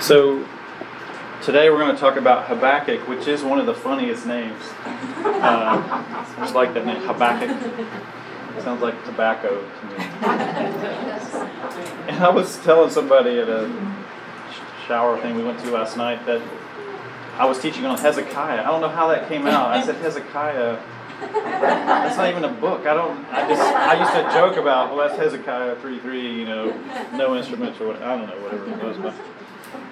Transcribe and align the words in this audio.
So 0.00 0.46
today 1.42 1.70
we're 1.70 1.78
going 1.78 1.94
to 1.94 2.00
talk 2.00 2.16
about 2.16 2.46
Habakkuk, 2.46 3.08
which 3.08 3.26
is 3.26 3.42
one 3.42 3.58
of 3.58 3.66
the 3.66 3.74
funniest 3.74 4.26
names. 4.26 4.62
Uh, 4.84 5.82
I 6.38 6.52
like 6.54 6.74
that 6.74 6.84
name, 6.86 7.00
Habakkuk. 7.02 7.50
It 8.56 8.62
sounds 8.62 8.82
like 8.82 9.02
tobacco 9.04 9.58
to 9.58 9.86
me. 9.86 9.94
And 12.08 12.22
I 12.22 12.28
was 12.28 12.58
telling 12.58 12.90
somebody 12.90 13.38
at 13.38 13.48
a 13.48 13.68
shower 14.86 15.20
thing 15.20 15.34
we 15.34 15.42
went 15.42 15.58
to 15.60 15.70
last 15.70 15.96
night 15.96 16.24
that 16.26 16.42
I 17.36 17.46
was 17.46 17.58
teaching 17.58 17.86
on 17.86 17.98
Hezekiah. 17.98 18.60
I 18.60 18.66
don't 18.66 18.82
know 18.82 18.88
how 18.88 19.08
that 19.08 19.28
came 19.28 19.46
out. 19.46 19.70
I 19.70 19.84
said 19.84 19.96
Hezekiah. 19.96 20.78
That's 21.20 22.16
not 22.16 22.28
even 22.28 22.44
a 22.44 22.52
book. 22.52 22.86
I 22.86 22.94
don't. 22.94 23.24
I 23.32 23.48
just. 23.48 23.62
I 23.62 23.98
used 23.98 24.12
to 24.12 24.22
joke 24.38 24.56
about. 24.56 24.94
Well, 24.94 25.08
that's 25.08 25.18
Hezekiah 25.18 25.76
three 25.76 25.98
three. 25.98 26.38
You 26.38 26.44
know, 26.44 26.72
no 27.14 27.34
instruments 27.36 27.80
or 27.80 27.88
what. 27.88 28.02
I 28.02 28.16
don't 28.16 28.26
know 28.28 28.38
whatever 28.42 28.70
it 28.70 28.82
was, 28.84 28.96
but. 28.98 29.14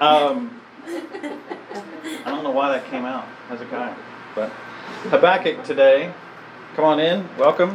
Um, 0.00 0.60
I 0.86 2.22
don't 2.26 2.42
know 2.44 2.50
why 2.50 2.70
that 2.72 2.86
came 2.90 3.04
out, 3.04 3.24
Hezekiah. 3.48 3.94
But 4.34 4.50
Habakkuk 5.10 5.64
today, 5.64 6.12
come 6.74 6.84
on 6.84 7.00
in, 7.00 7.28
welcome. 7.38 7.72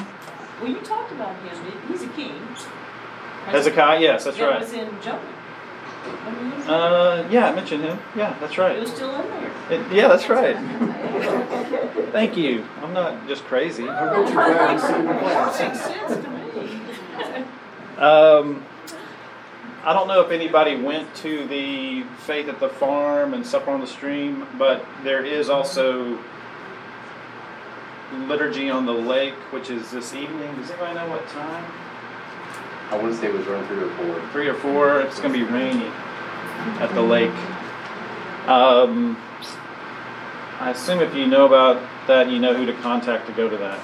Well, 0.61 0.69
you 0.69 0.77
talked 0.81 1.11
about 1.11 1.35
him. 1.37 1.73
He's 1.87 2.03
a 2.03 2.07
king. 2.09 2.33
Hezekiah, 3.45 3.99
yes, 4.01 4.25
that's 4.25 4.37
that 4.37 4.49
right. 4.49 4.61
was 4.61 4.73
in 4.73 4.89
Jonah. 5.01 5.21
Uh, 6.67 7.27
yeah, 7.31 7.49
I 7.49 7.55
mentioned 7.55 7.83
him. 7.83 7.99
Yeah, 8.15 8.35
that's 8.39 8.57
right. 8.57 8.75
it 8.75 8.81
was 8.81 8.91
still 8.91 9.13
in 9.15 9.27
there. 9.29 9.51
It- 9.71 9.91
yeah, 9.91 10.07
that's 10.07 10.29
right. 10.29 10.55
Thank 12.11 12.37
you. 12.37 12.65
I'm 12.81 12.93
not 12.93 13.27
just 13.27 13.43
crazy. 13.45 13.87
I'll 13.87 14.27
you 14.27 14.35
back 14.35 14.69
and 14.71 14.79
see 14.81 14.93
the 14.93 15.03
Makes 15.03 15.81
sense 15.81 16.15
to 16.23 16.29
me. 16.29 17.45
Um, 17.97 18.65
I 19.83 19.93
don't 19.93 20.07
know 20.09 20.21
if 20.21 20.31
anybody 20.31 20.75
went 20.75 21.13
to 21.17 21.47
the 21.47 22.03
Faith 22.25 22.49
at 22.49 22.59
the 22.59 22.67
Farm 22.67 23.33
and 23.33 23.45
Supper 23.45 23.71
on 23.71 23.79
the 23.79 23.87
Stream, 23.87 24.45
but 24.57 24.85
there 25.03 25.23
is 25.23 25.49
also 25.49 26.19
Liturgy 28.27 28.69
on 28.69 28.85
the 28.85 28.93
Lake, 28.93 29.35
which 29.51 29.69
is 29.69 29.89
this 29.89 30.13
evening. 30.13 30.53
Does 30.57 30.69
anybody 30.71 30.95
know 30.95 31.09
what 31.09 31.25
time? 31.29 31.63
I 32.91 32.97
want 32.97 33.13
to 33.13 33.21
say 33.21 33.27
it 33.27 33.33
was 33.33 33.47
around 33.47 33.67
three 33.67 33.83
or 33.83 33.89
four. 33.91 34.29
Three 34.31 34.47
or 34.47 34.53
four. 34.55 35.01
It's 35.01 35.19
going 35.19 35.31
to 35.31 35.39
be 35.39 35.45
rainy 35.45 35.91
at 36.81 36.93
the 36.93 37.01
lake. 37.01 37.31
Um, 38.47 39.15
I 40.59 40.71
assume 40.71 40.99
if 40.99 41.13
you 41.13 41.25
know 41.25 41.45
about 41.45 41.81
that, 42.07 42.29
you 42.29 42.39
know 42.39 42.53
who 42.53 42.65
to 42.65 42.73
contact 42.81 43.27
to 43.27 43.33
go 43.33 43.47
to 43.47 43.55
that. 43.57 43.79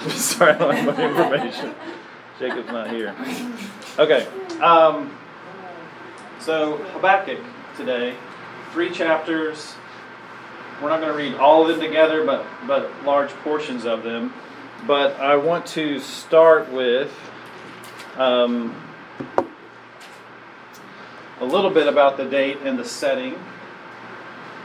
Sorry, 0.10 0.52
I 0.52 0.58
don't 0.58 0.74
have 0.74 0.96
my 0.96 1.08
information. 1.08 1.74
Jacob's 2.40 2.68
not 2.68 2.90
here. 2.90 3.14
Okay. 3.98 4.26
Um, 4.60 5.16
so 6.40 6.76
Habakkuk 6.76 7.40
today, 7.76 8.14
three 8.72 8.90
chapters. 8.90 9.74
We're 10.82 10.90
not 10.90 11.00
going 11.00 11.12
to 11.12 11.18
read 11.18 11.34
all 11.34 11.62
of 11.62 11.68
them 11.68 11.80
together, 11.80 12.24
but 12.24 12.46
but 12.66 12.90
large 13.04 13.30
portions 13.42 13.84
of 13.84 14.02
them. 14.02 14.32
But 14.86 15.18
I 15.20 15.36
want 15.36 15.66
to 15.66 15.98
start 15.98 16.70
with 16.70 17.12
um, 18.16 18.74
a 21.40 21.44
little 21.44 21.70
bit 21.70 21.88
about 21.88 22.16
the 22.16 22.24
date 22.24 22.58
and 22.62 22.78
the 22.78 22.84
setting. 22.84 23.34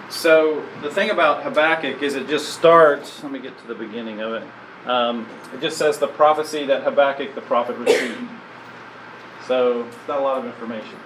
So 0.09 0.63
the 0.83 0.91
thing 0.91 1.09
about 1.09 1.44
Habakkuk 1.44 2.03
is 2.03 2.16
it 2.16 2.27
just 2.27 2.49
starts. 2.49 3.23
Let 3.23 3.31
me 3.31 3.39
get 3.39 3.57
to 3.59 3.67
the 3.67 3.75
beginning 3.75 4.21
of 4.21 4.33
it. 4.33 4.44
Um, 4.88 5.27
it 5.53 5.61
just 5.61 5.77
says 5.77 5.97
the 5.97 6.07
prophecy 6.07 6.66
that 6.67 6.83
Habakkuk 6.83 7.35
the 7.35 7.41
prophet 7.41 7.77
received. 7.77 8.29
So 9.47 9.85
it's 9.85 10.07
not 10.07 10.19
a 10.19 10.23
lot 10.23 10.38
of 10.38 10.45
information. 10.45 10.99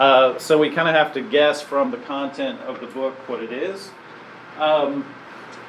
Uh, 0.00 0.38
so 0.38 0.56
we 0.56 0.70
kind 0.70 0.88
of 0.88 0.94
have 0.94 1.12
to 1.12 1.20
guess 1.20 1.60
from 1.60 1.90
the 1.90 1.98
content 1.98 2.58
of 2.62 2.80
the 2.80 2.86
book 2.86 3.12
what 3.28 3.42
it 3.42 3.52
is. 3.52 3.90
Um, 4.58 5.04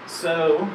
so 0.08 0.70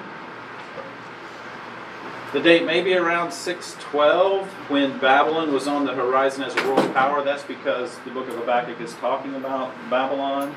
the 2.35 2.41
date 2.41 2.67
may 2.67 2.83
be 2.83 2.95
around 2.95 3.33
612 3.33 4.47
when 4.69 4.99
Babylon 4.99 5.55
was 5.55 5.67
on 5.67 5.87
the 5.87 5.95
horizon 5.95 6.43
as 6.45 6.55
a 6.55 6.69
world 6.69 6.93
power. 6.93 7.25
That's 7.25 7.45
because 7.45 7.97
the 8.01 8.11
book 8.11 8.29
of 8.29 8.35
Habakkuk 8.35 8.79
is 8.79 8.93
talking 8.97 9.35
about 9.37 9.73
Babylon 9.89 10.55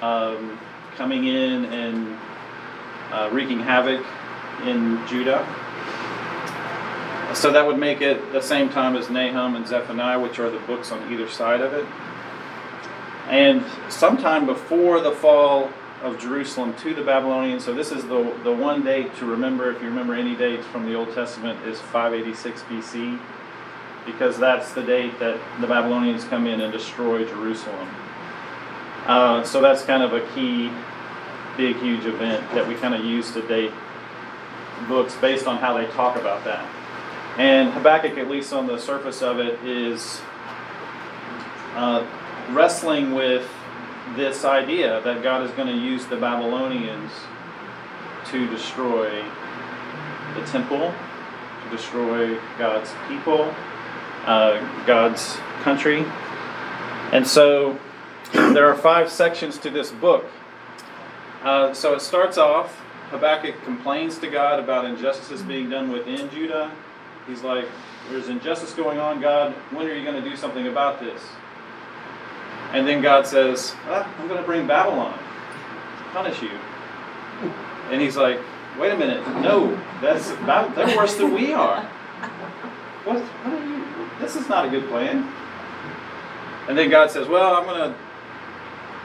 um, 0.00 0.58
coming 0.96 1.26
in 1.26 1.66
and 1.66 2.16
uh, 3.12 3.28
wreaking 3.32 3.60
havoc 3.60 4.02
in 4.64 5.06
Judah. 5.06 5.46
So 7.34 7.52
that 7.52 7.66
would 7.66 7.78
make 7.78 8.00
it 8.00 8.32
the 8.32 8.40
same 8.40 8.70
time 8.70 8.96
as 8.96 9.10
Nahum 9.10 9.56
and 9.56 9.66
Zephaniah, 9.66 10.18
which 10.18 10.38
are 10.38 10.48
the 10.48 10.60
books 10.60 10.90
on 10.90 11.12
either 11.12 11.28
side 11.28 11.60
of 11.60 11.74
it. 11.74 11.84
And 13.28 13.64
sometime 13.88 14.46
before 14.46 15.00
the 15.00 15.12
fall 15.12 15.70
of 16.02 16.20
Jerusalem 16.20 16.74
to 16.76 16.94
the 16.94 17.02
Babylonians, 17.02 17.64
so 17.64 17.72
this 17.72 17.90
is 17.90 18.02
the, 18.04 18.36
the 18.44 18.52
one 18.52 18.84
date 18.84 19.16
to 19.16 19.24
remember, 19.24 19.70
if 19.70 19.80
you 19.80 19.88
remember 19.88 20.14
any 20.14 20.36
dates 20.36 20.66
from 20.66 20.84
the 20.84 20.94
Old 20.94 21.14
Testament, 21.14 21.58
is 21.66 21.80
586 21.80 22.62
BC, 22.62 23.18
because 24.04 24.38
that's 24.38 24.72
the 24.72 24.82
date 24.82 25.18
that 25.18 25.40
the 25.60 25.66
Babylonians 25.66 26.24
come 26.24 26.46
in 26.46 26.60
and 26.60 26.72
destroy 26.72 27.24
Jerusalem. 27.24 27.88
Uh, 29.06 29.42
so 29.42 29.60
that's 29.60 29.82
kind 29.84 30.02
of 30.02 30.12
a 30.12 30.20
key, 30.34 30.70
big, 31.56 31.76
huge 31.76 32.04
event 32.04 32.44
that 32.52 32.66
we 32.66 32.74
kind 32.74 32.94
of 32.94 33.04
use 33.04 33.32
to 33.32 33.46
date 33.48 33.72
books 34.88 35.14
based 35.16 35.46
on 35.46 35.56
how 35.58 35.76
they 35.76 35.86
talk 35.92 36.16
about 36.16 36.44
that. 36.44 36.66
And 37.38 37.72
Habakkuk, 37.72 38.18
at 38.18 38.28
least 38.28 38.52
on 38.52 38.66
the 38.66 38.78
surface 38.78 39.22
of 39.22 39.38
it, 39.40 39.58
is 39.64 40.20
uh, 41.74 42.06
wrestling 42.50 43.14
with 43.14 43.48
this 44.16 44.44
idea 44.44 45.00
that 45.00 45.22
God 45.22 45.42
is 45.42 45.50
going 45.52 45.68
to 45.68 45.76
use 45.76 46.06
the 46.06 46.16
Babylonians 46.16 47.10
to 48.26 48.46
destroy 48.48 49.24
the 50.34 50.44
temple, 50.46 50.92
to 51.64 51.70
destroy 51.70 52.38
God's 52.58 52.90
people, 53.08 53.54
uh, 54.26 54.84
God's 54.86 55.36
country. 55.62 56.04
And 57.12 57.26
so 57.26 57.78
there 58.32 58.68
are 58.68 58.76
five 58.76 59.10
sections 59.10 59.58
to 59.58 59.70
this 59.70 59.90
book. 59.90 60.26
Uh, 61.42 61.74
so 61.74 61.94
it 61.94 62.00
starts 62.00 62.38
off, 62.38 62.80
Habakkuk 63.10 63.62
complains 63.64 64.18
to 64.18 64.28
God 64.28 64.58
about 64.58 64.84
injustices 64.84 65.42
being 65.42 65.68
done 65.68 65.92
within 65.92 66.30
Judah. 66.30 66.72
He's 67.26 67.42
like, 67.42 67.66
There's 68.10 68.28
injustice 68.28 68.72
going 68.72 68.98
on, 68.98 69.20
God. 69.20 69.52
When 69.70 69.86
are 69.86 69.94
you 69.94 70.04
going 70.04 70.22
to 70.22 70.28
do 70.28 70.36
something 70.36 70.66
about 70.66 71.00
this? 71.00 71.22
And 72.74 72.86
then 72.88 73.00
God 73.00 73.24
says, 73.24 73.74
ah, 73.86 74.12
I'm 74.18 74.26
going 74.26 74.40
to 74.40 74.46
bring 74.46 74.66
Babylon, 74.66 75.16
punish 76.12 76.42
you. 76.42 76.50
And 77.90 78.00
he's 78.00 78.16
like, 78.16 78.40
Wait 78.78 78.90
a 78.90 78.96
minute, 78.96 79.24
no, 79.40 79.80
that's 80.00 80.30
they're 80.74 80.96
worse 80.96 81.14
than 81.14 81.32
we 81.32 81.52
are. 81.52 81.82
What, 83.04 83.20
what 83.20 83.54
are 83.54 83.66
you? 83.66 83.84
This 84.18 84.34
is 84.34 84.48
not 84.48 84.66
a 84.66 84.68
good 84.68 84.88
plan. 84.88 85.32
And 86.68 86.76
then 86.76 86.90
God 86.90 87.12
says, 87.12 87.28
Well, 87.28 87.54
I'm 87.54 87.64
going 87.66 87.92
to 87.92 87.96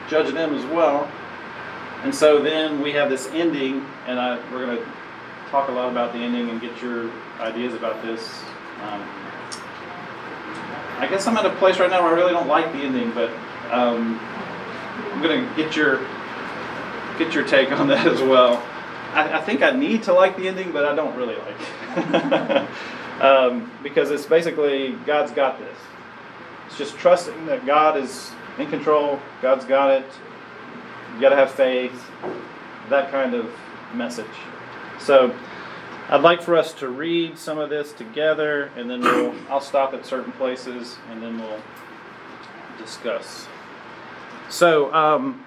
judge 0.09 0.33
them 0.33 0.55
as 0.55 0.65
well. 0.65 1.07
And 2.01 2.15
so 2.15 2.41
then 2.41 2.81
we 2.81 2.93
have 2.93 3.11
this 3.11 3.27
ending, 3.27 3.85
and 4.07 4.19
I, 4.19 4.37
we're 4.51 4.65
going 4.65 4.77
to 4.77 4.85
talk 5.51 5.69
a 5.69 5.71
lot 5.71 5.91
about 5.91 6.13
the 6.13 6.19
ending 6.19 6.49
and 6.49 6.59
get 6.59 6.81
your 6.81 7.11
ideas 7.39 7.75
about 7.75 8.01
this. 8.01 8.41
Um, 8.81 9.03
I 10.97 11.07
guess 11.09 11.27
I'm 11.27 11.37
at 11.37 11.45
a 11.45 11.53
place 11.57 11.77
right 11.77 11.89
now 11.91 12.01
where 12.01 12.13
I 12.13 12.15
really 12.15 12.33
don't 12.33 12.47
like 12.47 12.71
the 12.71 12.79
ending, 12.79 13.11
but 13.11 13.29
um, 13.71 14.19
I'm 14.19 15.21
going 15.21 15.47
to 15.47 15.55
get 15.55 15.75
your 15.75 16.05
get 17.17 17.33
your 17.33 17.45
take 17.45 17.71
on 17.71 17.87
that 17.87 18.07
as 18.07 18.21
well. 18.21 18.63
I, 19.13 19.39
I 19.39 19.41
think 19.41 19.61
I 19.61 19.71
need 19.71 20.03
to 20.03 20.13
like 20.13 20.37
the 20.37 20.47
ending, 20.47 20.71
but 20.71 20.85
I 20.85 20.95
don't 20.95 21.15
really 21.15 21.35
like 21.35 21.55
it 21.97 23.21
um, 23.21 23.71
because 23.83 24.11
it's 24.11 24.25
basically 24.25 24.93
God's 25.05 25.31
got 25.31 25.59
this. 25.59 25.77
It's 26.67 26.77
just 26.77 26.97
trusting 26.97 27.47
that 27.47 27.65
God 27.65 27.97
is 27.97 28.31
in 28.57 28.69
control. 28.69 29.19
God's 29.41 29.65
got 29.65 29.91
it. 29.91 30.05
You 31.15 31.21
got 31.21 31.29
to 31.29 31.35
have 31.35 31.51
faith. 31.51 32.09
That 32.89 33.11
kind 33.11 33.33
of 33.33 33.51
message. 33.93 34.25
So, 34.99 35.35
I'd 36.09 36.21
like 36.21 36.41
for 36.41 36.55
us 36.55 36.73
to 36.75 36.87
read 36.89 37.37
some 37.37 37.59
of 37.59 37.69
this 37.69 37.93
together, 37.93 38.71
and 38.75 38.89
then 38.89 39.01
we'll, 39.01 39.35
I'll 39.49 39.61
stop 39.61 39.93
at 39.93 40.05
certain 40.05 40.31
places, 40.33 40.97
and 41.11 41.21
then 41.21 41.39
we'll 41.39 41.61
discuss. 42.79 43.47
So, 44.49 44.93
um, 44.93 45.45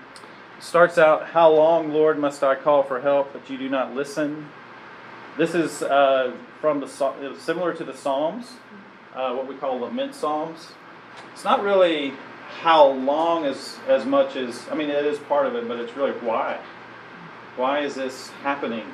starts 0.60 0.96
out, 0.96 1.26
"How 1.28 1.50
long, 1.50 1.92
Lord, 1.92 2.18
must 2.18 2.42
I 2.44 2.54
call 2.54 2.82
for 2.82 3.00
help, 3.00 3.32
but 3.32 3.50
you 3.50 3.58
do 3.58 3.68
not 3.68 3.94
listen?" 3.94 4.48
This 5.36 5.54
is 5.54 5.82
uh, 5.82 6.32
from 6.60 6.80
the 6.80 6.86
similar 6.86 7.74
to 7.74 7.84
the 7.84 7.94
Psalms, 7.94 8.52
uh, 9.14 9.34
what 9.34 9.46
we 9.46 9.54
call 9.56 9.80
lament 9.80 10.14
psalms. 10.14 10.72
It's 11.32 11.44
not 11.44 11.62
really 11.62 12.12
how 12.60 12.86
long 12.86 13.44
as 13.44 13.78
as 13.88 14.04
much 14.04 14.36
as 14.36 14.68
I 14.70 14.74
mean 14.74 14.90
it 14.90 15.04
is 15.04 15.18
part 15.18 15.46
of 15.46 15.56
it, 15.56 15.66
but 15.66 15.78
it's 15.78 15.96
really 15.96 16.12
why. 16.12 16.58
Why 17.56 17.80
is 17.80 17.94
this 17.94 18.30
happening? 18.42 18.86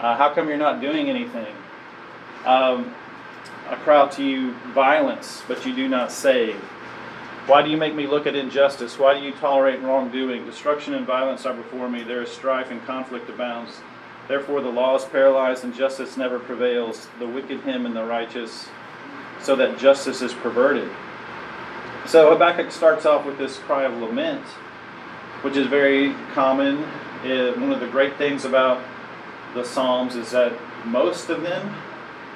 Uh, 0.00 0.16
how 0.16 0.32
come 0.32 0.48
you're 0.48 0.56
not 0.56 0.80
doing 0.80 1.10
anything? 1.10 1.54
Um, 2.44 2.94
I 3.68 3.76
cry 3.76 3.96
out 3.96 4.12
to 4.12 4.24
you 4.24 4.52
violence, 4.74 5.42
but 5.46 5.64
you 5.66 5.74
do 5.74 5.88
not 5.88 6.10
save. 6.12 6.62
Why 7.46 7.60
do 7.62 7.70
you 7.70 7.76
make 7.76 7.94
me 7.96 8.06
look 8.06 8.28
at 8.28 8.36
injustice? 8.36 9.00
Why 9.00 9.18
do 9.18 9.24
you 9.24 9.32
tolerate 9.32 9.82
wrongdoing? 9.82 10.46
Destruction 10.46 10.94
and 10.94 11.04
violence 11.04 11.44
are 11.44 11.52
before 11.54 11.88
me. 11.88 12.04
There 12.04 12.22
is 12.22 12.30
strife 12.30 12.70
and 12.70 12.80
conflict 12.86 13.28
abounds. 13.28 13.80
Therefore, 14.28 14.60
the 14.60 14.68
law 14.68 14.94
is 14.94 15.04
paralyzed 15.04 15.64
and 15.64 15.74
justice 15.74 16.16
never 16.16 16.38
prevails. 16.38 17.08
The 17.18 17.26
wicked 17.26 17.62
him 17.62 17.84
and 17.84 17.96
the 17.96 18.04
righteous, 18.04 18.68
so 19.40 19.56
that 19.56 19.76
justice 19.76 20.22
is 20.22 20.32
perverted. 20.32 20.88
So 22.06 22.30
Habakkuk 22.30 22.70
starts 22.70 23.06
off 23.06 23.26
with 23.26 23.38
this 23.38 23.58
cry 23.58 23.84
of 23.84 23.98
lament, 23.98 24.44
which 25.42 25.56
is 25.56 25.66
very 25.66 26.14
common. 26.34 26.84
Uh, 27.24 27.52
one 27.54 27.72
of 27.72 27.80
the 27.80 27.88
great 27.88 28.16
things 28.18 28.44
about 28.44 28.80
the 29.54 29.64
Psalms 29.64 30.14
is 30.14 30.30
that 30.30 30.52
most 30.84 31.28
of 31.28 31.42
them, 31.42 31.74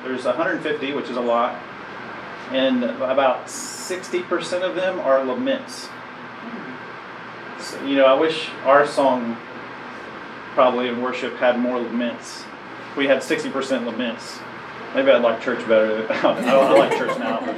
there's 0.03 0.25
150, 0.25 0.93
which 0.95 1.09
is 1.09 1.17
a 1.17 1.21
lot, 1.21 1.61
and 2.53 2.85
about 2.85 3.47
60% 3.47 4.63
of 4.63 4.75
them 4.75 5.01
are 5.01 5.23
laments. 5.25 5.89
So, 7.61 7.85
you 7.85 7.97
know, 7.97 8.07
I 8.07 8.15
wish 8.15 8.49
our 8.65 8.87
song 8.87 9.37
probably 10.55 10.89
in 10.89 11.03
worship 11.03 11.37
had 11.37 11.59
more 11.59 11.79
laments. 11.79 12.45
We 12.97 13.07
had 13.07 13.19
60% 13.19 13.85
laments. 13.87 14.39
Maybe 14.95 15.11
I'd 15.11 15.23
like 15.23 15.41
church 15.43 15.59
better. 15.69 16.07
I, 16.13 16.23
don't, 16.23 16.45
I 16.45 16.73
like 16.79 16.97
church 16.97 17.19
now, 17.19 17.41
but 17.41 17.55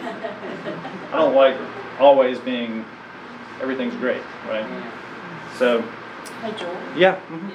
I 1.12 1.16
don't 1.18 1.34
like 1.34 1.56
always 2.00 2.38
being 2.38 2.84
everything's 3.60 3.94
great, 3.96 4.22
right? 4.48 4.66
So, 5.56 5.82
Hey, 6.42 6.52
Joel. 6.56 6.76
yeah. 6.96 7.20
mhm. 7.28 7.50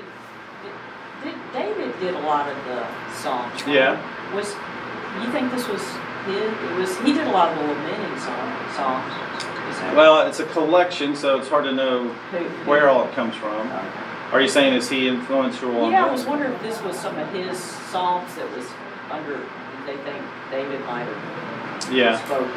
Did, 1.23 1.33
David 1.53 1.99
did 2.01 2.13
a 2.15 2.19
lot 2.19 2.49
of 2.49 2.57
the 2.65 2.85
Psalms. 3.13 3.63
right? 3.63 3.73
Yeah. 3.75 4.35
Was 4.35 4.53
you 5.21 5.31
think 5.31 5.51
this 5.51 5.67
was 5.69 5.81
It 6.27 6.77
was. 6.77 6.97
He 6.99 7.13
did 7.13 7.27
a 7.27 7.31
lot 7.31 7.51
of 7.51 7.59
the 7.59 7.65
lamenting 7.65 8.19
song, 8.19 8.73
songs. 8.75 9.95
Well, 9.95 10.25
it's 10.27 10.39
a 10.39 10.45
collection, 10.45 11.15
so 11.15 11.39
it's 11.39 11.49
hard 11.49 11.65
to 11.65 11.71
know 11.71 12.07
who, 12.07 12.37
where 12.69 12.89
all 12.89 13.05
it 13.05 13.13
comes 13.13 13.35
from. 13.35 13.53
Okay. 13.53 13.87
Are 14.31 14.41
you 14.41 14.47
saying 14.47 14.73
is 14.73 14.89
he 14.89 15.07
influential 15.07 15.75
on 15.83 15.91
Yeah, 15.91 16.05
I 16.05 16.11
was 16.11 16.25
wondering 16.25 16.53
if 16.53 16.61
this 16.61 16.81
was 16.81 16.97
some 16.97 17.17
of 17.17 17.29
his 17.31 17.57
songs 17.59 18.33
that 18.35 18.49
was 18.55 18.65
under. 19.11 19.41
They 19.85 19.97
think 19.97 20.23
David 20.49 20.79
might 20.85 21.03
have 21.03 21.93
Yeah. 21.93 22.23
spoke. 22.25 22.47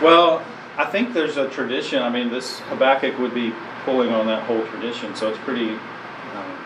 Well, 0.00 0.42
I 0.78 0.84
think 0.84 1.12
there's 1.12 1.36
a 1.36 1.48
tradition. 1.48 2.02
I 2.02 2.08
mean, 2.10 2.30
this 2.30 2.60
Habakkuk 2.60 3.18
would 3.18 3.34
be 3.34 3.52
pulling 3.84 4.10
on 4.14 4.26
that 4.28 4.44
whole 4.44 4.64
tradition, 4.66 5.14
so 5.16 5.28
it's 5.28 5.38
pretty 5.40 5.70
um, 5.70 6.56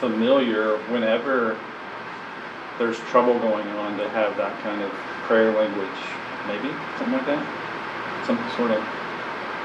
familiar 0.00 0.76
whenever 0.90 1.56
there's 2.78 2.98
trouble 3.10 3.38
going 3.38 3.68
on 3.68 3.96
to 3.98 4.08
have 4.10 4.36
that 4.36 4.60
kind 4.62 4.82
of 4.82 4.90
prayer 5.26 5.52
language, 5.52 5.98
maybe 6.46 6.68
something 6.98 7.14
like 7.14 7.26
that, 7.26 7.42
some 8.26 8.38
sort 8.56 8.70
of 8.70 8.82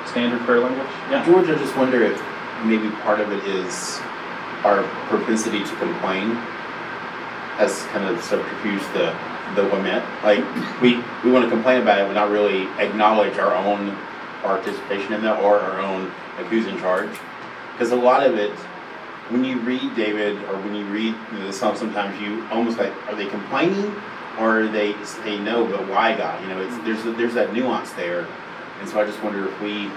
standard 0.07 0.41
prayer 0.41 0.59
language. 0.59 0.87
Yeah. 1.09 1.25
George, 1.25 1.49
I 1.49 1.55
just 1.55 1.75
wonder 1.77 2.03
if 2.03 2.21
maybe 2.63 2.89
part 3.01 3.19
of 3.19 3.31
it 3.31 3.43
is 3.45 3.99
our 4.63 4.83
propensity 5.07 5.63
to 5.63 5.75
complain 5.77 6.35
has 7.57 7.83
kind 7.91 8.05
of 8.05 8.21
subterfuge 8.23 8.81
the 8.93 9.15
the 9.55 9.63
lament. 9.63 10.05
Like 10.23 10.43
we 10.81 11.03
we 11.23 11.31
want 11.31 11.45
to 11.45 11.49
complain 11.49 11.81
about 11.81 11.99
it, 11.99 12.07
but 12.07 12.13
not 12.13 12.29
really 12.29 12.67
acknowledge 12.77 13.37
our 13.37 13.55
own 13.55 13.97
participation 14.41 15.13
in 15.13 15.21
that 15.23 15.41
or 15.41 15.59
our 15.59 15.79
own 15.81 16.11
like 16.37 16.47
who's 16.47 16.67
in 16.67 16.77
charge. 16.79 17.09
Because 17.73 17.91
a 17.91 17.95
lot 17.95 18.25
of 18.25 18.35
it, 18.35 18.51
when 19.29 19.43
you 19.43 19.59
read 19.59 19.95
David 19.95 20.37
or 20.45 20.57
when 20.57 20.75
you 20.75 20.85
read 20.85 21.15
you 21.31 21.39
know, 21.39 21.47
the 21.47 21.53
Psalm, 21.53 21.75
sometimes 21.75 22.19
you 22.19 22.45
almost 22.49 22.77
like 22.77 22.91
are 23.07 23.15
they 23.15 23.27
complaining 23.27 23.95
or 24.39 24.61
are 24.61 24.67
they 24.67 24.93
they 25.23 25.39
know 25.39 25.65
but 25.65 25.87
why 25.87 26.17
God? 26.17 26.41
You 26.41 26.49
know, 26.49 26.61
it's 26.61 26.73
mm-hmm. 26.73 26.85
there's 26.85 27.03
there's 27.17 27.33
that 27.35 27.53
nuance 27.53 27.91
there, 27.93 28.27
and 28.79 28.89
so 28.89 28.99
I 28.99 29.05
just 29.05 29.21
wonder 29.23 29.47
if 29.47 29.61
we 29.61 29.91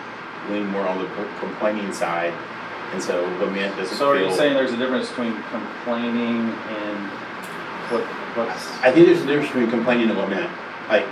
lean 0.51 0.67
more 0.69 0.87
on 0.87 0.99
the 0.99 1.07
complaining 1.41 1.93
side, 1.93 2.35
and 2.93 3.03
so 3.03 3.25
lament 3.39 3.77
doesn't 3.77 3.97
So 3.97 4.11
are 4.11 4.19
feel. 4.19 4.29
you 4.29 4.37
saying 4.37 4.55
there's 4.55 4.73
a 4.73 4.77
difference 4.77 5.09
between 5.09 5.35
complaining 5.51 6.51
and 6.51 7.11
what? 7.91 8.05
What's 8.37 8.71
I 8.81 8.93
think 8.93 9.07
there's 9.07 9.23
a 9.23 9.27
difference 9.27 9.49
between 9.49 9.71
complaining 9.71 10.11
and 10.11 10.19
lament. 10.19 10.51
Like 10.89 11.05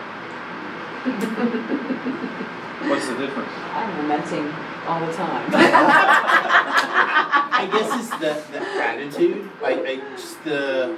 what's 2.89 3.09
the 3.09 3.17
difference? 3.17 3.51
I'm 3.73 3.97
lamenting 3.99 4.53
all 4.87 5.07
the 5.07 5.13
time. 5.13 7.07
I 7.33 7.67
guess 7.71 8.01
it's 8.01 8.11
the, 8.19 8.59
the 8.59 8.61
attitude, 8.83 9.49
like, 9.63 9.83
like 9.85 10.01
just 10.17 10.43
the, 10.45 10.97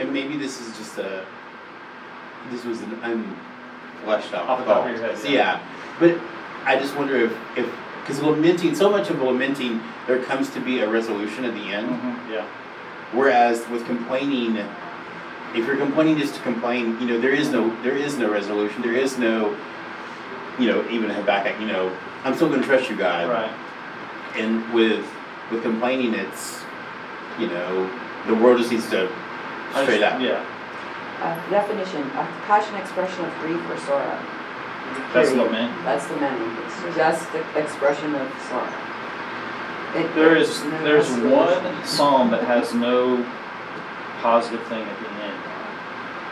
and 0.00 0.12
maybe 0.12 0.36
this 0.36 0.60
is 0.60 0.76
just 0.76 0.98
a, 0.98 1.24
this 2.50 2.64
was 2.64 2.80
an 2.82 2.90
unfleshed 3.02 4.32
out 4.34 4.48
Off 4.48 4.58
the 4.60 4.64
top 4.66 4.86
of 4.86 4.90
your 4.90 5.00
head, 5.00 5.18
yeah. 5.30 5.60
but 5.98 6.18
I 6.64 6.78
just 6.78 6.96
wonder 6.96 7.16
if, 7.16 7.32
if, 7.56 7.72
because 8.00 8.22
lamenting, 8.22 8.74
so 8.74 8.88
much 8.90 9.10
of 9.10 9.20
lamenting, 9.20 9.80
there 10.06 10.22
comes 10.22 10.50
to 10.50 10.60
be 10.60 10.80
a 10.80 10.88
resolution 10.88 11.44
at 11.44 11.54
the 11.54 11.60
end. 11.72 11.88
Mhm, 11.88 12.30
Yeah. 12.30 12.46
Whereas 13.12 13.66
with 13.68 13.84
complaining, 13.86 14.56
if 15.54 15.64
you're 15.66 15.76
complaining 15.76 16.18
just 16.18 16.34
to 16.34 16.40
complain, 16.42 17.00
you 17.00 17.06
know, 17.06 17.20
there 17.20 17.32
is 17.32 17.50
no 17.50 17.70
there 17.82 17.96
is 17.96 18.18
no 18.18 18.30
resolution. 18.30 18.82
There 18.82 18.94
is 18.94 19.16
no, 19.16 19.56
you 20.58 20.66
know, 20.68 20.88
even 20.90 21.10
Habakkuk, 21.10 21.58
you 21.60 21.66
know, 21.68 21.90
I'm 22.24 22.34
still 22.34 22.48
going 22.48 22.60
to 22.60 22.66
trust 22.66 22.90
you, 22.90 22.96
God. 22.96 23.28
Right. 23.28 23.50
And 24.36 24.72
with 24.72 25.04
with 25.50 25.62
complaining, 25.62 26.14
it's, 26.14 26.62
you 27.38 27.46
know, 27.48 27.88
the 28.26 28.34
world 28.34 28.58
just 28.58 28.70
needs 28.72 28.88
to 28.90 29.08
I 29.74 29.82
straight 29.84 30.02
up. 30.02 30.20
Yeah. 30.20 30.44
Uh, 31.22 31.50
definition, 31.50 32.02
a 32.02 32.26
passionate 32.46 32.80
expression 32.80 33.24
of 33.24 33.32
grief 33.40 33.60
or 33.70 33.78
sorrow. 33.78 34.18
That's 35.14 35.30
the 35.30 35.36
lament. 35.36 35.72
That's 35.84 36.06
the 36.06 36.14
lamenting, 36.14 36.64
it's 36.66 36.96
just 36.96 37.32
the 37.32 37.40
expression 37.58 38.14
of 38.14 38.28
sorrow. 38.48 38.72
It- 39.94 40.14
There 40.14 40.36
is 40.36 40.62
no 40.64 40.84
there's 40.84 41.10
one 41.16 41.84
psalm 41.84 42.30
that 42.32 42.44
has 42.44 42.74
no 42.74 43.24
positive 44.20 44.62
thing 44.66 44.82
at 44.82 44.98
the 45.00 45.08
end, 45.24 45.25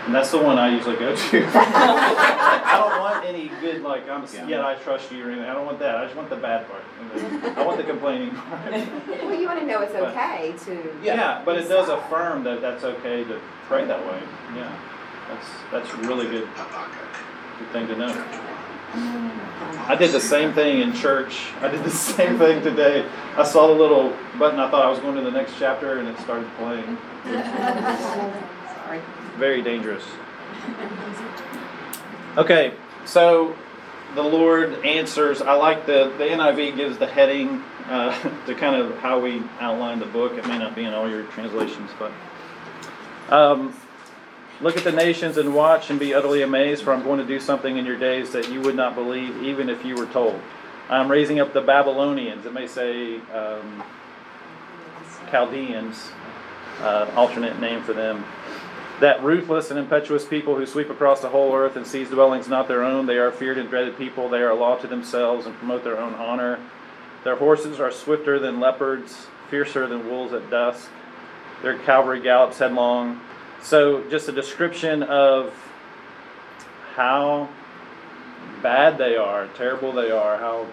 and 0.06 0.14
that's 0.14 0.30
the 0.30 0.38
one 0.38 0.58
I 0.58 0.74
usually 0.74 0.96
go 0.96 1.14
to. 1.14 1.46
I 1.54 2.76
don't 2.78 3.00
want 3.00 3.24
any 3.24 3.48
good 3.60 3.82
like 3.82 4.08
I'm 4.08 4.26
Yeah. 4.32 4.46
yet 4.46 4.64
I 4.64 4.74
trust 4.76 5.10
you 5.10 5.24
or 5.26 5.30
anything. 5.30 5.48
I 5.48 5.54
don't 5.54 5.64
want 5.66 5.78
that. 5.78 5.96
I 5.96 6.04
just 6.04 6.16
want 6.16 6.28
the 6.30 6.36
bad 6.36 6.66
part. 6.68 6.82
I 7.56 7.64
want 7.64 7.78
the 7.78 7.84
complaining 7.84 8.30
part. 8.32 8.72
Well, 8.72 9.34
you 9.34 9.46
want 9.46 9.60
to 9.60 9.66
know 9.66 9.80
it's 9.80 9.92
But- 9.92 10.10
okay 10.16 10.54
to. 10.66 10.94
Yeah, 11.02 11.42
but 11.44 11.56
it 11.56 11.68
does 11.68 11.88
affirm 11.88 12.44
that 12.44 12.60
that's 12.60 12.84
okay 12.84 13.24
to 13.24 13.40
pray 13.66 13.84
that 13.86 14.00
way. 14.06 14.20
Yeah, 14.54 14.70
that's 15.28 15.46
that's 15.72 15.94
really 16.06 16.26
good 16.26 16.48
good 17.58 17.68
thing 17.72 17.86
to 17.88 17.96
know. 17.96 18.24
I 19.86 19.96
did 19.96 20.12
the 20.12 20.20
same 20.20 20.52
thing 20.52 20.80
in 20.80 20.92
church. 20.92 21.46
I 21.60 21.68
did 21.68 21.82
the 21.82 21.90
same 21.90 22.38
thing 22.38 22.62
today. 22.62 23.04
I 23.36 23.42
saw 23.42 23.66
the 23.66 23.72
little 23.74 24.12
button. 24.38 24.60
I 24.60 24.70
thought 24.70 24.84
I 24.84 24.90
was 24.90 25.00
going 25.00 25.16
to 25.16 25.22
the 25.22 25.30
next 25.32 25.54
chapter, 25.58 25.98
and 25.98 26.08
it 26.08 26.18
started 26.20 26.46
playing. 26.58 26.96
Sorry. 28.84 29.00
Very 29.36 29.62
dangerous. 29.62 30.04
Okay, 32.36 32.74
so 33.04 33.56
the 34.14 34.22
Lord 34.22 34.84
answers. 34.84 35.42
I 35.42 35.54
like 35.54 35.86
the 35.86 36.12
the 36.18 36.24
NIV 36.24 36.76
gives 36.76 36.98
the 36.98 37.06
heading 37.06 37.62
uh, 37.86 38.16
to 38.46 38.54
kind 38.54 38.76
of 38.76 38.96
how 38.98 39.20
we 39.20 39.42
outline 39.60 39.98
the 39.98 40.06
book. 40.06 40.32
It 40.34 40.46
may 40.46 40.58
not 40.58 40.74
be 40.74 40.84
in 40.84 40.94
all 40.94 41.08
your 41.08 41.24
translations, 41.24 41.90
but 41.98 42.12
um, 43.28 43.76
look 44.60 44.76
at 44.76 44.84
the 44.84 44.92
nations 44.92 45.36
and 45.36 45.54
watch 45.54 45.90
and 45.90 45.98
be 45.98 46.14
utterly 46.14 46.42
amazed. 46.42 46.84
For 46.84 46.92
I'm 46.92 47.02
going 47.02 47.18
to 47.18 47.26
do 47.26 47.40
something 47.40 47.76
in 47.76 47.84
your 47.84 47.98
days 47.98 48.30
that 48.32 48.50
you 48.50 48.60
would 48.60 48.76
not 48.76 48.94
believe, 48.94 49.42
even 49.42 49.68
if 49.68 49.84
you 49.84 49.96
were 49.96 50.06
told. 50.06 50.40
I'm 50.88 51.10
raising 51.10 51.40
up 51.40 51.52
the 51.52 51.62
Babylonians. 51.62 52.46
It 52.46 52.52
may 52.52 52.66
say 52.66 53.18
um, 53.32 53.82
Chaldeans, 55.30 56.10
uh, 56.80 57.10
alternate 57.16 57.58
name 57.58 57.82
for 57.82 57.94
them. 57.94 58.24
That 59.00 59.22
ruthless 59.22 59.70
and 59.70 59.78
impetuous 59.78 60.24
people 60.24 60.54
who 60.54 60.66
sweep 60.66 60.88
across 60.88 61.20
the 61.20 61.28
whole 61.28 61.52
earth 61.54 61.76
and 61.76 61.86
seize 61.86 62.10
dwellings 62.10 62.48
not 62.48 62.68
their 62.68 62.84
own, 62.84 63.06
they 63.06 63.18
are 63.18 63.32
feared 63.32 63.58
and 63.58 63.68
dreaded 63.68 63.98
people. 63.98 64.28
They 64.28 64.38
are 64.38 64.50
a 64.50 64.54
law 64.54 64.76
to 64.76 64.86
themselves 64.86 65.46
and 65.46 65.54
promote 65.56 65.82
their 65.82 65.98
own 65.98 66.14
honor. 66.14 66.60
Their 67.24 67.36
horses 67.36 67.80
are 67.80 67.90
swifter 67.90 68.38
than 68.38 68.60
leopards, 68.60 69.26
fiercer 69.50 69.86
than 69.86 70.08
wolves 70.08 70.32
at 70.32 70.48
dusk. 70.48 70.88
Their 71.62 71.78
cavalry 71.78 72.20
gallops 72.20 72.58
headlong. 72.58 73.20
So, 73.62 74.08
just 74.10 74.28
a 74.28 74.32
description 74.32 75.02
of 75.02 75.52
how 76.94 77.48
bad 78.62 78.96
they 78.98 79.16
are, 79.16 79.48
terrible 79.48 79.92
they 79.92 80.10
are, 80.10 80.38
how 80.38 80.66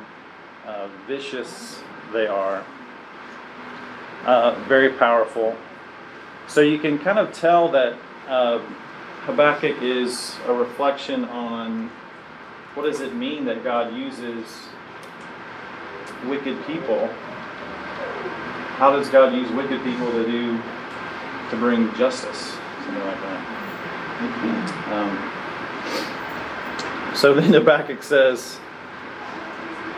uh, 0.65 0.87
vicious 1.07 1.79
they 2.13 2.27
are. 2.27 2.63
Uh, 4.25 4.53
very 4.67 4.89
powerful. 4.89 5.57
So 6.47 6.61
you 6.61 6.77
can 6.77 6.99
kind 6.99 7.17
of 7.17 7.33
tell 7.33 7.69
that 7.69 7.95
uh, 8.31 8.59
Habakkuk 9.25 9.81
is 9.81 10.35
a 10.47 10.53
reflection 10.53 11.25
on 11.25 11.91
what 12.73 12.85
does 12.85 13.01
it 13.01 13.13
mean 13.13 13.43
that 13.45 13.63
God 13.63 13.93
uses 13.93 14.69
wicked 16.25 16.65
people? 16.65 17.07
How 18.77 18.91
does 18.95 19.09
God 19.09 19.33
use 19.35 19.51
wicked 19.51 19.83
people 19.83 20.09
to 20.11 20.25
do 20.25 20.57
to 21.49 21.55
bring 21.57 21.93
justice? 21.95 22.57
Something 22.85 23.05
like 23.05 23.21
that. 23.21 23.41
Um, 24.91 25.31
so 27.15 27.33
then 27.33 27.53
Habakkuk 27.59 28.01
says, 28.01 28.59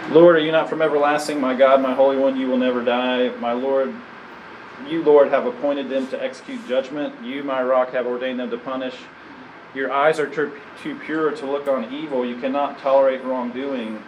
Lord, 0.09 0.35
are 0.35 0.39
you 0.39 0.51
not 0.51 0.69
from 0.69 0.81
everlasting? 0.81 1.39
My 1.39 1.53
God, 1.53 1.81
my 1.81 1.93
Holy 1.93 2.17
One, 2.17 2.35
you 2.35 2.47
will 2.47 2.57
never 2.57 2.83
die. 2.83 3.29
My 3.39 3.53
Lord, 3.53 3.93
you, 4.89 5.03
Lord, 5.03 5.29
have 5.29 5.45
appointed 5.45 5.89
them 5.89 6.07
to 6.07 6.21
execute 6.21 6.67
judgment. 6.67 7.23
You, 7.23 7.43
my 7.43 7.63
rock, 7.63 7.91
have 7.91 8.05
ordained 8.05 8.39
them 8.39 8.49
to 8.49 8.57
punish. 8.57 8.95
Your 9.73 9.91
eyes 9.91 10.19
are 10.19 10.27
too 10.27 10.51
too 10.81 10.95
pure 10.99 11.31
to 11.31 11.45
look 11.45 11.67
on 11.67 11.91
evil. 11.93 12.25
You 12.25 12.35
cannot 12.37 12.79
tolerate 12.79 13.23
wrongdoing. 13.23 14.03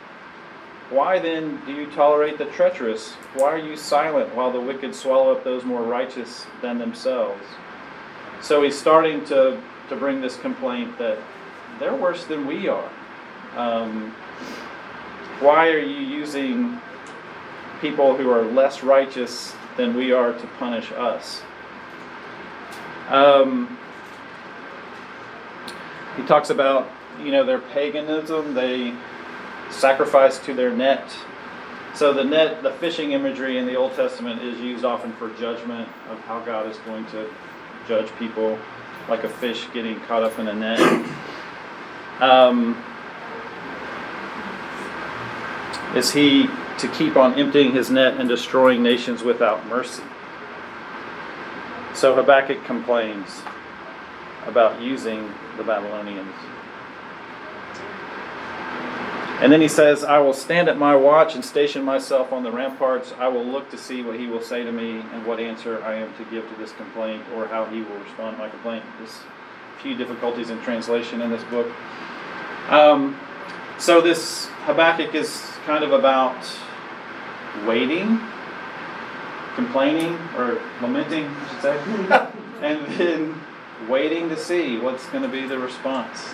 Why 0.89 1.17
then 1.17 1.59
do 1.65 1.73
you 1.73 1.89
tolerate 1.91 2.37
the 2.37 2.45
treacherous? 2.45 3.13
Why 3.33 3.51
are 3.53 3.57
you 3.57 3.75
silent 3.75 4.35
while 4.35 4.51
the 4.51 4.61
wicked 4.61 4.93
swallow 4.93 5.31
up 5.31 5.43
those 5.43 5.63
more 5.63 5.81
righteous 5.81 6.45
than 6.61 6.77
themselves? 6.77 7.43
So 8.41 8.61
he's 8.61 8.77
starting 8.77 9.25
to, 9.25 9.59
to 9.89 9.95
bring 9.95 10.21
this 10.21 10.37
complaint 10.37 10.99
that 10.99 11.17
they're 11.79 11.95
worse 11.95 12.25
than 12.25 12.45
we 12.45 12.67
are. 12.67 12.89
Um, 13.55 14.11
why 15.39 15.69
are 15.69 15.79
you 15.79 16.01
using 16.01 16.79
people 17.81 18.15
who 18.15 18.29
are 18.29 18.43
less 18.43 18.83
righteous 18.83 19.55
than 19.77 19.95
we 19.95 20.11
are 20.11 20.33
to 20.33 20.47
punish 20.59 20.91
us? 20.91 21.41
Um, 23.09 23.77
he 26.17 26.23
talks 26.23 26.49
about, 26.49 26.89
you 27.21 27.31
know, 27.31 27.45
their 27.45 27.59
paganism. 27.59 28.53
They 28.53 28.95
sacrifice 29.69 30.39
to 30.39 30.53
their 30.53 30.71
net. 30.71 31.11
So 31.93 32.13
the 32.13 32.23
net, 32.23 32.61
the 32.61 32.71
fishing 32.71 33.11
imagery 33.11 33.57
in 33.57 33.65
the 33.65 33.75
Old 33.75 33.93
Testament 33.93 34.41
is 34.41 34.59
used 34.59 34.83
often 34.83 35.13
for 35.13 35.29
judgment 35.35 35.87
of 36.09 36.19
how 36.21 36.39
God 36.41 36.67
is 36.67 36.77
going 36.79 37.05
to 37.07 37.29
judge 37.87 38.09
people, 38.17 38.59
like 39.07 39.23
a 39.23 39.29
fish 39.29 39.67
getting 39.73 39.99
caught 40.01 40.23
up 40.23 40.37
in 40.39 40.47
a 40.47 40.53
net. 40.53 40.79
Um, 42.19 42.83
is 45.95 46.11
he 46.11 46.49
to 46.79 46.87
keep 46.89 47.15
on 47.15 47.33
emptying 47.35 47.71
his 47.71 47.89
net 47.89 48.19
and 48.19 48.27
destroying 48.27 48.83
nations 48.83 49.23
without 49.23 49.65
mercy? 49.67 50.03
So 51.93 52.13
Habakkuk 52.13 52.65
complains 52.65 53.41
about 54.45 54.81
using 54.81 55.31
the 55.57 55.63
Babylonians. 55.63 56.35
And 59.41 59.51
then 59.51 59.59
he 59.59 59.67
says, 59.67 60.03
I 60.03 60.19
will 60.19 60.33
stand 60.33 60.69
at 60.69 60.77
my 60.77 60.95
watch 60.95 61.35
and 61.35 61.43
station 61.43 61.83
myself 61.83 62.31
on 62.31 62.43
the 62.43 62.51
ramparts. 62.51 63.13
I 63.17 63.27
will 63.27 63.43
look 63.43 63.69
to 63.71 63.77
see 63.77 64.01
what 64.01 64.17
he 64.17 64.27
will 64.27 64.41
say 64.41 64.63
to 64.63 64.71
me 64.71 65.03
and 65.13 65.25
what 65.25 65.39
answer 65.39 65.83
I 65.83 65.95
am 65.95 66.13
to 66.15 66.23
give 66.25 66.47
to 66.49 66.55
this 66.55 66.71
complaint 66.73 67.23
or 67.35 67.45
how 67.47 67.65
he 67.65 67.81
will 67.81 67.97
respond 67.97 68.37
to 68.37 68.43
my 68.43 68.49
complaint. 68.49 68.85
There's 68.97 69.19
a 69.77 69.81
few 69.81 69.95
difficulties 69.95 70.49
in 70.49 70.61
translation 70.61 71.21
in 71.21 71.29
this 71.29 71.43
book. 71.45 71.69
Um, 72.69 73.19
so 73.77 73.99
this 73.99 74.47
Habakkuk 74.63 75.13
is 75.13 75.51
kind 75.65 75.83
of 75.83 75.91
about 75.91 76.37
waiting, 77.65 78.19
complaining, 79.55 80.17
or 80.37 80.59
lamenting, 80.81 81.27
I 81.27 81.49
should 81.49 81.61
say, 81.61 82.31
and 82.61 82.85
then 82.99 83.41
waiting 83.89 84.29
to 84.29 84.37
see 84.37 84.77
what's 84.77 85.07
going 85.07 85.23
to 85.23 85.29
be 85.29 85.45
the 85.47 85.59
response. 85.59 86.33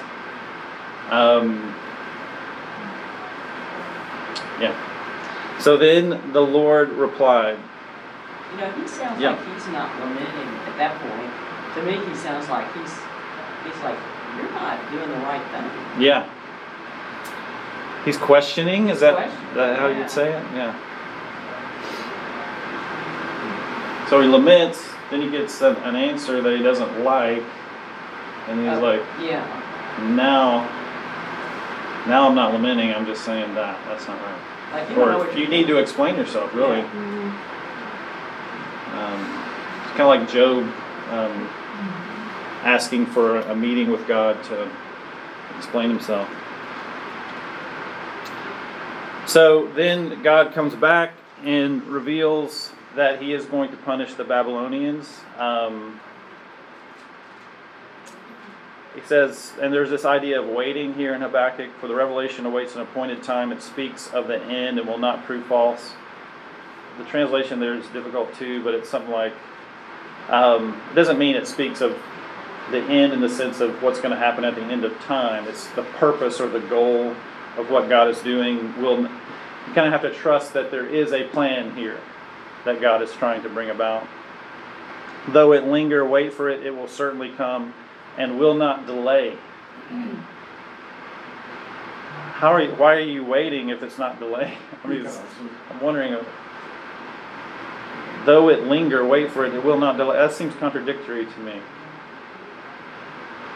Um, 1.09 1.75
yeah. 4.59 5.57
So 5.59 5.77
then 5.77 6.31
the 6.33 6.41
Lord 6.41 6.89
replied, 6.91 7.57
You 8.51 8.57
know, 8.57 8.71
he 8.71 8.87
sounds 8.87 9.19
Yeah. 9.21 9.31
like 9.31 9.53
he's 9.53 9.67
not 9.67 9.99
lamenting 9.99 10.49
at 10.67 10.77
that 10.77 10.99
point. 10.99 11.75
To 11.75 11.83
me, 11.83 12.05
he 12.09 12.15
sounds 12.15 12.49
like 12.49 12.65
he's, 12.73 12.93
he's 13.63 13.83
like, 13.83 13.97
you're 14.37 14.51
not 14.51 14.79
doing 14.91 15.09
the 15.09 15.17
right 15.17 15.43
thing. 15.51 16.01
Yeah. 16.01 16.27
He's 18.05 18.17
questioning. 18.17 18.89
Is 18.89 18.99
that, 19.01 19.15
that 19.55 19.77
how 19.79 19.87
yeah. 19.87 19.99
you'd 19.99 20.09
say 20.09 20.33
it? 20.33 20.43
Yeah. 20.55 20.75
So 24.11 24.19
he 24.19 24.27
laments. 24.27 24.89
Then 25.09 25.21
he 25.21 25.29
gets 25.29 25.61
an, 25.61 25.77
an 25.77 25.95
answer 25.95 26.41
that 26.41 26.57
he 26.57 26.61
doesn't 26.61 27.05
like, 27.05 27.41
and 28.49 28.59
he's 28.59 28.77
Uh, 28.77 28.81
like, 28.81 29.01
Yeah, 29.21 29.41
"Now, 30.01 30.67
now 32.07 32.27
I'm 32.27 32.35
not 32.35 32.51
lamenting. 32.51 32.93
I'm 32.93 33.05
just 33.05 33.23
saying 33.23 33.55
that 33.55 33.77
that's 33.87 34.09
not 34.09 34.17
right." 34.17 34.35
like 34.73 34.89
you 34.89 35.01
Or 35.01 35.31
you 35.31 35.39
you're 35.43 35.49
need 35.49 35.67
to 35.67 35.77
explain 35.77 36.17
yourself, 36.17 36.53
really. 36.53 36.79
Yeah. 36.79 36.83
Um, 38.97 39.43
it's 39.85 39.95
kind 39.95 40.01
of 40.01 40.07
like 40.07 40.29
Job 40.29 40.69
um, 41.11 41.49
asking 42.63 43.05
for 43.05 43.37
a 43.39 43.55
meeting 43.55 43.89
with 43.91 44.05
God 44.09 44.43
to 44.45 44.67
explain 45.57 45.89
himself. 45.89 46.27
So 49.25 49.67
then 49.73 50.21
God 50.21 50.53
comes 50.53 50.75
back 50.75 51.13
and 51.45 51.81
reveals 51.83 52.73
that 52.95 53.21
he 53.21 53.33
is 53.33 53.45
going 53.45 53.71
to 53.71 53.77
punish 53.77 54.13
the 54.15 54.23
Babylonians. 54.23 55.21
Um, 55.37 55.99
he 58.93 59.01
says, 59.01 59.53
and 59.61 59.73
there's 59.73 59.89
this 59.89 60.03
idea 60.03 60.41
of 60.41 60.49
waiting 60.49 60.93
here 60.93 61.13
in 61.13 61.21
Habakkuk, 61.21 61.69
for 61.79 61.87
the 61.87 61.95
revelation 61.95 62.45
awaits 62.45 62.75
an 62.75 62.81
appointed 62.81 63.23
time. 63.23 63.53
It 63.53 63.61
speaks 63.61 64.09
of 64.13 64.27
the 64.27 64.41
end 64.43 64.79
and 64.79 64.87
will 64.87 64.97
not 64.97 65.23
prove 65.23 65.45
false. 65.45 65.93
The 66.97 67.05
translation 67.05 67.61
there 67.61 67.75
is 67.75 67.87
difficult 67.87 68.33
too, 68.35 68.61
but 68.63 68.73
it's 68.73 68.89
something 68.89 69.11
like, 69.11 69.33
um, 70.29 70.81
it 70.91 70.95
doesn't 70.95 71.17
mean 71.17 71.37
it 71.37 71.47
speaks 71.47 71.79
of 71.79 71.97
the 72.69 72.81
end 72.83 73.13
in 73.13 73.21
the 73.21 73.29
sense 73.29 73.61
of 73.61 73.81
what's 73.81 73.99
going 73.99 74.11
to 74.11 74.17
happen 74.17 74.43
at 74.43 74.55
the 74.55 74.61
end 74.63 74.83
of 74.83 74.97
time. 74.99 75.47
It's 75.47 75.67
the 75.69 75.83
purpose 75.83 76.41
or 76.41 76.49
the 76.49 76.59
goal 76.59 77.15
of 77.57 77.69
what 77.69 77.87
God 77.87 78.09
is 78.09 78.19
doing. 78.19 78.75
Will 78.81 79.01
you 79.01 79.73
kind 79.73 79.87
of 79.87 79.93
have 79.93 80.01
to 80.01 80.13
trust 80.13 80.53
that 80.53 80.69
there 80.69 80.85
is 80.85 81.13
a 81.13 81.23
plan 81.29 81.73
here 81.75 81.97
that 82.65 82.81
God 82.81 83.01
is 83.01 83.11
trying 83.13 83.43
to 83.43 83.49
bring 83.49 83.69
about. 83.69 84.07
Though 85.27 85.53
it 85.53 85.65
linger, 85.65 86.05
wait 86.05 86.33
for 86.33 86.49
it. 86.49 86.65
It 86.65 86.75
will 86.75 86.87
certainly 86.87 87.29
come, 87.29 87.73
and 88.17 88.39
will 88.39 88.55
not 88.55 88.85
delay. 88.85 89.37
How 92.33 92.53
are 92.53 92.61
you? 92.61 92.71
Why 92.71 92.95
are 92.95 92.99
you 92.99 93.23
waiting 93.23 93.69
if 93.69 93.83
it's 93.83 93.99
not 93.99 94.19
delaying? 94.19 94.57
I 94.83 94.87
mean, 94.87 95.07
I'm 95.69 95.79
wondering. 95.79 96.17
Though 98.25 98.49
it 98.49 98.63
linger, 98.63 99.05
wait 99.05 99.31
for 99.31 99.45
it. 99.45 99.53
It 99.53 99.63
will 99.63 99.79
not 99.79 99.97
delay. 99.97 100.17
That 100.17 100.33
seems 100.33 100.55
contradictory 100.55 101.25
to 101.25 101.39
me. 101.39 101.59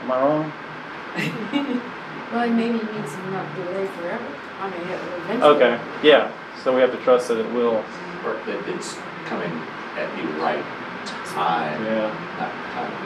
Am 0.01 0.11
I 0.11 0.21
wrong? 0.21 1.91
Well, 2.31 2.49
maybe 2.49 2.79
it 2.79 2.91
means 2.91 3.15
not 3.31 3.55
delay 3.55 3.87
forever. 3.87 4.27
I 4.59 4.69
mean, 4.69 4.81
it 4.81 4.99
will 4.99 5.17
eventually. 5.23 5.55
Okay. 5.55 5.79
Yeah. 6.03 6.31
So 6.63 6.75
we 6.75 6.81
have 6.81 6.91
to 6.91 6.97
trust 6.97 7.27
that 7.27 7.37
it 7.37 7.49
will. 7.53 7.83
Or 8.25 8.33
that 8.45 8.67
it's 8.69 8.97
coming 9.25 9.51
at 9.97 10.09
the 10.17 10.23
right 10.41 10.65
time, 11.25 11.83
Yeah. 11.85 12.11
not 12.39 12.51
time 12.73 12.91
you 12.91 12.97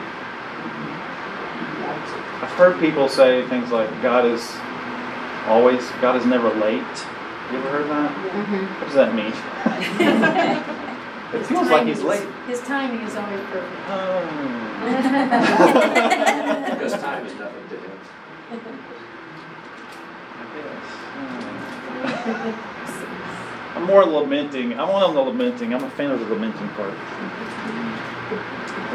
want 1.86 2.08
it. 2.08 2.42
I've 2.42 2.54
heard 2.56 2.78
people 2.80 3.08
say 3.08 3.46
things 3.48 3.70
like 3.70 3.90
God 4.02 4.24
is 4.24 4.42
always, 5.46 5.88
God 6.00 6.16
is 6.16 6.24
never 6.26 6.48
late. 6.54 7.06
You 7.52 7.58
ever 7.58 7.68
heard 7.70 7.88
that? 7.90 8.10
Mm-hmm. 8.10 8.66
What 8.78 8.86
does 8.86 8.94
that 8.94 9.14
mean? 9.14 9.32
it 11.34 11.38
His 11.38 11.48
feels 11.48 11.68
like 11.68 11.78
timing 11.80 11.88
he's 11.88 11.98
is- 11.98 12.04
late. 12.04 12.28
His 12.46 12.60
timing 12.62 13.00
is 13.06 13.14
always 13.16 13.40
perfect. 13.50 13.76
Oh. 13.88 14.26
Because 16.80 16.94
time 17.02 17.26
is 17.26 17.34
nothing 17.34 17.68
to 17.68 17.76
him. 17.76 17.90
I'm 23.80 23.86
more 23.86 24.04
lamenting. 24.04 24.74
I'm 24.74 24.90
on 24.90 25.14
the 25.14 25.20
lamenting. 25.22 25.72
I'm 25.72 25.82
a 25.82 25.90
fan 25.90 26.10
of 26.10 26.20
the 26.20 26.26
lamenting 26.26 26.68
part. 26.70 26.92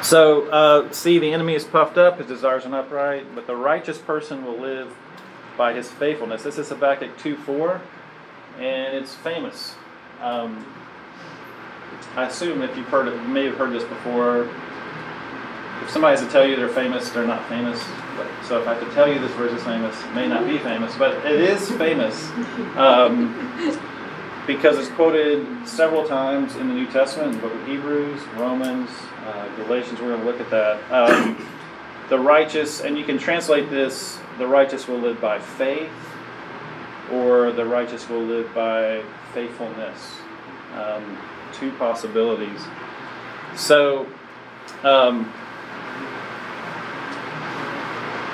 So, 0.04 0.48
uh, 0.50 0.92
see, 0.92 1.18
the 1.18 1.34
enemy 1.34 1.56
is 1.56 1.63
puffed 1.63 1.98
up, 1.98 2.20
his 2.20 2.27
desires 2.27 2.68
are 2.68 2.70
not 2.70 2.86
upright, 2.86 3.34
but 3.34 3.48
the 3.48 3.56
righteous 3.56 3.98
person 3.98 4.46
will 4.46 4.60
live 4.60 4.96
by 5.58 5.74
his 5.74 5.89
faithfulness. 5.89 6.44
This 6.44 6.60
is 6.60 6.70
Habakkuk 6.70 7.18
2 7.18 7.36
4, 7.36 7.82
and 8.60 8.96
it's 8.96 9.15
famous. 9.15 9.74
Um, 10.22 10.63
I 12.15 12.25
assume 12.25 12.62
if 12.62 12.77
you've 12.77 12.88
heard 12.88 13.08
it, 13.08 13.15
you 13.15 13.27
may 13.27 13.46
have 13.46 13.58
heard 13.58 13.72
this 13.72 13.84
before. 13.86 14.48
If 15.82 15.89
somebody 15.89 16.15
has 16.15 16.24
to 16.25 16.32
tell 16.32 16.48
you 16.48 16.56
they're 16.56 16.70
famous, 16.70 17.10
they're 17.10 17.25
not 17.25 17.44
famous. 17.50 17.84
But, 18.15 18.27
so 18.44 18.62
if 18.62 18.68
I 18.68 18.75
have 18.75 18.88
to 18.88 18.94
tell 18.94 19.12
you 19.12 19.18
this 19.18 19.32
verse 19.32 19.51
is 19.51 19.63
famous, 19.63 20.00
it 20.04 20.13
may 20.13 20.27
not 20.27 20.46
be 20.46 20.60
famous, 20.60 20.96
but 20.96 21.25
it 21.25 21.42
is 21.42 21.72
famous. 21.72 22.30
Um, 22.75 23.34
because 24.48 24.78
it's 24.78 24.90
quoted 24.90 25.68
several 25.68 26.08
times 26.08 26.56
in 26.56 26.68
the 26.68 26.74
New 26.74 26.88
Testament, 26.88 27.36
in 27.36 27.42
the 27.42 27.48
book 27.48 27.56
of 27.56 27.68
Hebrews, 27.68 28.22
Romans, 28.36 28.90
uh, 29.25 29.56
Galatians. 29.56 30.00
We're 30.00 30.10
going 30.10 30.22
to 30.22 30.25
look 30.25 30.40
at 30.40 30.50
that. 30.52 30.92
Um, 30.92 31.48
the 32.10 32.20
righteous, 32.20 32.82
and 32.82 32.98
you 32.98 33.04
can 33.04 33.18
translate 33.18 33.70
this: 33.70 34.20
the 34.38 34.48
righteous 34.48 34.88
will 34.88 35.00
live 35.00 35.20
by 35.20 35.40
faith, 35.40 35.92
or 37.12 37.52
the 37.52 37.66
righteous 37.66 38.08
will 38.08 38.24
live 38.24 38.54
by 38.54 39.04
faithfulness. 39.34 40.18
Um, 40.75 41.18
two 41.54 41.72
possibilities. 41.74 42.62
So. 43.56 44.08
Um, 44.84 45.32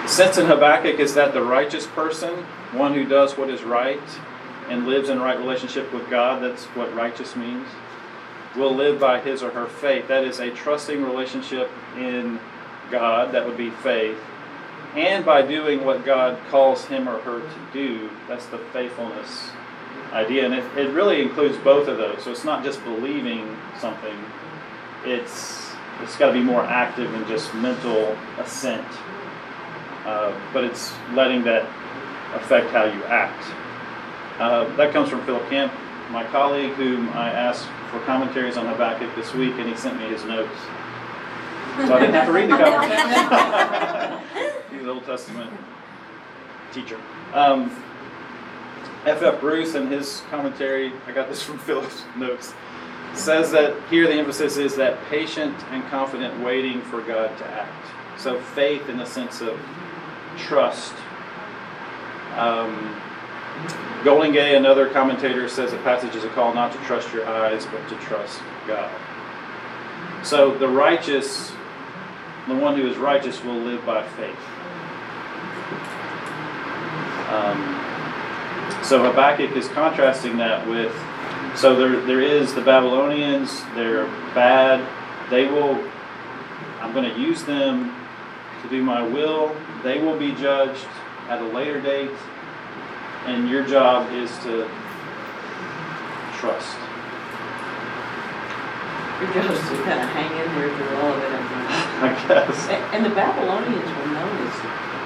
sense 0.08 0.38
in 0.38 0.46
Habakkuk 0.46 1.00
is 1.00 1.14
that 1.14 1.34
the 1.34 1.42
righteous 1.42 1.88
person, 1.88 2.44
one 2.74 2.94
who 2.94 3.06
does 3.06 3.38
what 3.38 3.50
is 3.50 3.64
right, 3.64 4.02
and 4.72 4.88
lives 4.88 5.10
in 5.10 5.18
a 5.18 5.22
right 5.22 5.38
relationship 5.38 5.92
with 5.94 6.10
God, 6.10 6.42
that's 6.42 6.66
what 6.68 6.94
righteous 6.96 7.36
means, 7.36 7.68
will 8.56 8.74
live 8.74 9.00
by 9.00 9.20
his 9.20 9.44
or 9.44 9.52
her 9.52 9.68
faith. 9.68 10.08
That 10.08 10.24
is 10.24 10.40
a 10.40 10.50
trusting 10.52 11.04
relationship 11.04 11.70
in 11.98 12.40
God, 12.90 13.34
that 13.34 13.46
would 13.46 13.58
be 13.58 13.70
faith, 13.70 14.18
and 14.96 15.24
by 15.24 15.42
doing 15.42 15.86
what 15.86 16.04
God 16.04 16.38
calls 16.50 16.86
him 16.86 17.08
or 17.08 17.20
her 17.20 17.40
to 17.40 17.60
do, 17.72 18.10
that's 18.28 18.46
the 18.48 18.58
faithfulness 18.58 19.50
idea. 20.12 20.46
And 20.46 20.54
it, 20.54 20.66
it 20.78 20.92
really 20.94 21.22
includes 21.22 21.58
both 21.60 21.88
of 21.88 21.98
those. 21.98 22.24
So 22.24 22.32
it's 22.32 22.44
not 22.44 22.64
just 22.64 22.84
believing 22.84 23.58
something, 23.80 24.18
it's 25.06 25.70
it's 26.02 26.18
got 26.18 26.28
to 26.28 26.34
be 26.34 26.42
more 26.42 26.64
active 26.64 27.12
than 27.12 27.28
just 27.28 27.54
mental 27.56 28.18
assent. 28.40 28.88
Uh, 30.04 30.38
but 30.52 30.64
it's 30.64 30.92
letting 31.14 31.44
that 31.44 31.64
affect 32.36 32.72
how 32.72 32.86
you 32.86 33.04
act. 33.06 33.44
Uh, 34.42 34.66
that 34.76 34.92
comes 34.92 35.08
from 35.08 35.24
Philip 35.24 35.48
Camp, 35.52 35.72
my 36.10 36.24
colleague, 36.24 36.72
whom 36.72 37.10
I 37.10 37.30
asked 37.30 37.68
for 37.92 38.00
commentaries 38.08 38.58
on 38.58 38.66
Habakkuk 38.66 39.16
this 39.16 39.36
week, 39.36 39.54
and 39.60 39.70
he 39.70 39.76
sent 39.76 40.00
me 40.00 40.08
his 40.08 40.26
notes. 40.26 40.58
So 41.78 41.94
I 41.94 42.00
didn't 42.00 42.16
have 42.16 42.26
to 42.26 42.32
read 42.32 42.50
the 42.50 42.58
commentaries. 42.58 44.64
He's 44.72 44.82
an 44.82 44.90
Old 44.90 45.06
Testament 45.06 45.52
teacher. 46.74 47.00
Um, 47.36 47.70
F. 49.06 49.22
F. 49.22 49.40
Bruce, 49.40 49.76
and 49.76 49.92
his 49.92 50.24
commentary, 50.32 50.92
I 51.06 51.12
got 51.12 51.30
this 51.30 51.44
from 51.44 51.60
Philip's 51.68 52.02
notes, 52.18 52.56
says 53.14 53.52
that 53.52 53.80
here 53.92 54.08
the 54.08 54.16
emphasis 54.16 54.58
is 54.58 54.76
that 54.78 54.98
patient 55.12 55.56
and 55.70 55.84
confident 55.92 56.44
waiting 56.44 56.82
for 56.82 57.04
God 57.04 57.38
to 57.38 57.46
act. 57.46 58.20
So 58.20 58.42
faith 58.42 58.90
in 58.90 58.98
the 58.98 59.06
sense 59.06 59.42
of 59.42 59.60
trust. 60.36 60.96
Um, 62.38 63.00
Goldingay, 64.04 64.58
another 64.58 64.90
commentator, 64.90 65.48
says 65.48 65.72
the 65.72 65.78
passage 65.80 66.16
is 66.16 66.24
a 66.24 66.30
call 66.30 66.54
not 66.54 66.72
to 66.72 66.78
trust 66.80 67.14
your 67.14 67.28
eyes, 67.28 67.68
but 67.68 67.88
to 67.90 67.96
trust 67.98 68.42
God. 68.66 68.92
So 70.24 70.58
the 70.58 70.68
righteous, 70.68 71.52
the 72.48 72.56
one 72.56 72.76
who 72.76 72.88
is 72.90 72.98
righteous, 72.98 73.44
will 73.44 73.60
live 73.60 73.86
by 73.86 74.08
faith. 74.08 74.38
Um, 77.30 77.82
so 78.84 79.04
Habakkuk 79.04 79.56
is 79.56 79.68
contrasting 79.70 80.38
that 80.38 80.68
with, 80.68 80.94
so 81.56 81.76
there, 81.76 82.02
there 82.02 82.22
is 82.22 82.54
the 82.54 82.62
Babylonians, 82.62 83.64
they're 83.76 84.06
bad, 84.34 84.86
they 85.30 85.46
will, 85.46 85.76
I'm 86.80 86.92
going 86.94 87.10
to 87.10 87.20
use 87.20 87.44
them 87.44 87.96
to 88.64 88.70
do 88.70 88.84
my 88.84 89.02
will, 89.02 89.56
they 89.84 90.00
will 90.00 90.18
be 90.18 90.34
judged 90.34 90.88
at 91.30 91.40
a 91.42 91.46
later 91.46 91.80
date, 91.80 92.12
and 93.26 93.50
your 93.50 93.64
job 93.66 94.12
is 94.14 94.32
to 94.40 94.70
trust. 96.38 96.78
Your 99.22 99.34
job 99.34 99.52
is 99.52 99.60
to 99.70 99.76
kind 99.84 100.02
of 100.02 100.10
hang 100.10 100.32
in 100.32 100.56
there 100.56 100.76
through 100.76 100.98
all 100.98 101.14
of 101.14 101.24
it. 101.24 101.32
I 102.02 102.26
guess. 102.28 102.68
And 102.70 102.84
and 102.96 103.06
the 103.06 103.16
Babylonians 103.16 103.86
were 103.86 104.08
known 104.08 104.48
as, 104.48 104.56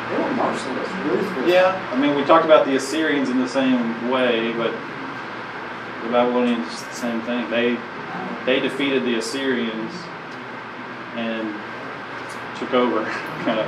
they 0.10 0.18
were 0.18 0.34
merciless, 0.34 0.90
ruthless. 1.06 1.52
Yeah, 1.52 1.90
I 1.92 2.00
mean, 2.00 2.16
we 2.16 2.24
talked 2.24 2.46
about 2.46 2.66
the 2.66 2.76
Assyrians 2.76 3.30
in 3.30 3.40
the 3.40 3.50
same 3.50 4.10
way, 4.10 4.54
but 4.54 4.72
the 6.04 6.10
Babylonians, 6.12 6.84
the 6.84 6.94
same 6.94 7.22
thing. 7.22 7.50
They 7.50 7.78
they 8.46 8.60
defeated 8.60 9.04
the 9.04 9.16
Assyrians 9.16 9.92
and 11.16 11.54
took 12.58 12.74
over, 12.74 13.04
kind 13.44 13.60
of 13.60 13.68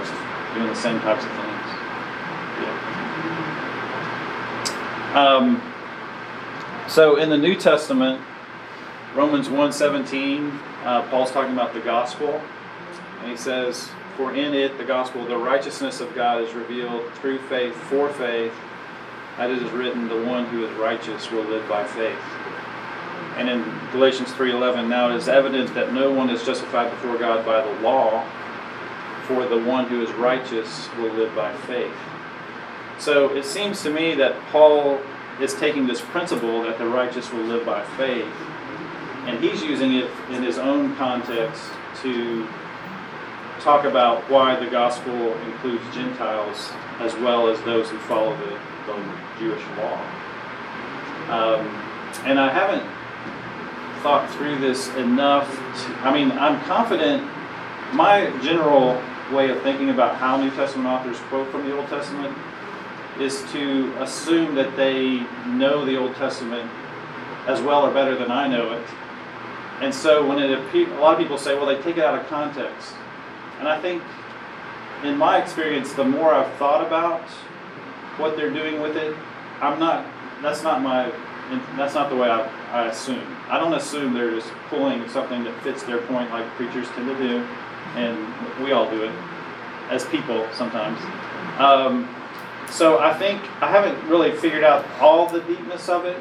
doing 0.53 0.67
the 0.67 0.75
same 0.75 0.99
types 1.01 1.23
of 1.25 1.31
things. 1.31 1.67
Yeah. 2.61 2.97
Um, 5.17 5.59
so 6.87 7.15
in 7.15 7.31
the 7.31 7.37
New 7.39 7.55
Testament, 7.55 8.21
Romans 9.15 9.47
1.17, 9.47 10.59
uh, 10.83 11.09
Paul's 11.09 11.31
talking 11.31 11.53
about 11.53 11.73
the 11.73 11.79
gospel, 11.79 12.39
and 13.21 13.31
he 13.31 13.35
says, 13.35 13.89
For 14.15 14.35
in 14.35 14.53
it, 14.53 14.77
the 14.77 14.83
gospel, 14.83 15.25
the 15.25 15.35
righteousness 15.35 16.01
of 16.01 16.13
God 16.13 16.43
is 16.43 16.53
revealed 16.53 17.11
through 17.13 17.39
faith 17.49 17.73
for 17.73 18.09
faith, 18.09 18.53
that 19.37 19.49
it 19.49 19.59
is 19.59 19.71
written, 19.71 20.07
the 20.07 20.23
one 20.23 20.45
who 20.45 20.63
is 20.63 20.71
righteous 20.77 21.31
will 21.31 21.45
live 21.45 21.67
by 21.67 21.83
faith. 21.83 22.19
And 23.37 23.49
in 23.49 23.65
Galatians 23.91 24.31
3:11, 24.33 24.87
now 24.87 25.09
it 25.09 25.15
is 25.15 25.27
evident 25.27 25.73
that 25.73 25.93
no 25.93 26.11
one 26.11 26.29
is 26.29 26.45
justified 26.45 26.91
before 26.91 27.17
God 27.17 27.43
by 27.43 27.61
the 27.61 27.81
law, 27.81 28.23
for 29.23 29.47
the 29.47 29.57
one 29.57 29.87
who 29.87 30.03
is 30.03 30.11
righteous 30.11 30.89
will 30.97 31.11
live 31.13 31.33
by 31.35 31.51
faith. 31.65 31.97
So 32.99 33.35
it 33.35 33.45
seems 33.45 33.83
to 33.83 33.89
me 33.89 34.15
that 34.15 34.39
Paul 34.51 34.99
is 35.39 35.53
taking 35.53 35.85
this 35.85 36.01
principle 36.01 36.63
that 36.63 36.77
the 36.77 36.87
righteous 36.87 37.31
will 37.31 37.43
live 37.43 37.65
by 37.65 37.83
faith, 37.95 38.31
and 39.25 39.43
he's 39.43 39.61
using 39.61 39.93
it 39.93 40.09
in 40.29 40.41
his 40.41 40.57
own 40.57 40.95
context 40.95 41.63
to 42.01 42.47
talk 43.59 43.85
about 43.85 44.29
why 44.29 44.55
the 44.55 44.69
gospel 44.69 45.33
includes 45.39 45.83
Gentiles 45.93 46.71
as 46.99 47.13
well 47.15 47.47
as 47.47 47.61
those 47.63 47.89
who 47.89 47.97
follow 47.99 48.35
the, 48.37 48.59
the 48.87 49.17
Jewish 49.39 49.63
law. 49.77 50.01
Um, 51.29 51.67
and 52.25 52.39
I 52.39 52.49
haven't 52.49 52.87
thought 54.01 54.29
through 54.37 54.59
this 54.59 54.87
enough. 54.95 55.49
To, 55.53 56.07
I 56.07 56.13
mean, 56.13 56.31
I'm 56.31 56.59
confident. 56.61 57.27
My 57.93 58.31
general 58.41 59.01
way 59.31 59.49
of 59.49 59.61
thinking 59.61 59.89
about 59.89 60.15
how 60.15 60.37
New 60.37 60.51
Testament 60.51 60.87
authors 60.87 61.19
quote 61.29 61.51
from 61.51 61.67
the 61.67 61.77
Old 61.77 61.87
Testament 61.87 62.35
is 63.21 63.43
to 63.51 63.93
assume 64.01 64.55
that 64.55 64.75
they 64.75 65.25
know 65.47 65.85
the 65.85 65.97
Old 65.97 66.15
Testament 66.15 66.69
as 67.47 67.61
well 67.61 67.85
or 67.85 67.93
better 67.93 68.15
than 68.15 68.29
I 68.29 68.47
know 68.47 68.71
it. 68.73 68.85
And 69.81 69.93
so 69.93 70.27
when 70.27 70.39
it 70.39 70.51
a 70.51 70.99
lot 70.99 71.13
of 71.13 71.19
people 71.19 71.37
say, 71.37 71.55
well, 71.55 71.65
they 71.65 71.81
take 71.81 71.97
it 71.97 72.03
out 72.03 72.19
of 72.19 72.27
context. 72.27 72.93
And 73.59 73.67
I 73.67 73.79
think, 73.79 74.03
in 75.03 75.17
my 75.17 75.41
experience, 75.41 75.93
the 75.93 76.03
more 76.03 76.33
I've 76.33 76.51
thought 76.55 76.85
about 76.85 77.21
what 78.17 78.35
they're 78.35 78.51
doing 78.51 78.81
with 78.81 78.97
it, 78.97 79.15
I'm 79.61 79.79
not. 79.79 80.05
That's 80.41 80.63
not 80.63 80.81
my. 80.81 81.11
That's 81.77 81.93
not 81.93 82.09
the 82.09 82.15
way 82.15 82.29
I, 82.29 82.41
I 82.71 82.87
assume. 82.87 83.23
I 83.47 83.57
don't 83.57 83.73
assume 83.73 84.13
they're 84.13 84.31
just 84.31 84.51
pulling 84.69 85.07
something 85.09 85.43
that 85.45 85.63
fits 85.63 85.83
their 85.83 85.99
point, 85.99 86.29
like 86.31 86.45
preachers 86.55 86.87
tend 86.89 87.07
to 87.07 87.17
do, 87.17 87.37
and 87.95 88.63
we 88.63 88.73
all 88.73 88.89
do 88.89 89.03
it 89.03 89.11
as 89.89 90.05
people 90.05 90.45
sometimes. 90.53 90.99
Um, 91.59 92.09
so 92.69 92.99
I 92.99 93.13
think 93.17 93.41
I 93.61 93.69
haven't 93.69 94.07
really 94.09 94.31
figured 94.31 94.63
out 94.63 94.85
all 94.99 95.27
the 95.27 95.41
deepness 95.41 95.89
of 95.89 96.05
it, 96.05 96.17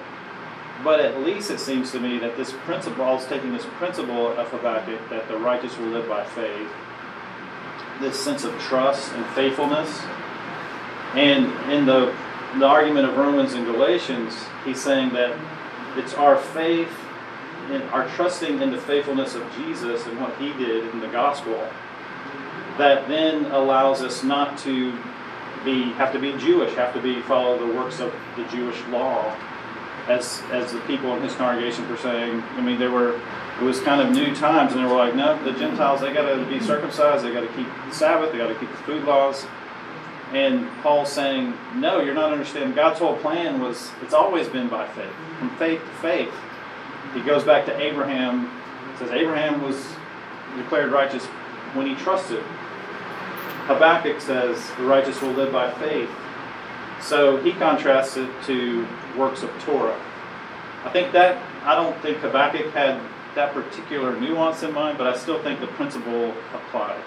but 0.85 1.01
at 1.01 1.21
least 1.21 1.51
it 1.51 1.59
seems 1.59 1.91
to 1.93 2.01
me 2.01 2.19
that 2.19 2.37
this 2.37 2.53
principle, 2.65 3.05
I 3.05 3.13
was 3.13 3.27
taking 3.27 3.53
this 3.53 3.67
principle 3.79 4.33
of 4.33 4.49
Habakkuk 4.49 5.09
that 5.11 5.29
the 5.29 5.37
righteous 5.39 5.77
will 5.79 5.89
live 5.89 6.09
by 6.09 6.25
faith, 6.25 6.69
this 8.01 8.23
sense 8.23 8.45
of 8.45 8.59
trust 8.61 9.13
and 9.13 9.27
faithfulness. 9.35 10.03
And 11.15 11.47
in 11.73 11.87
the, 11.87 12.15
the 12.59 12.67
argument 12.67 13.09
of 13.09 13.17
Romans 13.17 13.55
and 13.55 13.65
Galatians, 13.65 14.35
he's 14.65 14.81
saying 14.81 15.11
that 15.15 15.37
it's 15.97 16.15
our 16.15 16.37
faith 16.37 16.93
and 17.71 17.83
our 17.85 18.09
trusting 18.11 18.61
in 18.61 18.71
the 18.71 18.79
faithfulness 18.79 19.35
of 19.35 19.43
Jesus 19.57 20.07
and 20.07 20.21
what 20.21 20.37
he 20.37 20.53
did 20.53 20.87
in 20.93 21.01
the 21.01 21.09
gospel 21.09 21.69
that 22.79 23.09
then 23.09 23.47
allows 23.47 24.03
us 24.03 24.23
not 24.23 24.59
to 24.59 24.93
be 25.67 25.91
have 25.93 26.13
to 26.15 26.19
be 26.19 26.33
Jewish, 26.39 26.73
have 26.75 26.95
to 26.95 27.03
be 27.03 27.21
follow 27.23 27.59
the 27.59 27.75
works 27.75 28.01
of 28.01 28.15
the 28.37 28.45
Jewish 28.45 28.81
law 28.87 29.37
as 30.09 30.43
as 30.51 30.73
the 30.73 30.81
people 30.81 31.15
in 31.17 31.23
his 31.23 31.35
congregation 31.35 31.87
were 31.91 31.99
saying. 31.99 32.43
I 32.57 32.63
mean, 32.63 32.79
there 32.79 32.91
were 32.91 33.21
it 33.61 33.63
was 33.63 33.81
kind 33.81 34.01
of 34.01 34.15
new 34.15 34.35
times, 34.35 34.73
and 34.73 34.83
they 34.83 34.89
were 34.89 34.97
like, 34.97 35.15
no, 35.15 35.43
the 35.45 35.53
Gentiles 35.59 36.01
they 36.01 36.13
got 36.13 36.29
to 36.29 36.45
be 36.47 36.61
circumcised, 36.61 37.25
they 37.25 37.33
got 37.33 37.41
to 37.41 37.55
keep 37.55 37.67
the 37.67 37.93
Sabbath, 37.93 38.33
they 38.33 38.39
got 38.39 38.49
to 38.49 38.55
keep 38.55 38.71
the 38.71 38.79
food 38.79 39.05
laws. 39.05 39.45
And 40.33 40.69
Paul's 40.83 41.13
saying, 41.13 41.55
no, 41.77 42.01
you're 42.01 42.15
not 42.15 42.33
understanding. 42.33 42.75
God's 42.75 42.99
whole 42.99 43.17
plan 43.17 43.61
was 43.61 43.91
it's 44.03 44.15
always 44.15 44.49
been 44.49 44.69
by 44.69 44.89
faith, 44.89 45.13
from 45.39 45.51
faith 45.57 45.81
to 45.81 46.03
faith. 46.03 46.35
He 47.15 47.21
goes 47.21 47.45
back 47.45 47.67
to 47.67 47.81
Abraham. 47.81 48.51
Says 48.99 49.11
Abraham 49.11 49.63
was 49.63 49.87
declared 50.57 50.91
righteous 50.91 51.25
when 51.75 51.87
he 51.87 51.95
trusted. 51.97 52.43
Habakkuk 53.67 54.21
says 54.21 54.71
the 54.79 54.85
righteous 54.85 55.21
will 55.21 55.33
live 55.33 55.53
by 55.53 55.71
faith. 55.73 56.11
So 57.01 57.37
he 57.39 57.53
contrasts 57.53 58.17
it 58.17 58.31
to 58.47 58.87
works 59.17 59.43
of 59.43 59.51
Torah. 59.63 60.01
I 60.85 60.91
think 60.91 61.13
that, 61.13 61.43
I 61.65 61.75
don't 61.75 62.01
think 62.01 62.19
Habakkuk 62.19 62.73
had 62.73 63.01
that 63.35 63.53
particular 63.53 64.19
nuance 64.19 64.63
in 64.63 64.73
mind, 64.73 64.99
but 64.99 65.07
I 65.07 65.17
still 65.17 65.43
think 65.43 65.61
the 65.61 65.67
principle 65.67 66.33
applies. 66.55 67.05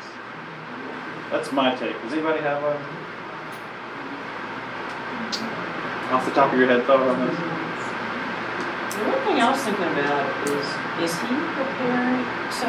That's 1.31 1.51
my 1.51 1.75
take. 1.75 1.99
Does 2.01 2.13
anybody 2.13 2.41
have 2.41 2.61
a, 2.61 2.75
off 6.13 6.25
the 6.25 6.31
top 6.31 6.51
of 6.51 6.59
your 6.59 6.67
head, 6.67 6.85
thought 6.85 6.99
on 6.99 7.27
this? 7.27 7.37
The 8.99 9.05
one 9.05 9.21
thing 9.23 9.39
I 9.39 9.49
was 9.49 9.61
thinking 9.63 9.85
about 9.85 10.27
is, 10.43 10.67
is 11.07 11.13
he 11.23 11.33
preparing, 11.55 12.19
so 12.51 12.67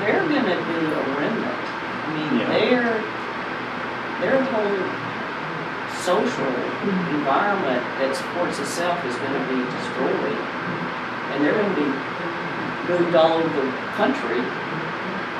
they're 0.00 0.26
gonna 0.26 0.58
be 0.66 0.78
a 0.82 1.02
remnant. 1.20 1.61
I 2.12 2.14
mean, 2.14 2.40
Yeah. 2.40 2.52
their, 2.52 2.84
their 4.20 4.38
whole 4.52 4.78
social 6.04 6.52
environment 7.16 7.80
that 8.02 8.12
supports 8.12 8.58
itself 8.58 9.00
is 9.08 9.16
going 9.16 9.32
to 9.32 9.44
be 9.48 9.64
destroyed. 9.64 10.38
And 11.32 11.40
they're 11.40 11.56
going 11.56 11.72
to 11.72 11.80
be 11.80 11.90
moved 12.92 13.14
all 13.16 13.38
over 13.40 13.48
the 13.48 13.72
country 13.96 14.42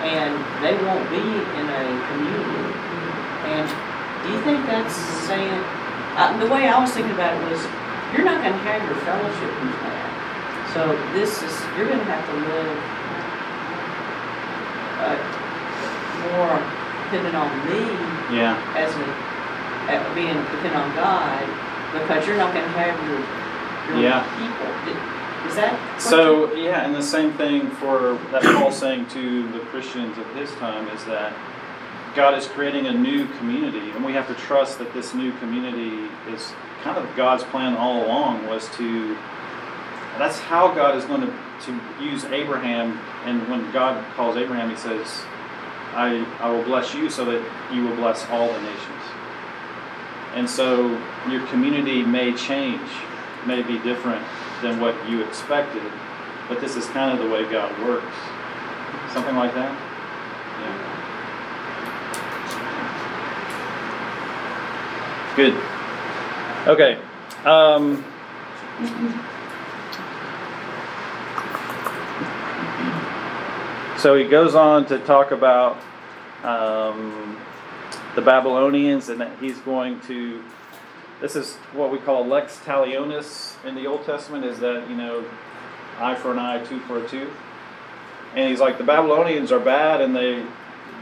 and 0.07 0.33
they 0.65 0.75
won't 0.83 1.05
be 1.11 1.21
in 1.21 1.67
a 1.69 1.85
community. 2.11 2.65
And 3.53 3.67
do 4.25 4.33
you 4.33 4.41
think 4.43 4.65
that's 4.67 4.95
saying, 5.29 5.61
uh, 6.17 6.33
the 6.39 6.47
way 6.49 6.69
I 6.69 6.79
was 6.81 6.91
thinking 6.91 7.13
about 7.13 7.37
it 7.37 7.43
was, 7.51 7.61
you're 8.15 8.25
not 8.25 8.43
going 8.43 8.55
to 8.55 8.65
have 8.67 8.83
your 8.87 8.99
fellowship 9.05 9.53
in 9.63 9.69
that. 9.83 10.09
So 10.75 10.97
this 11.13 11.43
is, 11.43 11.55
you're 11.77 11.87
going 11.87 12.01
to 12.01 12.09
have 12.09 12.25
to 12.25 12.35
live 12.35 12.79
uh, 15.03 15.32
more 16.31 16.55
dependent 17.09 17.37
on 17.37 17.51
me 17.69 17.83
Yeah. 18.37 18.57
as 18.77 18.91
a, 18.95 19.07
at 19.91 20.01
being 20.15 20.39
dependent 20.55 20.77
on 20.77 20.95
God, 20.95 21.45
because 21.93 22.27
you're 22.27 22.37
not 22.37 22.55
gonna 22.55 22.67
have 22.69 22.95
your, 23.09 23.21
your 23.91 23.99
Yeah. 24.03 24.23
people. 24.39 24.69
Is 25.49 25.57
that? 25.57 26.01
So, 26.01 26.55
yeah, 26.55 26.85
and 26.85 26.95
the 26.95 27.03
same 27.03 27.33
thing 27.33 27.69
for 27.73 28.19
that 28.31 28.43
Paul's 28.43 28.77
saying 28.77 29.07
to 29.09 29.49
the 29.53 29.59
Christians 29.67 30.17
of 30.17 30.27
his 30.35 30.51
time 30.53 30.89
is 30.89 31.05
that 31.07 31.33
God 32.15 32.35
is 32.39 32.47
creating 32.47 32.87
a 32.87 32.93
new 32.93 33.27
community, 33.39 33.91
and 33.91 34.05
we 34.05 34.13
have 34.13 34.29
to 34.29 34.35
trust 34.35 34.79
that 34.79 34.95
this 34.95 35.15
new 35.15 35.33
community 35.39 36.09
is 36.33 36.53
kind 36.83 36.97
of 36.97 37.09
God's 37.17 37.43
plan 37.45 37.75
all 37.77 38.05
along 38.07 38.47
was 38.47 38.69
to. 38.77 39.17
That's 40.19 40.39
how 40.39 40.73
God 40.75 40.95
is 40.95 41.05
going 41.07 41.23
to, 41.23 41.33
to 41.67 41.81
use 42.01 42.25
Abraham, 42.27 43.01
and 43.25 43.49
when 43.49 43.71
God 43.73 44.05
calls 44.15 44.37
Abraham, 44.37 44.69
he 44.71 44.77
says, 44.77 45.23
I, 45.95 46.25
I 46.41 46.51
will 46.51 46.65
bless 46.65 46.95
you 46.95 47.11
so 47.11 47.25
that 47.27 47.43
you 47.73 47.85
will 47.85 47.97
bless 47.97 48.29
all 48.31 48.53
the 48.53 48.61
nations. 48.61 49.03
And 50.35 50.49
so 50.49 50.99
your 51.29 51.47
community 51.49 52.03
may 52.03 52.35
change, 52.35 52.89
may 53.47 53.63
be 53.63 53.79
different 53.81 54.25
than 54.63 54.81
what 54.81 54.95
you 55.09 55.23
expected, 55.23 55.83
but 56.49 56.61
this 56.61 56.77
is 56.77 56.87
kind 56.87 57.13
of 57.13 57.25
the 57.25 57.31
way 57.31 57.45
God 57.51 57.79
works. 57.87 58.15
Something 59.13 59.37
like 59.37 59.55
that? 59.55 59.73
Yeah. 60.61 60.93
Good. 65.37 65.55
Okay. 66.69 66.99
Um, 67.45 68.05
so 74.03 74.17
he 74.17 74.25
goes 74.25 74.57
on 74.57 74.85
to 74.87 74.99
talk 74.99 75.31
about 75.31 75.79
um, 76.43 77.41
the 78.17 78.21
Babylonians 78.21 79.09
and 79.09 79.21
that 79.21 79.39
he's 79.39 79.59
going 79.61 80.01
to 80.01 80.43
this 81.21 81.37
is 81.37 81.55
what 81.73 81.93
we 81.93 81.99
call 81.99 82.27
lex 82.27 82.59
talionis 82.65 83.65
in 83.65 83.77
the 83.77 83.87
Old 83.87 84.05
Testament 84.05 84.45
is 84.45 84.59
that, 84.59 84.91
you 84.91 84.97
know, 84.97 85.25
eye 85.99 86.17
for 86.17 86.33
an 86.33 86.41
eye, 86.41 86.65
tooth 86.65 86.83
for 86.83 86.99
a 86.99 87.09
tooth. 87.09 87.33
And 88.35 88.51
he's 88.51 88.59
like, 88.59 88.77
the 88.77 88.83
Babylonians 88.83 89.53
are 89.53 89.61
bad 89.61 90.01
and 90.01 90.17
they, 90.17 90.45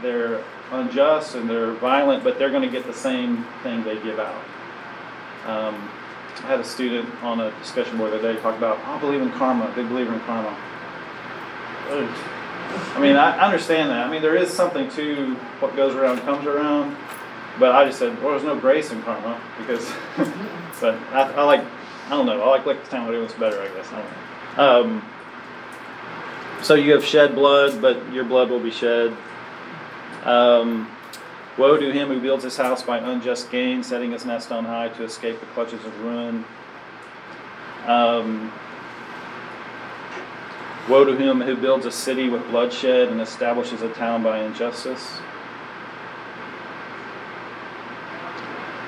they're 0.03 0.43
unjust 0.71 1.33
and 1.33 1.49
they're 1.49 1.71
violent, 1.71 2.23
but 2.23 2.37
they're 2.37 2.51
going 2.51 2.61
to 2.61 2.69
get 2.69 2.85
the 2.85 2.93
same 2.93 3.45
thing 3.63 3.83
they 3.83 3.99
give 4.03 4.19
out. 4.19 4.43
Um, 5.47 5.89
I 6.43 6.45
had 6.45 6.59
a 6.59 6.63
student 6.63 7.09
on 7.23 7.41
a 7.41 7.49
discussion 7.57 7.97
board 7.97 8.11
the 8.11 8.19
other 8.19 8.33
day 8.35 8.39
talk 8.41 8.55
about, 8.55 8.77
I 8.85 8.99
believe 8.99 9.23
in 9.23 9.31
karma, 9.31 9.73
big 9.75 9.89
believer 9.89 10.13
in 10.13 10.19
karma. 10.19 10.55
Ugh. 11.89 12.40
I 12.95 12.99
mean, 12.99 13.15
I 13.15 13.37
understand 13.39 13.89
that. 13.89 14.05
I 14.05 14.11
mean, 14.11 14.21
there 14.21 14.35
is 14.35 14.49
something 14.49 14.89
to 14.91 15.35
what 15.59 15.75
goes 15.75 15.95
around 15.95 16.19
comes 16.19 16.45
around. 16.45 16.95
But 17.59 17.75
I 17.75 17.85
just 17.85 17.99
said, 17.99 18.21
well, 18.21 18.31
there's 18.31 18.43
no 18.43 18.57
grace 18.59 18.91
in 18.91 19.01
karma 19.03 19.39
because, 19.57 19.91
but 20.81 20.95
I, 21.11 21.31
I 21.33 21.43
like, 21.43 21.63
I 22.05 22.09
don't 22.09 22.25
know, 22.25 22.41
I 22.41 22.49
like 22.49 22.65
Lakshmana. 22.65 23.11
It 23.11 23.21
was 23.21 23.33
better, 23.33 23.61
I 23.61 23.67
guess. 23.67 23.91
I 23.91 24.01
don't. 24.55 24.59
Um, 24.59 25.05
so 26.61 26.75
you 26.75 26.93
have 26.93 27.03
shed 27.03 27.35
blood, 27.35 27.81
but 27.81 28.11
your 28.13 28.23
blood 28.23 28.49
will 28.49 28.59
be 28.59 28.71
shed. 28.71 29.15
Um, 30.23 30.89
Woe 31.57 31.77
to 31.77 31.91
him 31.91 32.07
who 32.07 32.21
builds 32.21 32.43
his 32.43 32.55
house 32.55 32.81
by 32.81 32.97
unjust 32.99 33.51
gain, 33.51 33.83
setting 33.83 34.11
his 34.11 34.25
nest 34.25 34.51
on 34.51 34.63
high 34.63 34.87
to 34.89 35.03
escape 35.03 35.39
the 35.39 35.45
clutches 35.47 35.83
of 35.83 35.99
ruin. 36.01 36.45
Um, 37.85 38.53
woe 40.89 41.05
to 41.05 41.15
him 41.15 41.41
who 41.41 41.55
builds 41.55 41.85
a 41.85 41.91
city 41.91 42.29
with 42.29 42.45
bloodshed 42.49 43.09
and 43.09 43.21
establishes 43.21 43.81
a 43.81 43.89
town 43.93 44.23
by 44.23 44.39
injustice. 44.39 45.19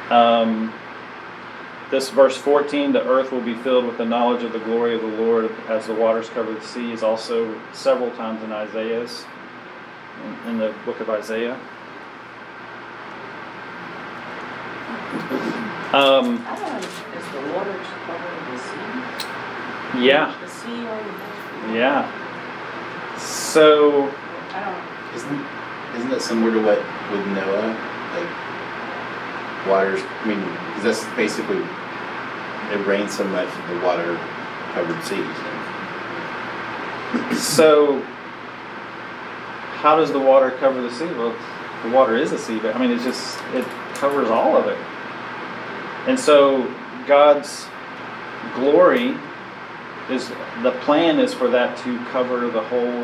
Um, 0.10 0.73
this 1.91 2.10
verse 2.10 2.38
14, 2.38 2.91
the 2.91 3.06
earth 3.08 3.32
will 3.32 3.41
be 3.41 3.56
filled 3.56 3.86
with 3.86 3.97
the 3.97 4.06
knowledge 4.06 4.43
of 4.43 4.51
the 4.51 4.60
glory 4.60 4.95
of 4.95 5.01
the 5.01 5.08
Lord 5.08 5.51
as 5.67 5.88
the 5.88 5.93
waters 5.93 6.29
cover 6.29 6.53
the 6.53 6.62
sea, 6.62 6.91
is 6.91 7.03
also 7.03 7.60
several 7.71 8.10
times 8.12 8.43
in 8.43 8.51
Isaiah's, 8.51 9.25
in, 10.47 10.58
the 10.58 10.73
book 10.86 10.99
of 10.99 11.10
Isaiah. 11.10 11.53
Um, 15.93 16.43
I 16.47 16.56
don't 16.58 16.73
know, 16.73 16.79
is 16.79 17.27
the 17.32 17.41
water 17.53 17.77
covering 18.06 18.51
the 18.51 18.58
sea? 18.58 20.06
yeah, 20.06 20.34
The 21.67 21.71
sea 21.71 21.78
or 21.78 21.78
the? 21.78 21.80
yeah. 21.80 22.12
So, 23.17 24.08
Isn't 25.15 25.45
isn't 25.95 26.10
that 26.10 26.21
similar 26.21 26.52
to 26.54 26.60
what 26.62 26.78
with 27.12 27.28
Noah? 27.28 27.76
Like 28.15 29.67
waters. 29.67 30.02
I 30.23 30.28
mean, 30.28 30.41
'cause 30.73 30.84
that's 30.84 31.06
basically 31.15 31.62
it 32.71 32.88
rains 32.88 33.15
so 33.15 33.23
much 33.26 33.47
that 33.47 33.67
the 33.69 33.86
water 33.86 34.17
covered 34.73 35.04
seas. 35.04 35.38
so 37.39 38.02
how 39.82 39.95
does 39.97 40.12
the 40.12 40.19
water 40.19 40.52
cover 40.52 40.82
the 40.82 40.91
sea? 40.91 41.06
Well, 41.06 41.36
the 41.84 41.89
water 41.89 42.15
is 42.15 42.32
a 42.32 42.38
sea, 42.38 42.60
but 42.60 42.76
I 42.76 42.80
mean, 42.80 42.91
it's 42.91 43.04
just 43.04 43.38
it 43.54 43.65
covers 43.95 44.30
all 44.30 44.56
of 44.58 44.67
it. 44.67 44.78
And 46.08 46.19
so 46.19 46.65
God's 47.08 47.67
glory 48.56 49.15
is 50.09 50.29
the 50.61 50.71
plan 50.81 51.19
is 51.19 51.33
for 51.33 51.47
that 51.49 51.77
to 51.79 51.97
cover 52.05 52.49
the 52.49 52.63
whole 52.63 53.03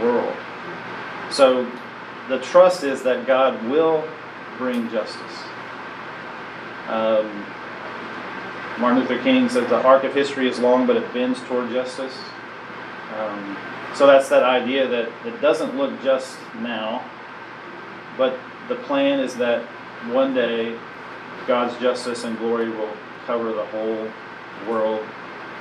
world. 0.00 0.36
So 1.30 1.70
the 2.28 2.38
trust 2.40 2.84
is 2.84 3.02
that 3.02 3.26
God 3.26 3.62
will 3.68 4.06
bring 4.58 4.90
justice. 4.90 5.42
Um, 6.88 7.46
Martin 8.78 9.00
Luther 9.00 9.22
King 9.22 9.48
says 9.48 9.68
the 9.68 9.82
arc 9.82 10.04
of 10.04 10.14
history 10.14 10.48
is 10.48 10.58
long, 10.58 10.86
but 10.86 10.96
it 10.96 11.12
bends 11.12 11.40
toward 11.42 11.70
justice. 11.70 12.16
Um, 13.16 13.56
so 13.94 14.06
that's 14.06 14.28
that 14.28 14.42
idea 14.42 14.86
that 14.86 15.10
it 15.26 15.40
doesn't 15.40 15.76
look 15.76 16.02
just 16.02 16.38
now, 16.60 17.04
but 18.16 18.38
the 18.68 18.76
plan 18.76 19.18
is 19.18 19.34
that 19.36 19.62
one 20.12 20.34
day 20.34 20.78
God's 21.46 21.78
justice 21.80 22.24
and 22.24 22.38
glory 22.38 22.68
will 22.68 22.92
cover 23.26 23.52
the 23.52 23.64
whole 23.66 24.08
world, 24.68 25.04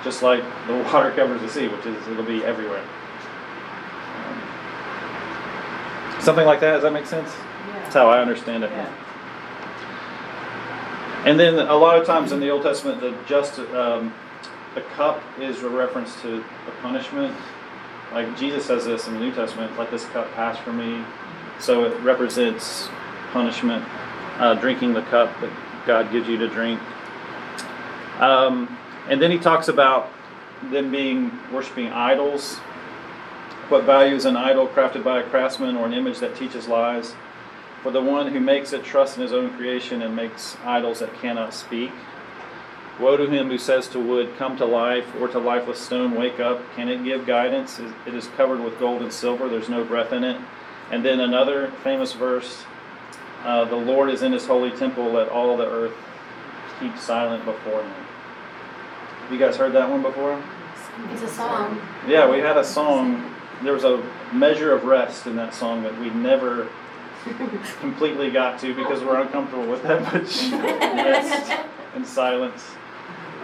just 0.08 0.24
like 0.24 0.42
the 0.68 0.74
water 0.74 1.12
covers 1.12 1.42
the 1.42 1.50
sea, 1.50 1.68
which 1.68 1.86
is 1.86 2.08
it'll 2.08 2.24
be 2.24 2.42
everywhere. 2.46 2.82
Um, 4.16 4.42
something 6.22 6.46
like 6.46 6.62
that. 6.62 6.76
Does 6.76 6.84
that 6.84 6.94
make 6.94 7.06
sense? 7.06 7.30
That's 7.74 7.94
how 7.94 8.10
I 8.10 8.22
understand 8.22 8.64
it. 8.64 8.72
yeah. 8.72 8.90
And 11.26 11.38
then 11.38 11.56
a 11.60 11.76
lot 11.76 11.98
of 12.00 12.08
times 12.08 12.32
in 12.32 12.40
the 12.40 12.50
Old 12.50 12.64
Testament, 12.64 13.02
the 13.02 13.14
just 13.28 13.60
um, 13.60 14.14
the 14.76 14.82
cup 14.96 15.22
is 15.42 15.62
a 15.64 15.70
reference 15.70 16.22
to 16.22 16.38
the 16.38 16.72
punishment. 16.82 17.36
Like 18.14 18.38
Jesus 18.38 18.64
says 18.64 18.86
this 18.86 19.10
in 19.10 19.16
the 19.16 19.20
New 19.20 19.34
Testament, 19.34 19.78
"Let 19.78 19.92
this 19.92 20.06
cup 20.06 20.32
pass 20.36 20.58
from 20.60 20.78
me." 20.78 21.04
So 21.60 21.84
it 21.84 22.00
represents 22.00 22.88
punishment, 23.34 23.84
uh, 24.38 24.54
drinking 24.54 24.94
the 24.94 25.02
cup 25.02 25.38
that 25.42 25.52
God 25.86 26.14
gives 26.14 26.30
you 26.30 26.38
to 26.38 26.48
drink. 26.48 26.80
Um, 28.22 28.77
and 29.10 29.22
then 29.22 29.32
he 29.32 29.38
talks 29.38 29.68
about 29.68 30.10
them 30.72 30.92
being 30.92 31.32
worshiping 31.52 31.88
idols. 31.88 32.58
What 33.70 33.84
value 33.84 34.16
is 34.16 34.26
an 34.26 34.36
idol 34.36 34.68
crafted 34.68 35.04
by 35.04 35.20
a 35.20 35.24
craftsman 35.24 35.76
or 35.76 35.86
an 35.86 35.94
image 35.94 36.20
that 36.20 36.36
teaches 36.36 36.68
lies? 36.68 37.16
For 37.84 37.92
the 37.92 38.02
one 38.02 38.32
who 38.32 38.40
makes 38.40 38.74
it 38.74 38.84
trusts 38.84 39.18
in 39.18 39.22
his 39.22 39.34
own 39.34 39.56
creation 39.56 40.02
and 40.02 40.16
makes 40.16 40.58
idols 40.66 41.00
that 41.00 41.14
cannot 41.22 41.54
speak. 41.54 41.92
Woe 43.00 43.16
to 43.16 43.30
him 43.30 43.50
who 43.50 43.58
says 43.58 43.88
to 43.90 44.00
wood, 44.00 44.34
Come 44.38 44.58
to 44.58 44.66
life, 44.66 45.06
or 45.20 45.28
to 45.28 45.40
lifeless 45.40 45.80
stone, 45.80 46.16
Wake 46.16 46.40
up. 46.40 46.60
Can 46.76 46.90
it 46.90 47.04
give 47.04 47.28
guidance? 47.28 47.80
It 48.08 48.16
is 48.16 48.28
covered 48.36 48.60
with 48.60 48.80
gold 48.80 49.04
and 49.04 49.14
silver, 49.14 49.48
there's 49.48 49.70
no 49.70 49.84
breath 49.84 50.12
in 50.12 50.24
it. 50.24 50.42
And 50.90 51.06
then 51.06 51.20
another 51.20 51.72
famous 51.84 52.14
verse 52.14 52.64
uh, 53.44 53.66
The 53.66 53.76
Lord 53.76 54.10
is 54.10 54.24
in 54.24 54.32
his 54.32 54.48
holy 54.48 54.72
temple, 54.72 55.12
let 55.12 55.30
all 55.30 55.56
the 55.56 55.68
earth 55.68 55.94
keep 56.80 56.98
silent 56.98 57.46
before 57.46 57.84
him. 57.84 58.07
Have 59.28 59.38
you 59.38 59.46
guys 59.46 59.58
heard 59.58 59.74
that 59.74 59.90
one 59.90 60.02
before? 60.02 60.42
It's 61.12 61.22
a 61.22 61.28
song. 61.28 61.82
Yeah, 62.08 62.32
we 62.32 62.40
had 62.40 62.56
a 62.56 62.64
song. 62.64 63.30
There 63.62 63.74
was 63.74 63.84
a 63.84 64.02
measure 64.32 64.74
of 64.74 64.86
rest 64.86 65.28
in 65.28 65.36
that 65.36 65.54
song 65.54 65.84
that 65.84 66.00
we 66.00 66.10
never 66.12 66.70
completely 67.82 68.32
got 68.32 68.58
to 68.62 68.74
because 68.74 69.04
we're 69.04 69.20
uncomfortable 69.20 69.68
with 69.68 69.84
that 69.84 70.02
much 70.02 70.50
rest 70.64 71.52
and 71.94 72.08
silence. 72.08 72.72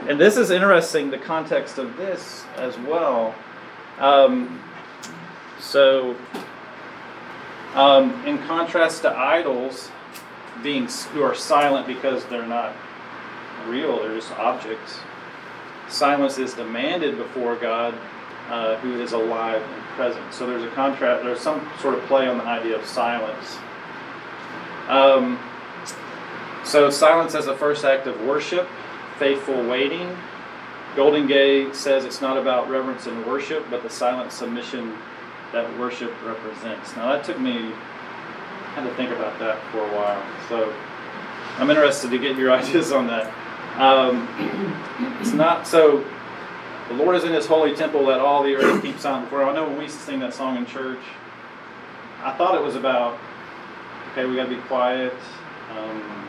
And 0.07 0.17
this 0.17 0.37
is 0.37 0.51
interesting, 0.51 1.11
the 1.11 1.17
context 1.17 1.77
of 1.77 1.97
this 1.97 2.45
as 2.55 2.77
well. 2.79 3.35
Um, 3.99 4.63
so, 5.59 6.15
um, 7.73 8.25
in 8.25 8.37
contrast 8.47 9.01
to 9.01 9.09
idols 9.09 9.91
being 10.63 10.87
who 11.11 11.23
are 11.23 11.35
silent 11.35 11.87
because 11.87 12.23
they're 12.27 12.47
not 12.47 12.73
real, 13.67 13.99
they're 13.99 14.15
just 14.15 14.31
objects. 14.31 14.99
Silence 15.93 16.37
is 16.37 16.53
demanded 16.53 17.17
before 17.17 17.55
God, 17.55 17.95
uh, 18.49 18.77
who 18.77 18.99
is 19.01 19.13
alive 19.13 19.61
and 19.61 19.83
present. 19.95 20.33
So 20.33 20.47
there's 20.47 20.63
a 20.63 20.69
contrast. 20.71 21.23
There's 21.23 21.39
some 21.39 21.69
sort 21.79 21.93
of 21.93 22.01
play 22.05 22.27
on 22.27 22.37
the 22.37 22.43
idea 22.43 22.77
of 22.77 22.85
silence. 22.85 23.57
Um, 24.87 25.39
so 26.65 26.89
silence 26.89 27.35
as 27.35 27.47
a 27.47 27.55
first 27.55 27.85
act 27.85 28.07
of 28.07 28.19
worship, 28.21 28.67
faithful 29.19 29.67
waiting. 29.67 30.17
Goldingay 30.95 31.73
says 31.73 32.05
it's 32.05 32.21
not 32.21 32.37
about 32.37 32.69
reverence 32.69 33.07
and 33.07 33.25
worship, 33.25 33.65
but 33.69 33.83
the 33.83 33.89
silent 33.89 34.31
submission 34.31 34.97
that 35.51 35.77
worship 35.77 36.11
represents. 36.25 36.95
Now 36.95 37.13
that 37.13 37.23
took 37.23 37.39
me 37.39 37.73
I 38.73 38.77
had 38.77 38.89
to 38.89 38.95
think 38.95 39.11
about 39.11 39.37
that 39.37 39.61
for 39.71 39.81
a 39.81 39.95
while. 39.95 40.23
So 40.49 40.73
I'm 41.59 41.69
interested 41.69 42.09
to 42.09 42.17
get 42.17 42.37
your 42.37 42.51
ideas 42.59 42.91
on 42.91 43.05
that. 43.05 43.31
Um, 43.77 44.27
it's 45.19 45.33
not 45.33 45.67
so. 45.67 46.05
The 46.89 46.95
Lord 46.95 47.15
is 47.15 47.23
in 47.23 47.33
His 47.33 47.45
holy 47.45 47.75
temple. 47.75 48.03
Let 48.03 48.19
all 48.19 48.43
the 48.43 48.55
earth 48.55 48.81
keep 48.81 48.99
silent 48.99 49.25
before. 49.25 49.41
Him. 49.41 49.49
I 49.49 49.53
know 49.53 49.67
when 49.67 49.77
we 49.77 49.83
used 49.83 49.97
to 49.97 50.03
sing 50.03 50.19
that 50.19 50.33
song 50.33 50.57
in 50.57 50.65
church, 50.65 50.99
I 52.21 52.33
thought 52.33 52.55
it 52.55 52.61
was 52.61 52.75
about 52.75 53.17
okay, 54.11 54.25
we 54.25 54.35
got 54.35 54.43
to 54.43 54.55
be 54.55 54.61
quiet. 54.63 55.13
Um, 55.71 56.23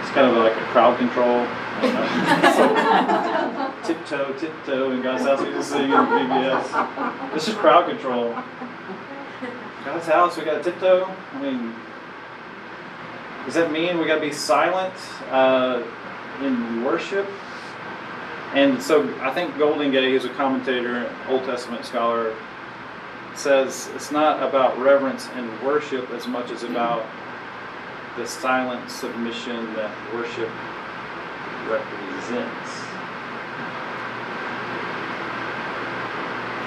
it's 0.00 0.10
kind 0.12 0.26
of 0.26 0.36
like 0.36 0.56
a 0.56 0.64
crowd 0.72 0.98
control. 0.98 1.46
so, 2.56 2.64
tiptoe, 3.84 4.32
tiptoe 4.38 4.92
in 4.92 5.02
God's 5.02 5.24
house. 5.24 5.42
We 5.42 5.52
just 5.52 5.70
sing 5.70 5.84
in 5.84 5.90
VBS. 5.90 7.34
This 7.34 7.48
is 7.48 7.54
crowd 7.54 7.88
control. 7.88 8.34
God's 9.84 10.06
house, 10.06 10.38
we 10.38 10.44
got 10.44 10.62
to 10.62 10.70
tiptoe. 10.70 11.04
I 11.34 11.42
mean, 11.42 11.74
does 13.44 13.54
that 13.54 13.72
mean 13.72 13.98
we 13.98 14.06
got 14.06 14.16
to 14.16 14.20
be 14.20 14.32
silent 14.32 14.94
uh, 15.30 15.82
in 16.42 16.84
worship? 16.84 17.26
And 18.54 18.82
so 18.82 19.08
I 19.20 19.32
think 19.32 19.54
Goldingay, 19.54 20.10
who's 20.10 20.24
a 20.24 20.34
commentator, 20.34 21.12
Old 21.28 21.44
Testament 21.44 21.84
scholar, 21.84 22.34
says 23.34 23.88
it's 23.94 24.10
not 24.10 24.42
about 24.42 24.76
reverence 24.78 25.28
and 25.34 25.48
worship 25.62 26.10
as 26.10 26.26
much 26.26 26.50
as 26.50 26.64
about 26.64 27.06
the 28.16 28.26
silent 28.26 28.90
submission 28.90 29.72
that 29.74 29.90
worship 30.12 30.50
represents. 31.70 32.70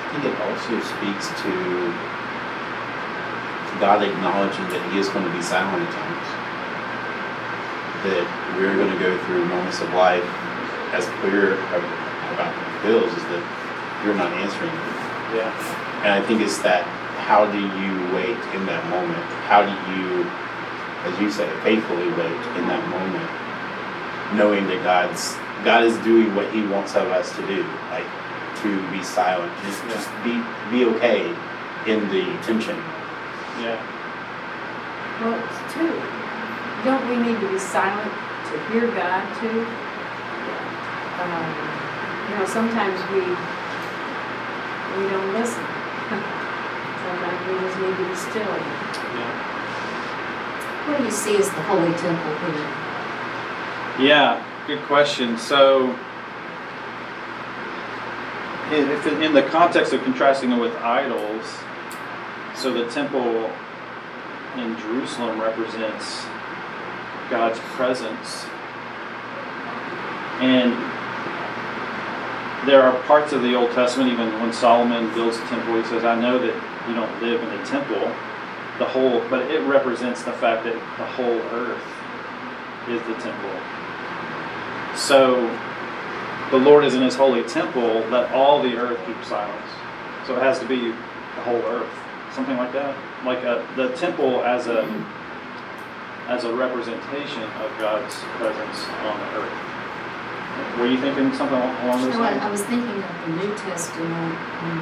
I 0.05 0.09
think 0.13 0.25
it 0.25 0.39
also 0.41 0.79
speaks 0.87 1.27
to 1.43 2.23
God 3.79 4.01
acknowledging 4.01 4.63
that 4.69 4.93
He 4.93 4.99
is 4.99 5.09
going 5.09 5.25
to 5.25 5.33
be 5.33 5.41
silent 5.41 5.83
at 5.83 5.93
times. 5.93 6.32
That 8.03 8.27
we're 8.59 8.75
going 8.75 8.91
to 8.91 8.99
go 8.99 9.17
through 9.25 9.45
moments 9.45 9.79
of 9.79 9.93
life 9.93 10.23
as 10.91 11.05
clear 11.23 11.55
about 11.55 12.51
bills 12.83 13.07
is 13.07 13.23
that 13.31 13.43
you're 14.03 14.15
not 14.15 14.31
answering. 14.43 14.75
Yeah. 15.31 15.49
And 16.03 16.11
I 16.11 16.21
think 16.27 16.41
it's 16.41 16.59
that 16.59 16.83
how 17.23 17.47
do 17.47 17.57
you 17.57 17.93
wait 18.11 18.37
in 18.53 18.65
that 18.67 18.83
moment? 18.91 19.23
How 19.47 19.63
do 19.63 19.71
you, 19.95 20.27
as 21.07 21.15
you 21.19 21.31
say, 21.31 21.47
faithfully 21.63 22.11
wait 22.19 22.41
in 22.59 22.67
that 22.67 22.83
moment, 22.91 23.29
knowing 24.35 24.67
that 24.67 24.83
God's 24.83 25.39
God 25.63 25.85
is 25.85 25.97
doing 26.03 26.35
what 26.35 26.51
He 26.51 26.61
wants 26.67 26.95
of 26.95 27.07
us 27.07 27.33
to 27.37 27.47
do, 27.47 27.63
like 27.89 28.05
to 28.61 28.91
be 28.91 29.01
silent, 29.01 29.51
just 29.63 29.81
just 29.87 30.09
be 30.23 30.43
be 30.69 30.83
okay 30.85 31.31
in 31.87 32.03
the 32.11 32.23
tension. 32.43 32.75
Yeah. 33.63 33.79
Well, 35.21 35.39
it's 35.39 35.73
too, 35.73 36.22
don't 36.83 37.07
we 37.09 37.15
need 37.15 37.39
to 37.39 37.49
be 37.49 37.59
silent 37.59 38.11
to 38.11 38.53
hear 38.71 38.87
God 38.91 39.23
too? 39.39 39.65
Um, 41.23 41.47
You 42.29 42.35
know, 42.39 42.45
sometimes 42.45 42.99
we, 43.11 43.19
we 43.19 45.09
don't 45.09 45.33
listen. 45.33 45.63
Sometimes 47.03 47.39
we 47.47 47.53
just 47.59 47.77
need 47.79 47.95
to 47.97 48.09
be 48.09 48.15
still. 48.15 48.55
Yeah. 49.17 49.33
What 50.87 50.97
do 50.97 51.03
you 51.03 51.11
see 51.11 51.37
as 51.37 51.49
the 51.49 51.61
holy 51.63 51.93
temple 51.97 52.35
here? 52.51 54.07
Yeah, 54.07 54.43
good 54.67 54.81
question. 54.83 55.37
So, 55.37 55.91
in, 58.71 58.89
if 58.89 59.05
in 59.05 59.21
in 59.21 59.33
the 59.33 59.43
context 59.43 59.93
of 59.93 60.01
contrasting 60.03 60.51
it 60.51 60.59
with 60.59 60.75
idols, 60.77 61.45
so 62.55 62.73
the 62.73 62.89
temple 62.89 63.51
in 64.57 64.77
Jerusalem 64.79 65.39
represents 65.41 66.25
God's 67.29 67.59
presence. 67.75 68.45
And 70.41 70.73
there 72.67 72.81
are 72.81 72.97
parts 73.03 73.33
of 73.33 73.41
the 73.41 73.55
Old 73.55 73.71
Testament, 73.71 74.11
even 74.11 74.31
when 74.41 74.53
Solomon 74.53 75.13
builds 75.13 75.37
a 75.37 75.45
temple, 75.47 75.75
he 75.75 75.83
says, 75.89 76.05
I 76.05 76.19
know 76.19 76.39
that 76.39 76.55
you 76.87 76.95
don't 76.95 77.21
live 77.21 77.41
in 77.43 77.49
the 77.49 77.65
temple, 77.65 78.01
the 78.79 78.85
whole, 78.85 79.19
but 79.29 79.51
it 79.51 79.59
represents 79.61 80.23
the 80.23 80.33
fact 80.33 80.63
that 80.63 80.73
the 80.73 81.05
whole 81.05 81.39
earth 81.51 81.83
is 82.87 83.01
the 83.07 83.15
temple. 83.21 83.51
So 84.95 85.47
the 86.51 86.57
Lord 86.57 86.85
is 86.85 86.93
in 86.93 87.01
his 87.01 87.15
holy 87.15 87.43
temple, 87.43 87.99
let 88.09 88.31
all 88.31 88.61
the 88.61 88.75
earth 88.75 88.99
keep 89.05 89.23
silence. 89.25 89.71
So 90.25 90.37
it 90.37 90.43
has 90.43 90.59
to 90.59 90.65
be 90.65 90.89
the 90.89 91.41
whole 91.41 91.61
earth. 91.63 91.91
Something 92.33 92.57
like 92.57 92.71
that. 92.73 92.95
Like 93.25 93.43
a, 93.43 93.67
the 93.75 93.89
temple 93.97 94.43
as 94.43 94.67
a 94.67 94.83
as 96.27 96.43
a 96.45 96.53
representation 96.53 97.43
of 97.43 97.69
God's 97.79 98.15
presence 98.39 98.85
on 99.03 99.19
the 99.19 99.29
earth. 99.43 100.79
Were 100.79 100.87
you 100.87 100.97
thinking 100.99 101.33
something 101.33 101.57
along 101.57 101.99
You 101.99 102.05
those 102.05 102.13
know 102.15 102.19
what, 102.21 102.33
I 102.33 102.49
was 102.49 102.63
thinking 102.63 103.01
of 103.03 103.13
the 103.25 103.31
New 103.43 103.53
Testament, 103.55 104.35
and 104.63 104.81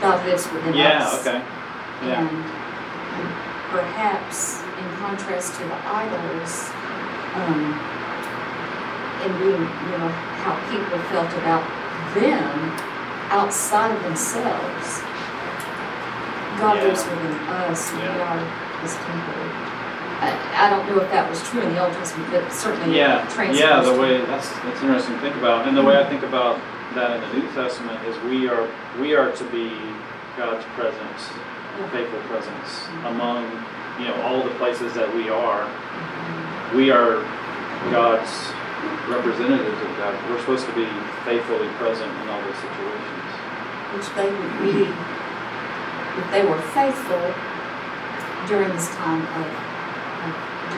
God 0.00 0.24
lives 0.26 0.50
within 0.52 0.74
Yeah, 0.74 1.02
us. 1.02 1.26
okay. 1.26 1.42
Yeah. 2.04 2.20
And 2.22 2.30
and 2.30 3.28
perhaps 3.74 4.62
in 4.62 4.86
contrast 5.02 5.54
to 5.58 5.64
the 5.66 5.78
idols, 5.90 6.70
um, 7.34 7.74
and 9.24 9.38
being, 9.40 9.64
you 9.66 9.98
know, 9.98 10.08
how 10.44 10.54
people 10.70 10.98
felt 11.10 11.32
about 11.42 11.64
them 12.14 12.72
outside 13.30 13.90
of 13.90 14.02
themselves. 14.04 15.02
God 16.60 16.76
Yeah. 16.76 16.82
lives 16.84 17.04
within 17.04 17.34
us, 17.48 17.90
and 17.92 18.00
we 18.00 18.06
Yeah. 18.06 18.28
are 18.30 18.40
His 18.82 18.94
temple. 18.94 19.47
I, 20.18 20.66
I 20.66 20.70
don't 20.70 20.86
know 20.90 21.00
if 21.00 21.10
that 21.10 21.30
was 21.30 21.42
true 21.48 21.62
in 21.62 21.70
the 21.72 21.78
Old 21.78 21.94
Testament, 21.94 22.30
but 22.32 22.50
certainly 22.52 22.98
Yeah, 22.98 23.22
yeah. 23.54 23.80
The 23.80 23.94
way 23.94 24.18
that's 24.26 24.50
that's 24.66 24.82
interesting 24.82 25.14
to 25.14 25.20
think 25.20 25.36
about, 25.36 25.68
and 25.68 25.76
the 25.76 25.82
way 25.82 25.96
I 25.96 26.04
think 26.08 26.22
about 26.24 26.58
that 26.94 27.14
in 27.14 27.20
the 27.22 27.38
New 27.38 27.54
Testament 27.54 28.02
is 28.04 28.18
we 28.26 28.48
are 28.48 28.66
we 28.98 29.14
are 29.14 29.30
to 29.30 29.44
be 29.50 29.70
God's 30.36 30.64
presence, 30.74 31.30
faithful 31.94 32.18
presence 32.26 32.90
mm-hmm. 32.90 33.14
among 33.14 33.46
you 34.02 34.10
know 34.10 34.18
all 34.22 34.42
the 34.42 34.54
places 34.58 34.94
that 34.94 35.06
we 35.14 35.28
are. 35.30 35.62
We 36.74 36.90
are 36.90 37.22
God's 37.94 38.30
representatives 39.06 39.78
of 39.78 39.90
God. 40.02 40.18
We're 40.28 40.40
supposed 40.40 40.66
to 40.66 40.74
be 40.74 40.86
faithfully 41.24 41.68
present 41.78 42.10
in 42.10 42.28
all 42.28 42.42
those 42.42 42.58
situations. 42.58 43.30
which 43.94 44.08
they 44.18 44.28
would 44.28 44.54
be, 44.66 44.84
if 46.18 46.26
they 46.34 46.44
were 46.44 46.60
faithful 46.74 47.22
during 48.46 48.68
this 48.74 48.90
time 48.96 49.22
of 49.22 49.77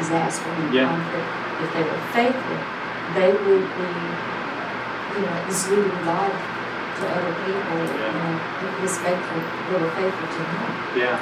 disaster 0.00 0.50
and 0.50 0.72
Yeah. 0.72 0.88
conflict, 0.88 1.30
if 1.64 1.68
they 1.74 1.84
were 1.90 2.02
faithful, 2.16 2.58
they 3.16 3.30
would 3.46 3.66
be, 3.74 3.92
you 5.14 5.22
know, 5.26 5.36
exuding 5.46 5.98
God 6.10 6.32
to 6.98 7.02
other 7.18 7.34
people, 7.46 7.80
you 7.86 8.00
Yeah. 8.00 8.12
know, 8.12 8.32
he 8.60 8.66
was 8.82 8.98
faithful, 8.98 9.40
they 9.68 9.76
were 9.76 9.90
faithful 10.00 10.28
to 10.36 10.42
him. 10.52 10.72
Yeah. 10.94 11.18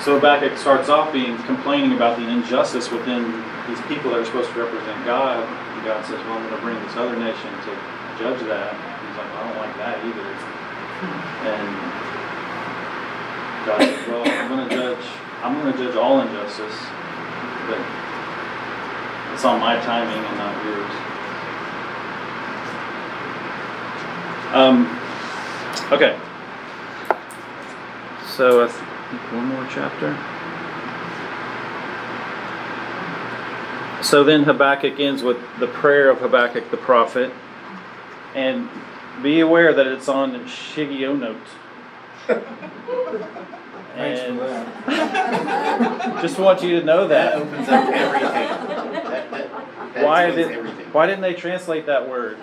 So 0.00 0.14
Habakkuk 0.14 0.56
starts 0.56 0.88
off 0.88 1.12
being 1.12 1.36
complaining 1.42 1.92
about 1.92 2.16
the 2.16 2.26
injustice 2.28 2.90
within 2.90 3.22
these 3.68 3.80
people 3.82 4.12
that 4.12 4.20
are 4.20 4.24
supposed 4.24 4.52
to 4.52 4.58
represent 4.60 5.04
God. 5.04 5.42
And 5.42 5.84
God 5.84 6.04
says, 6.06 6.20
Well, 6.24 6.38
I'm 6.38 6.44
going 6.46 6.54
to 6.54 6.62
bring 6.62 6.78
this 6.86 6.96
other 6.96 7.16
nation 7.16 7.50
to 7.66 7.72
judge 8.22 8.40
that. 8.46 8.74
He's 8.74 9.16
like, 9.18 9.30
I 9.36 9.40
don't 9.46 9.58
like 9.58 9.76
that 9.82 9.96
either. 10.06 10.28
And 11.50 11.68
God 13.66 13.80
says, 13.82 14.08
Well, 14.08 14.22
I'm 14.24 14.48
going 14.48 14.68
to 14.68 14.74
judge. 14.74 15.06
I'm 15.42 15.54
going 15.60 15.72
to 15.72 15.78
judge 15.84 15.96
all 15.96 16.20
injustice, 16.20 16.78
but 17.68 17.78
it's 19.34 19.44
on 19.44 19.60
my 19.60 19.76
timing 19.80 20.24
and 20.24 20.38
not 20.38 20.64
yours. 20.64 21.08
Um, 24.54 24.86
okay. 25.92 26.18
So 28.26 28.62
one 29.32 29.46
more 29.46 29.66
chapter. 29.70 30.16
So 34.02 34.24
then 34.24 34.44
Habakkuk 34.44 34.98
ends 34.98 35.22
with 35.22 35.36
the 35.58 35.66
prayer 35.66 36.08
of 36.08 36.20
Habakkuk 36.20 36.70
the 36.70 36.76
prophet. 36.78 37.30
And 38.34 38.68
be 39.22 39.40
aware 39.40 39.74
that 39.74 39.86
it's 39.86 40.08
on 40.08 40.34
Shigionoth. 43.98 44.88
And 44.88 46.20
just 46.22 46.38
want 46.38 46.62
you 46.62 46.78
to 46.80 46.86
know 46.86 47.06
That 47.08 47.32
that. 47.34 47.42
opens 47.42 47.68
up 47.68 47.88
everything. 47.88 48.32
That- 48.32 49.30
that- 49.30 49.50
that 49.94 50.04
Why 50.04 50.30
did 50.30 50.50
everything. 50.52 50.86
why 50.92 51.06
didn't 51.06 51.22
they 51.22 51.34
translate 51.34 51.86
that 51.86 52.08
word? 52.08 52.36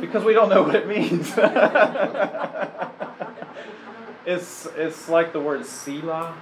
Because 0.00 0.24
we 0.24 0.34
don't 0.34 0.48
know 0.50 0.62
what 0.62 0.74
it 0.74 0.86
means. 0.86 1.32
it's 4.26 4.66
it's 4.76 5.08
like 5.08 5.32
the 5.32 5.40
word 5.40 5.64
selah, 5.66 6.34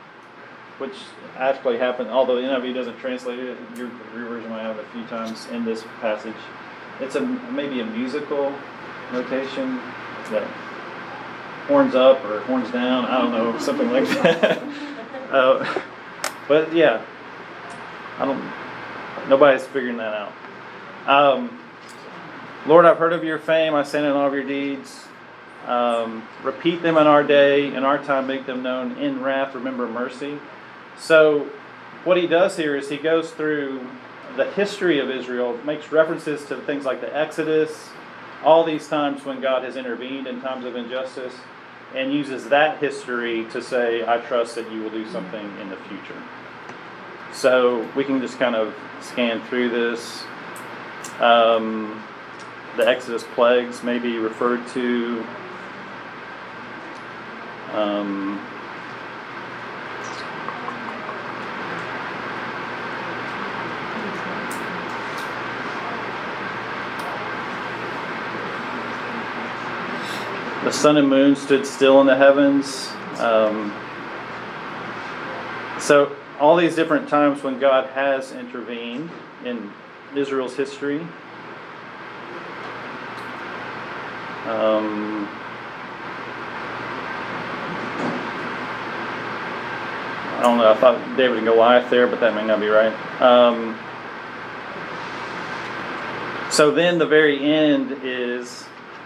which 0.78 0.94
actually 1.36 1.78
happened. 1.78 2.10
Although 2.10 2.36
the 2.36 2.42
NIV 2.42 2.74
doesn't 2.74 2.98
translate 2.98 3.38
it, 3.38 3.56
your, 3.76 3.88
your 4.14 4.26
version 4.28 4.50
might 4.50 4.62
have 4.62 4.78
it 4.78 4.84
a 4.86 4.90
few 4.92 5.04
times 5.04 5.46
in 5.52 5.64
this 5.64 5.84
passage. 6.00 6.34
It's 7.00 7.14
a 7.14 7.20
maybe 7.20 7.80
a 7.80 7.86
musical 7.86 8.52
notation 9.12 9.76
that 10.30 10.46
horns 11.66 11.94
up 11.94 12.24
or 12.24 12.40
horns 12.40 12.70
down. 12.70 13.04
I 13.04 13.20
don't 13.20 13.32
know, 13.32 13.58
something 13.60 13.90
like 13.90 14.08
that. 14.08 14.62
uh, 15.30 15.80
but 16.48 16.72
yeah, 16.74 17.04
I 18.18 18.24
don't. 18.24 19.28
Nobody's 19.28 19.64
figuring 19.66 19.98
that 19.98 20.14
out. 20.14 20.32
Um, 21.06 21.58
Lord, 22.66 22.84
I've 22.84 22.98
heard 22.98 23.12
of 23.12 23.24
your 23.24 23.38
fame. 23.38 23.74
I 23.74 23.82
stand 23.82 24.06
in 24.06 24.12
all 24.12 24.26
of 24.26 24.34
your 24.34 24.44
deeds. 24.44 25.04
Um, 25.66 26.26
repeat 26.42 26.82
them 26.82 26.96
in 26.96 27.06
our 27.06 27.22
day, 27.22 27.72
in 27.72 27.84
our 27.84 27.98
time, 27.98 28.26
make 28.26 28.46
them 28.46 28.62
known. 28.62 28.96
In 28.98 29.22
wrath, 29.22 29.54
remember 29.54 29.86
mercy. 29.86 30.38
So, 30.98 31.48
what 32.04 32.16
he 32.16 32.26
does 32.26 32.56
here 32.56 32.76
is 32.76 32.88
he 32.88 32.96
goes 32.96 33.30
through 33.30 33.86
the 34.36 34.50
history 34.52 34.98
of 34.98 35.10
Israel, 35.10 35.58
makes 35.64 35.92
references 35.92 36.44
to 36.46 36.56
things 36.62 36.84
like 36.84 37.00
the 37.00 37.16
Exodus, 37.16 37.90
all 38.44 38.64
these 38.64 38.88
times 38.88 39.24
when 39.24 39.40
God 39.40 39.62
has 39.62 39.76
intervened 39.76 40.26
in 40.26 40.40
times 40.40 40.64
of 40.64 40.74
injustice, 40.74 41.34
and 41.94 42.12
uses 42.12 42.48
that 42.48 42.78
history 42.78 43.44
to 43.46 43.62
say, 43.62 44.06
I 44.06 44.18
trust 44.18 44.54
that 44.54 44.70
you 44.70 44.82
will 44.82 44.90
do 44.90 45.06
something 45.10 45.58
in 45.60 45.68
the 45.68 45.76
future. 45.76 46.20
So, 47.32 47.88
we 47.96 48.04
can 48.04 48.20
just 48.20 48.38
kind 48.38 48.54
of 48.54 48.74
scan 49.00 49.40
through 49.42 49.70
this. 49.70 50.24
Um, 51.18 52.02
the 52.76 52.86
Exodus 52.86 53.24
plagues 53.34 53.82
may 53.82 53.98
be 53.98 54.18
referred 54.18 54.66
to. 54.68 55.24
Um, 57.72 58.38
the 70.64 70.72
sun 70.72 70.96
and 70.96 71.08
moon 71.08 71.36
stood 71.36 71.66
still 71.66 72.00
in 72.00 72.06
the 72.06 72.16
heavens. 72.16 72.88
Um, 73.18 73.72
so, 75.80 76.14
all 76.38 76.56
these 76.56 76.74
different 76.74 77.08
times 77.08 77.42
when 77.42 77.58
God 77.58 77.88
has 77.90 78.32
intervened 78.32 79.10
in 79.44 79.72
Israel's 80.14 80.56
history. 80.56 81.00
Um, 84.46 85.28
I 90.36 90.40
don't 90.42 90.58
know. 90.58 90.70
I 90.70 90.74
thought 90.74 91.16
David 91.16 91.38
and 91.38 91.46
Goliath 91.46 91.88
there, 91.90 92.08
but 92.08 92.18
that 92.20 92.34
may 92.34 92.44
not 92.44 92.58
be 92.58 92.66
right. 92.66 92.92
Um, 93.22 93.78
so 96.50 96.70
then 96.70 96.98
the 96.98 97.06
very 97.06 97.42
end 97.42 98.00
is 98.02 98.64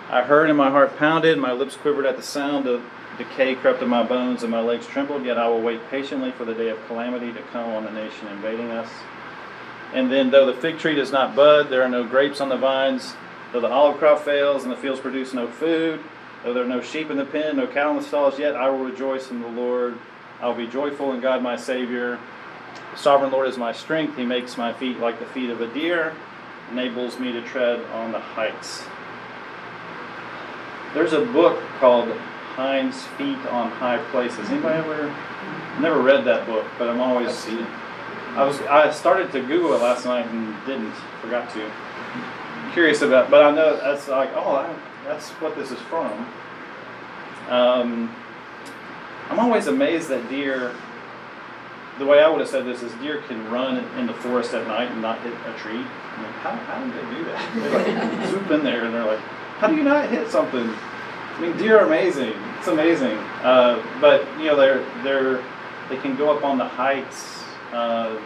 I 0.09 0.23
heard 0.23 0.49
and 0.49 0.57
my 0.57 0.71
heart 0.71 0.97
pounded, 0.97 1.37
my 1.39 1.53
lips 1.53 1.75
quivered 1.75 2.07
at 2.07 2.17
the 2.17 2.23
sound 2.23 2.67
of 2.67 2.83
decay 3.19 3.55
crept 3.57 3.83
in 3.83 3.89
my 3.89 4.05
bones, 4.05 4.43
and 4.43 4.53
my 4.53 4.61
legs 4.61 4.87
trembled. 4.87 5.25
Yet 5.25 5.39
I 5.39 5.49
will 5.49 5.61
wait 5.61 5.81
patiently 5.91 6.31
for 6.33 6.45
the 6.45 6.55
day 6.55 6.69
of 6.69 6.79
calamity 6.87 7.33
to 7.33 7.43
come 7.53 7.71
on 7.73 7.85
the 7.85 7.91
nation 7.91 8.29
invading 8.29 8.71
us. 8.71 8.89
And 9.93 10.11
then, 10.11 10.31
though 10.31 10.47
the 10.47 10.61
fig 10.61 10.79
tree 10.79 10.95
does 10.95 11.11
not 11.11 11.35
bud, 11.35 11.71
there 11.71 11.83
are 11.83 11.89
no 11.89 12.05
grapes 12.05 12.41
on 12.41 12.49
the 12.49 12.57
vines. 12.57 13.15
Though 13.53 13.61
the 13.61 13.69
olive 13.69 13.99
crop 13.99 14.21
fails 14.23 14.65
and 14.65 14.73
the 14.73 14.77
fields 14.77 15.01
produce 15.01 15.33
no 15.33 15.49
food, 15.49 16.01
though 16.45 16.53
there 16.53 16.65
are 16.65 16.69
no 16.69 16.81
sheep 16.81 17.11
in 17.11 17.17
the 17.17 17.25
pen, 17.25 17.57
no 17.57 17.67
cattle 17.67 17.93
in 17.93 17.99
the 17.99 18.05
stalls, 18.05 18.39
yet 18.39 18.55
I 18.55 18.69
will 18.69 18.85
rejoice 18.85 19.31
in 19.31 19.41
the 19.41 19.49
Lord. 19.49 19.99
I 20.41 20.49
will 20.49 20.55
be 20.55 20.67
joyful 20.67 21.13
in 21.15 21.21
God 21.21 21.43
my 21.43 21.57
Savior. 21.57 22.19
The 22.93 22.99
sovereign 22.99 23.33
Lord 23.33 23.49
is 23.49 23.57
my 23.57 23.73
strength. 23.73 24.17
He 24.17 24.25
makes 24.25 24.57
my 24.57 24.73
feet 24.73 24.99
like 24.99 25.19
the 25.19 25.27
feet 25.27 25.51
of 25.51 25.61
a 25.61 25.73
deer, 25.73 26.15
enables 26.71 27.19
me 27.19 27.33
to 27.33 27.43
tread 27.43 27.81
on 27.93 28.13
the 28.13 28.21
heights. 28.21 28.85
There's 30.97 31.13
a 31.13 31.27
book 31.27 31.61
called 31.79 32.09
Hind's 32.57 33.03
Feet 33.19 33.37
on 33.49 33.71
High 33.71 33.99
Places. 34.11 34.49
Anybody 34.49 34.79
ever? 34.79 35.15
Never 35.79 36.01
read 36.01 36.25
that 36.25 36.47
book, 36.47 36.65
but 36.79 36.89
I'm 36.89 37.03
always 37.03 37.29
I've 37.29 37.35
seen 37.35 37.59
it. 37.59 37.69
I 38.35 38.45
was 38.45 38.59
I 38.63 38.91
started 38.91 39.31
to 39.33 39.43
Google 39.43 39.75
it 39.75 39.83
last 39.83 40.07
night 40.07 40.25
and 40.25 40.57
didn't. 40.65 40.95
Forgot 41.21 41.51
to. 41.53 41.71
Curious 42.73 43.03
about, 43.03 43.31
but 43.31 43.45
I 43.45 43.51
know 43.51 43.77
that's 43.77 44.09
like 44.09 44.31
oh 44.35 44.57
I, 44.57 44.75
that's 45.05 45.29
what 45.33 45.55
this 45.55 45.71
is 45.71 45.79
from. 45.81 46.13
Um, 47.51 48.17
I'm 49.29 49.39
always 49.39 49.67
amazed 49.67 50.09
that 50.09 50.27
deer. 50.31 50.75
The 51.99 52.07
way 52.07 52.23
I 52.23 52.29
would 52.31 52.41
have 52.41 52.49
said 52.49 52.65
this 52.65 52.83
is 52.83 52.91
deer 52.95 53.21
can 53.29 53.51
run 53.51 53.85
in 53.99 54.07
the 54.07 54.15
forest 54.15 54.55
at 54.55 54.67
night 54.67 54.91
and 54.91 55.03
not 55.03 55.21
hit 55.21 55.35
a 55.35 55.59
tree. 55.59 55.85
I'm 56.17 56.23
like, 56.23 56.33
how, 56.37 56.53
how 56.53 56.83
do 56.83 56.91
they 56.91 57.19
do 57.19 57.25
that? 57.27 57.55
They 57.55 57.95
like 57.95 58.29
swoop 58.31 58.51
in 58.51 58.65
there 58.65 58.87
and 58.87 58.95
they're 58.95 59.05
like, 59.05 59.21
how 59.59 59.69
do 59.69 59.75
you 59.77 59.83
not 59.83 60.09
hit 60.11 60.29
something? 60.29 60.69
I 60.69 61.41
mean, 61.41 61.57
deer 61.57 61.79
are 61.79 61.87
amazing. 61.87 62.35
It's 62.59 62.69
amazing. 62.69 63.17
Uh, 63.43 63.83
but 64.01 64.27
you 64.39 64.47
know, 64.47 64.57
they're 64.57 64.85
they're 65.03 65.43
they 65.89 65.97
can 65.97 66.17
go 66.17 66.37
up 66.37 66.45
on 66.45 66.59
the 66.59 66.65
heights. 66.65 67.43
Uh, 67.73 68.19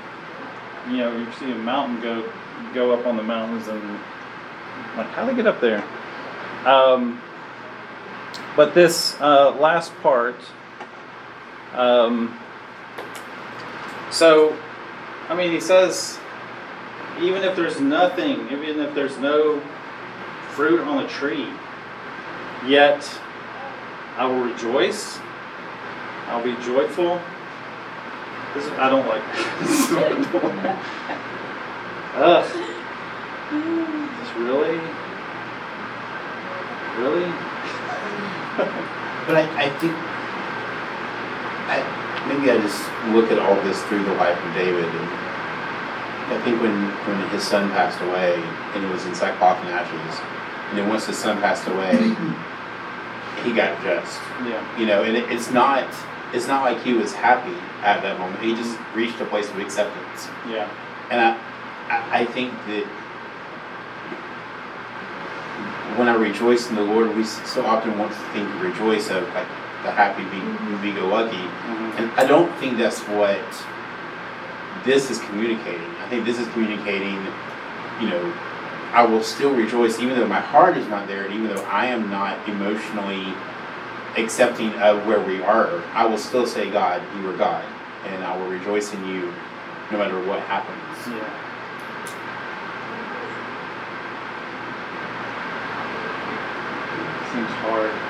you 0.89 0.99
know, 0.99 1.17
you 1.17 1.27
see 1.39 1.51
a 1.51 1.55
mountain 1.57 2.01
go 2.01 2.33
go 2.75 2.93
up 2.93 3.07
on 3.07 3.17
the 3.17 3.23
mountains 3.23 3.69
and 3.69 3.83
like 4.97 5.07
how 5.09 5.25
do 5.25 5.31
they 5.31 5.37
get 5.37 5.47
up 5.47 5.61
there? 5.61 5.85
Um, 6.65 7.21
but 8.57 8.75
this 8.75 9.19
uh, 9.21 9.57
last 9.59 9.95
part. 10.03 10.41
Um, 11.75 12.37
so, 14.11 14.57
I 15.29 15.35
mean, 15.37 15.53
he 15.53 15.61
says, 15.61 16.19
even 17.21 17.43
if 17.45 17.55
there's 17.55 17.81
nothing, 17.81 18.49
even 18.51 18.81
if 18.81 18.95
there's 18.95 19.17
no 19.19 19.63
fruit 20.51 20.81
on 20.81 21.03
the 21.03 21.09
tree, 21.09 21.49
yet 22.67 23.03
I 24.17 24.27
will 24.27 24.41
rejoice. 24.41 25.19
I'll 26.27 26.45
be 26.45 26.55
joyful. 26.63 27.21
This 28.55 28.67
is, 28.67 28.73
I 28.73 28.91
don't 28.91 29.07
like 29.07 29.23
this. 29.61 29.91
Ugh. 32.17 32.45
Just 33.51 34.35
really? 34.37 34.79
Really? 36.99 37.33
But 39.27 39.37
I, 39.37 39.47
I 39.57 39.71
think, 39.79 39.95
I, 41.71 41.79
maybe 42.29 42.51
I 42.51 42.59
just 42.59 42.83
look 43.15 43.31
at 43.31 43.39
all 43.39 43.55
this 43.63 43.81
through 43.85 44.05
the 44.05 44.15
life 44.15 44.37
of 44.37 44.55
David, 44.55 44.85
and 44.85 45.09
I 46.35 46.41
think 46.45 46.61
when, 46.61 46.91
when 47.07 47.29
his 47.31 47.43
son 47.43 47.71
passed 47.71 48.01
away, 48.03 48.35
and 48.75 48.85
he 48.85 48.91
was 48.91 49.07
in 49.07 49.15
sackcloth 49.15 49.59
and 49.61 49.69
ashes, 49.69 50.21
and 50.71 50.79
then 50.79 50.89
once 50.89 51.07
his 51.07 51.19
son 51.19 51.41
passed 51.41 51.67
away, 51.67 51.97
he 53.45 53.53
got 53.53 53.83
just, 53.83 54.21
Yeah. 54.47 54.79
you 54.79 54.87
know, 54.87 55.03
and 55.03 55.17
it, 55.17 55.31
it's 55.31 55.51
not, 55.51 55.85
it's 56.33 56.47
not 56.47 56.63
like 56.63 56.81
he 56.83 56.93
was 56.95 57.13
happy 57.13 57.57
at 57.83 58.03
that 58.03 58.19
moment. 58.19 58.41
He 58.43 58.55
just 58.55 58.79
reached 58.95 59.21
a 59.21 59.25
place 59.25 59.51
of 59.51 59.59
acceptance. 59.59 60.29
Yeah. 60.49 60.69
And 61.11 61.21
I, 61.21 61.39
I, 61.89 62.21
I 62.21 62.25
think 62.25 62.53
that 62.67 62.87
when 65.97 66.09
I 66.09 66.15
rejoice 66.15 66.71
in 66.71 66.77
the 66.77 66.83
Lord, 66.83 67.17
we 67.17 67.25
so 67.25 67.65
often 67.67 67.99
want 67.99 68.13
to 68.13 68.19
think 68.33 68.49
rejoice 68.63 69.11
of 69.11 69.25
like 69.35 69.49
the 69.83 69.91
happy, 69.91 70.23
be, 70.25 70.37
mm-hmm. 70.37 70.97
go 70.97 71.09
lucky, 71.09 71.37
mm-hmm. 71.37 72.03
and 72.03 72.11
I 72.13 72.27
don't 72.27 72.55
think 72.59 72.79
that's 72.79 73.01
what 73.01 73.41
this 74.85 75.11
is 75.11 75.19
communicating. 75.21 75.91
I 75.97 76.09
think 76.09 76.25
this 76.25 76.39
is 76.39 76.47
communicating, 76.49 77.17
you 78.01 78.09
know, 78.09 78.33
I 78.93 79.05
will 79.05 79.23
still 79.23 79.55
rejoice 79.55 80.01
even 80.01 80.17
though 80.17 80.27
my 80.27 80.41
heart 80.41 80.77
is 80.77 80.87
not 80.89 81.07
there, 81.07 81.25
and 81.25 81.33
even 81.33 81.49
though 81.49 81.63
I 81.63 81.87
am 81.87 82.11
not 82.11 82.49
emotionally 82.49 83.35
accepting 84.17 84.73
of 84.75 85.07
where 85.07 85.21
we 85.21 85.41
are. 85.43 85.83
I 85.95 86.07
will 86.07 86.19
still 86.19 86.47
say, 86.47 86.71
God, 86.71 87.03
you 87.17 87.31
are 87.31 87.37
God, 87.37 87.65
and 88.07 88.25
I 88.25 88.37
will 88.37 88.49
rejoice 88.49 88.93
in 88.93 89.07
you 89.07 89.33
no 89.91 89.99
matter 89.99 90.21
what 90.25 90.41
happens. 90.41 90.77
Yeah. 91.07 91.47
Seems 97.33 97.51
hard. 97.63 98.10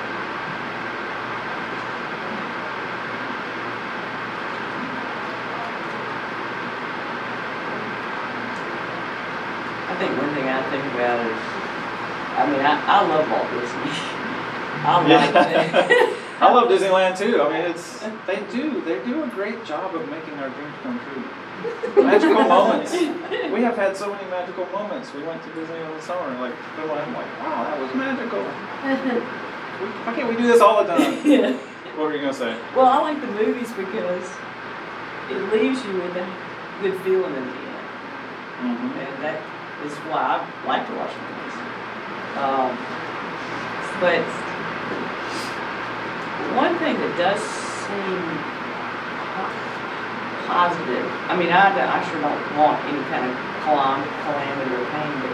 I 11.03 12.49
mean, 12.49 12.61
I, 12.61 12.73
I 12.85 13.07
love 13.07 13.29
Walt 13.29 13.49
Disney. 13.51 13.91
I 14.83 14.97
like 15.07 15.33
that. 15.33 16.17
I 16.41 16.51
love 16.51 16.69
Disneyland 16.69 17.17
too. 17.17 17.39
I 17.41 17.49
mean, 17.53 17.69
it's 17.69 17.99
they 18.25 18.41
do 18.51 18.81
they 18.81 18.97
do 19.05 19.23
a 19.23 19.27
great 19.27 19.63
job 19.63 19.93
of 19.93 20.09
making 20.09 20.33
our 20.41 20.49
dreams 20.49 20.75
come 20.81 20.99
true. 21.05 22.03
Magical 22.03 22.41
moments. 22.49 22.91
We 22.93 23.61
have 23.61 23.77
had 23.77 23.95
so 23.95 24.11
many 24.11 24.27
magical 24.29 24.65
moments. 24.67 25.13
We 25.13 25.21
went 25.21 25.43
to 25.43 25.53
Disney 25.53 25.77
in 25.77 25.87
the 25.93 26.01
summer, 26.01 26.27
like 26.39 26.55
I'm 26.79 26.87
like, 27.13 27.39
wow, 27.39 27.63
that 27.63 27.79
was 27.79 27.93
magical. 27.93 28.41
Why 28.41 30.13
can't 30.15 30.29
we 30.29 30.35
do 30.35 30.47
this 30.47 30.61
all 30.61 30.83
the 30.83 30.89
time? 30.89 31.21
Yeah. 31.23 31.53
What 31.95 32.09
were 32.09 32.15
you 32.15 32.21
gonna 32.21 32.33
say? 32.33 32.57
Well, 32.75 32.87
I 32.87 33.01
like 33.01 33.21
the 33.21 33.27
movies 33.27 33.71
because 33.73 34.25
it 35.29 35.53
leaves 35.53 35.83
you 35.85 35.93
with 36.01 36.15
a 36.17 36.25
good 36.81 36.99
feeling 37.01 37.35
in 37.35 37.45
the 37.45 37.53
end. 37.53 37.85
Mm-hmm. 38.61 38.99
And 38.99 39.23
that 39.23 39.41
is 39.85 39.93
why 40.09 40.37
I 40.37 40.67
like 40.67 40.87
to 40.87 40.93
watch 40.95 41.13
movies. 41.13 41.55
Um, 42.37 42.71
but 43.99 44.23
one 46.57 46.73
thing 46.79 46.97
that 46.99 47.13
does 47.17 47.39
seem 47.39 48.19
positive, 50.49 51.05
I 51.29 51.37
mean, 51.37 51.53
I, 51.53 51.71
I 51.71 51.99
sure 52.09 52.19
don't 52.19 52.43
want 52.57 52.81
any 52.89 53.03
kind 53.07 53.23
of 53.29 53.33
calam- 53.63 54.09
calamity 54.25 54.73
or 54.75 54.85
pain, 54.91 55.13
but 55.21 55.33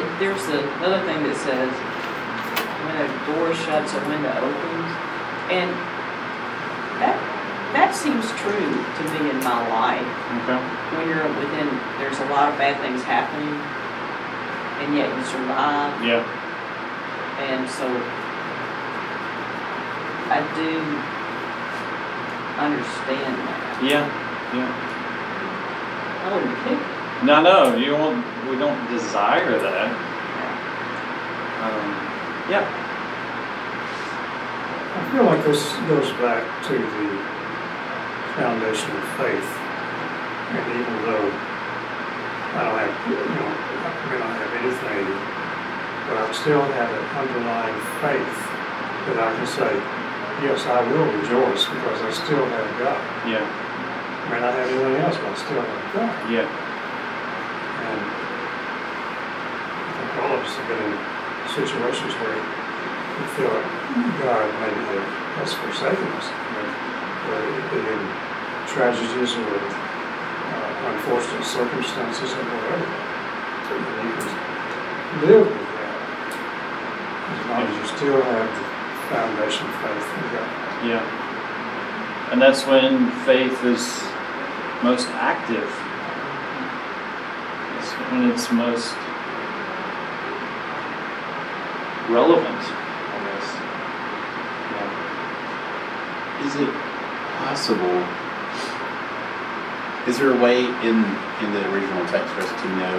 it, 0.00 0.06
there's 0.18 0.44
another 0.48 1.04
thing 1.06 1.22
that 1.22 1.36
says 1.38 1.70
when 2.88 2.96
a 2.98 3.08
door 3.26 3.54
shuts, 3.54 3.94
a 3.94 4.00
window 4.08 4.32
opens. 4.32 4.90
And 5.52 5.70
that, 6.98 7.16
that 7.76 7.94
seems 7.94 8.24
true 8.40 8.70
to 8.72 9.02
me 9.12 9.30
in 9.30 9.38
my 9.44 9.60
life 9.68 10.08
Okay. 10.44 10.56
when 10.96 11.08
you're 11.08 11.28
within, 11.36 11.68
there's 12.00 12.18
a 12.20 12.28
lot 12.32 12.48
of 12.48 12.58
bad 12.58 12.80
things 12.80 13.02
happening, 13.04 13.52
and 14.80 14.96
yet 14.96 15.08
you 15.12 15.22
survive. 15.24 15.92
Yeah. 16.04 16.24
And 17.44 17.68
so 17.68 17.86
I 20.30 20.40
do 20.56 20.70
understand 22.58 23.34
that. 23.46 23.78
Yeah. 23.84 24.04
Yeah. 24.54 24.70
I 26.24 26.34
wouldn't 26.34 26.58
pick 26.64 27.24
No, 27.24 27.42
no, 27.42 27.76
you 27.76 27.92
won't. 27.92 28.24
We 28.48 28.56
don't 28.58 28.88
desire 28.90 29.58
that. 29.58 29.88
Um, 31.62 31.88
yeah. 32.50 32.64
I 34.96 35.12
feel 35.12 35.24
like 35.24 35.44
this 35.44 35.72
goes 35.86 36.10
back 36.18 36.42
to 36.66 36.72
the 36.74 37.37
foundation 38.38 38.94
of 38.94 39.04
faith. 39.18 39.50
And 40.54 40.64
even 40.78 40.96
though 41.02 41.28
I 42.54 42.60
don't 42.62 42.78
have, 42.78 42.94
you 43.10 43.18
know, 43.18 43.50
I 43.50 43.90
may 44.06 44.18
not 44.22 44.30
have 44.30 44.52
anything, 44.62 45.06
but 46.06 46.22
I 46.22 46.24
still 46.30 46.62
have 46.62 46.90
an 46.94 47.04
underlying 47.18 47.78
faith 47.98 48.38
that 49.10 49.18
I 49.18 49.28
can 49.34 49.48
say, 49.50 49.74
yes, 50.46 50.62
I 50.70 50.86
will 50.86 51.10
rejoice 51.18 51.66
because 51.66 51.98
I 51.98 52.10
still 52.14 52.46
have 52.46 52.68
God. 52.78 53.02
Yeah. 53.26 53.42
I 53.42 54.26
may 54.30 54.38
not 54.38 54.54
have 54.54 54.70
anything 54.70 55.02
else, 55.02 55.18
but 55.18 55.34
I 55.34 55.36
still 55.36 55.58
have 55.58 55.82
God. 55.98 56.14
Yeah. 56.30 56.46
And 56.46 58.00
I 59.82 59.90
think 59.98 60.10
all 60.22 60.32
of 60.38 60.46
us 60.46 60.54
have 60.54 60.68
been 60.70 60.78
in 60.78 60.94
situations 61.58 62.14
where 62.22 62.38
we 62.38 63.24
feel 63.34 63.50
like 63.50 63.68
God 64.22 64.46
maybe 64.62 65.02
has 65.42 65.50
forsaken 65.58 66.06
us, 66.22 66.26
whether 67.26 67.50
it 67.50 67.86
in 67.98 68.27
tragedies 68.68 69.32
or 69.34 69.56
uh, 69.56 70.92
unfortunate 70.92 71.44
circumstances 71.44 72.30
or 72.32 72.44
whatever. 72.44 72.84
And 73.68 73.80
you 74.04 74.12
can 74.16 74.28
live 75.24 75.46
with 75.48 75.72
that 75.76 75.98
as 77.32 77.40
long 77.48 77.64
as 77.64 77.72
you 77.80 77.86
still 77.96 78.20
have 78.20 78.48
the 78.52 78.64
foundation 79.08 79.64
of 79.68 79.74
faith 79.80 80.08
in 80.16 80.24
God. 80.36 80.50
Yeah. 80.84 81.04
And 82.32 82.40
that's 82.40 82.66
when 82.66 83.10
faith 83.24 83.64
is 83.64 84.02
most 84.82 85.08
active. 85.16 85.68
It's 87.78 87.92
when 88.12 88.30
it's 88.30 88.52
most 88.52 88.94
relevant, 92.12 92.46
I 92.46 93.18
guess. 93.24 93.48
Yeah. 94.76 94.88
Is 96.46 96.54
it 96.56 96.72
possible? 97.38 98.17
Is 100.08 100.18
there 100.18 100.32
a 100.32 100.40
way 100.40 100.64
in 100.64 100.96
in 101.44 101.48
the 101.52 101.62
original 101.70 102.00
text 102.08 102.32
for 102.34 102.40
us 102.40 102.48
to 102.62 102.68
know 102.80 102.96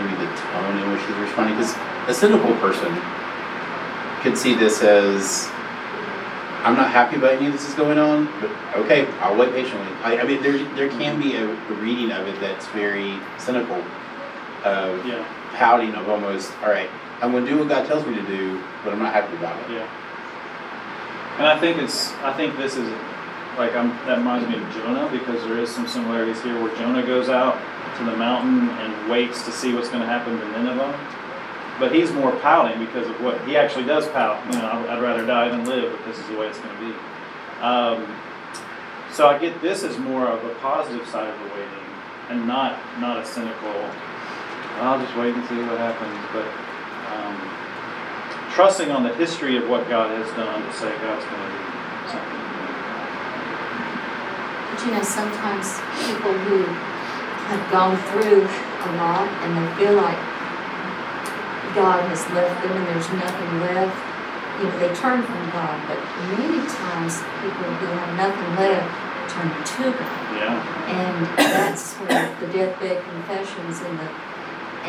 maybe 0.00 0.16
the 0.16 0.30
tone 0.34 0.78
in 0.80 0.90
which 0.90 1.02
he's 1.04 1.16
responding? 1.16 1.56
Because 1.56 1.76
a 2.08 2.14
cynical 2.14 2.56
person 2.56 2.90
could 4.22 4.36
see 4.38 4.54
this 4.54 4.82
as 4.82 5.48
I'm 6.64 6.74
not 6.74 6.90
happy 6.90 7.16
about 7.16 7.34
any 7.34 7.46
of 7.46 7.52
this 7.52 7.68
is 7.68 7.74
going 7.74 7.98
on, 7.98 8.26
but 8.40 8.50
okay, 8.76 9.06
I'll 9.20 9.36
wait 9.36 9.52
patiently. 9.52 9.86
I, 10.02 10.18
I 10.18 10.24
mean, 10.24 10.42
there 10.42 10.58
there 10.74 10.88
can 10.88 11.20
be 11.20 11.36
a, 11.36 11.46
reading 11.84 12.10
of 12.10 12.26
it 12.26 12.40
that's 12.40 12.66
very 12.68 13.20
cynical, 13.38 13.76
of 14.64 15.06
Yeah. 15.06 15.24
pouting 15.52 15.94
of 15.94 16.08
almost, 16.08 16.50
all 16.62 16.70
right, 16.70 16.90
I'm 17.22 17.30
going 17.30 17.44
to 17.44 17.50
do 17.52 17.58
what 17.58 17.68
God 17.68 17.86
tells 17.86 18.04
me 18.06 18.14
to 18.16 18.26
do, 18.26 18.60
but 18.82 18.92
I'm 18.92 18.98
not 18.98 19.12
happy 19.12 19.36
about 19.36 19.56
it. 19.62 19.70
Yeah. 19.74 19.86
And 21.38 21.46
I 21.46 21.58
think 21.60 21.78
it's, 21.78 22.12
I 22.24 22.32
think 22.32 22.56
this 22.56 22.76
is, 22.76 22.88
like, 23.58 23.74
I'm, 23.74 23.90
that 24.06 24.18
reminds 24.18 24.48
me 24.48 24.56
of 24.56 24.72
Jonah 24.72 25.08
because 25.10 25.42
there 25.44 25.58
is 25.58 25.70
some 25.70 25.88
similarities 25.88 26.42
here 26.42 26.60
where 26.62 26.74
Jonah 26.76 27.04
goes 27.04 27.28
out 27.28 27.56
to 27.98 28.04
the 28.04 28.16
mountain 28.16 28.68
and 28.68 29.10
waits 29.10 29.44
to 29.44 29.52
see 29.52 29.72
what's 29.74 29.88
going 29.88 30.02
to 30.02 30.06
happen 30.06 30.38
to 30.38 30.46
Nineveh. 30.52 30.92
But 31.78 31.94
he's 31.94 32.12
more 32.12 32.32
pouting 32.40 32.78
because 32.84 33.08
of 33.08 33.20
what 33.20 33.40
he 33.46 33.56
actually 33.56 33.84
does 33.84 34.06
pout. 34.08 34.44
You 34.46 34.58
know, 34.58 34.86
I'd 34.88 35.02
rather 35.02 35.26
die 35.26 35.48
than 35.48 35.64
live, 35.64 35.92
but 35.92 36.04
this 36.06 36.18
is 36.18 36.26
the 36.28 36.36
way 36.36 36.46
it's 36.48 36.58
going 36.58 36.74
to 36.76 36.80
be. 36.80 36.94
Um, 37.60 38.06
so 39.12 39.28
I 39.28 39.38
get 39.38 39.60
this 39.62 39.82
as 39.82 39.96
more 39.98 40.26
of 40.26 40.44
a 40.44 40.54
positive 40.56 41.06
side 41.08 41.28
of 41.28 41.38
the 41.40 41.54
waiting, 41.54 41.86
and 42.28 42.46
not 42.46 42.78
not 43.00 43.18
a 43.18 43.24
cynical. 43.24 43.72
I'll 44.80 45.00
just 45.00 45.16
wait 45.16 45.34
and 45.34 45.46
see 45.48 45.56
what 45.56 45.78
happens. 45.78 46.16
But 46.32 46.48
um, 47.16 48.52
trusting 48.52 48.90
on 48.90 49.02
the 49.02 49.14
history 49.14 49.56
of 49.56 49.68
what 49.68 49.88
God 49.88 50.10
has 50.10 50.28
done 50.36 50.62
to 50.62 50.72
say 50.72 50.88
God's 51.00 51.24
going 51.24 51.40
to 51.40 51.48
do 51.48 52.12
something. 52.12 52.45
But 54.76 54.84
you 54.84 54.92
know, 54.92 55.02
sometimes 55.02 55.80
people 56.04 56.36
who 56.36 56.68
have 57.48 57.64
gone 57.72 57.96
through 58.12 58.44
a 58.44 58.90
lot 59.00 59.24
and 59.40 59.56
they 59.56 59.68
feel 59.80 59.96
like 59.96 60.20
God 61.72 62.04
has 62.12 62.20
left 62.36 62.60
them 62.60 62.76
and 62.76 62.84
there's 62.92 63.08
nothing 63.08 63.52
left, 63.64 63.96
you 64.60 64.68
know, 64.68 64.76
they 64.76 64.92
turn 64.92 65.24
from 65.24 65.40
God. 65.48 65.80
But 65.88 65.96
many 66.36 66.60
times 66.68 67.24
people 67.40 67.72
who 67.72 67.88
have 67.88 68.20
nothing 68.20 68.52
left 68.60 68.84
turn 69.32 69.48
to 69.48 69.96
God. 69.96 70.12
Yeah. 70.36 70.60
And 70.92 71.24
that's 71.40 71.96
where 72.04 72.36
the 72.36 72.52
deathbed 72.52 73.00
confessions 73.00 73.80
and 73.80 73.96
the, 73.96 74.08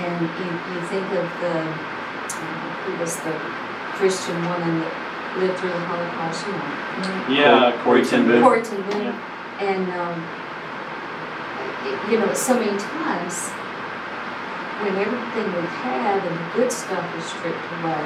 and 0.03 0.19
you, 0.19 0.51
you 0.51 0.79
think 0.91 1.07
of 1.15 1.31
the, 1.39 1.63
who 1.63 2.91
was 2.99 3.15
the 3.23 3.31
Christian 3.95 4.35
woman 4.51 4.83
that 4.83 5.39
lived 5.39 5.55
through 5.63 5.71
the 5.71 5.79
Holocaust, 5.79 6.43
you 6.43 6.51
know. 6.51 7.39
Yeah, 7.39 7.83
Corrie 7.85 8.03
ten 8.03 8.27
Boom. 8.27 8.43
Corrie 8.43 8.61
ten 8.61 8.83
Boom. 8.91 9.15
And, 9.59 9.89
um, 9.93 10.23
it- 11.85 12.11
you 12.11 12.19
know, 12.19 12.31
so 12.33 12.53
many 12.55 12.77
times, 12.77 13.49
when 14.81 14.95
everything 14.95 15.45
we've 15.55 15.77
had 15.81 16.21
and 16.23 16.35
the 16.37 16.45
good 16.55 16.71
stuff 16.71 17.03
is 17.17 17.25
stripped 17.25 17.57
away, 17.81 18.03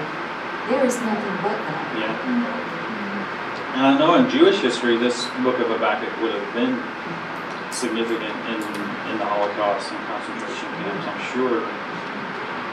there 0.69 0.85
is 0.85 0.95
nothing 1.01 1.35
but 1.43 1.57
that. 1.67 1.85
Yeah. 1.99 3.75
And 3.75 3.87
I 3.87 3.97
know 3.97 4.15
in 4.15 4.29
Jewish 4.29 4.59
history, 4.59 4.97
this 4.97 5.25
book 5.43 5.59
of 5.59 5.67
Habakkuk 5.67 6.11
would 6.21 6.33
have 6.33 6.53
been 6.53 6.75
significant 7.71 8.35
in, 8.51 8.59
in 9.11 9.17
the 9.17 9.25
Holocaust 9.25 9.91
and 9.91 9.99
concentration 10.07 10.67
camps. 10.83 11.07
I'm 11.07 11.21
sure 11.31 11.63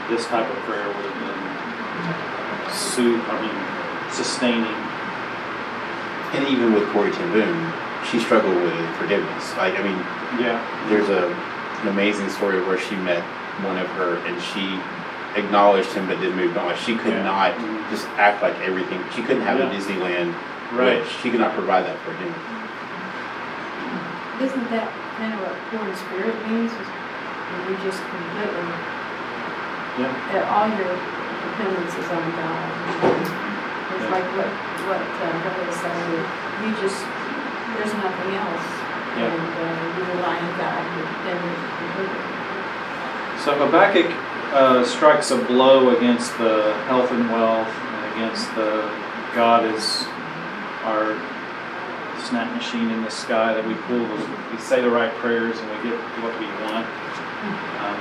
this 0.09 0.27
type 0.27 0.47
of 0.49 0.57
prayer 0.63 0.87
would 0.87 1.05
have 1.05 1.19
been 1.23 2.71
su- 2.71 3.21
I 3.31 3.35
mean, 3.41 4.11
sustaining. 4.11 4.75
And 6.35 6.47
even 6.47 6.73
with 6.73 6.87
Corrie 6.91 7.11
Ten 7.11 7.31
Boom, 7.31 7.73
she 8.11 8.19
struggled 8.19 8.55
with 8.55 8.73
forgiveness. 8.97 9.55
Like, 9.57 9.77
I 9.79 9.83
mean, 9.83 9.97
Yeah. 10.39 10.59
there's 10.89 11.09
a 11.09 11.29
an 11.81 11.87
amazing 11.87 12.27
story 12.29 12.59
where 12.67 12.77
she 12.77 12.95
met 13.07 13.23
one 13.63 13.77
of 13.77 13.87
her 13.95 14.17
and 14.27 14.35
she 14.51 14.75
acknowledged 15.39 15.93
him 15.95 16.07
but 16.07 16.19
then 16.19 16.35
moved 16.35 16.57
on. 16.57 16.65
Like 16.67 16.75
she 16.75 16.95
could 16.95 17.13
Yeah. 17.13 17.23
not 17.23 17.55
just 17.89 18.05
act 18.17 18.41
like 18.43 18.51
everything. 18.59 18.99
She 19.15 19.21
couldn't 19.23 19.43
have 19.43 19.59
Yeah. 19.59 19.71
a 19.71 19.73
Disneyland, 19.73 20.33
Right. 20.75 20.99
which 20.99 21.07
she 21.23 21.31
could 21.31 21.39
not 21.39 21.53
provide 21.53 21.85
that 21.87 21.95
for 22.03 22.11
him. 22.19 22.35
Isn't 24.43 24.67
that 24.71 24.87
kind 25.19 25.33
of 25.35 25.39
what 25.39 25.55
poor 25.71 25.87
in 25.87 25.95
spirit 25.95 26.35
means? 26.51 26.71
Is 26.71 26.87
when 26.87 27.61
you 27.71 27.75
just 27.83 27.99
completely, 28.11 28.67
Yeah. 29.99 30.11
that 30.35 30.43
all 30.51 30.67
your 30.67 30.95
dependence 30.95 31.95
is 31.95 32.07
on 32.11 32.23
God. 32.35 32.67
It's 33.95 34.03
Yeah. 34.03 34.11
like 34.11 34.27
what, 34.35 34.51
what 34.87 34.99
uh, 34.99 35.31
Heather 35.47 35.63
was 35.63 35.75
saying, 35.79 36.23
you 36.63 36.71
just, 36.83 37.03
there's 37.75 37.93
nothing 37.93 38.31
else. 38.39 38.67
Yeah. 39.17 39.29
And 39.29 39.49
uh, 39.53 39.97
you 39.97 40.03
rely 40.15 40.37
on 40.39 40.53
God, 40.57 40.81
depend. 40.97 42.29
So 43.43 43.55
Habakkuk 43.55 44.09
uh, 44.53 44.85
strikes 44.85 45.31
a 45.31 45.37
blow 45.37 45.95
against 45.95 46.37
the 46.37 46.73
health 46.87 47.11
and 47.11 47.29
wealth 47.31 47.67
and 47.67 48.13
against 48.13 48.47
the 48.55 48.87
God 49.35 49.63
is 49.75 50.03
our 50.83 51.15
snap 52.25 52.53
machine 52.55 52.89
in 52.89 53.03
the 53.03 53.11
sky 53.11 53.53
that 53.53 53.65
we 53.65 53.73
pull, 53.87 53.99
the, 53.99 54.17
we 54.51 54.57
say 54.59 54.81
the 54.81 54.89
right 54.89 55.13
prayers 55.15 55.57
and 55.59 55.69
we 55.69 55.89
get 55.89 55.97
what 56.21 56.33
we 56.39 56.45
want. 56.67 56.85
Um, 57.79 57.99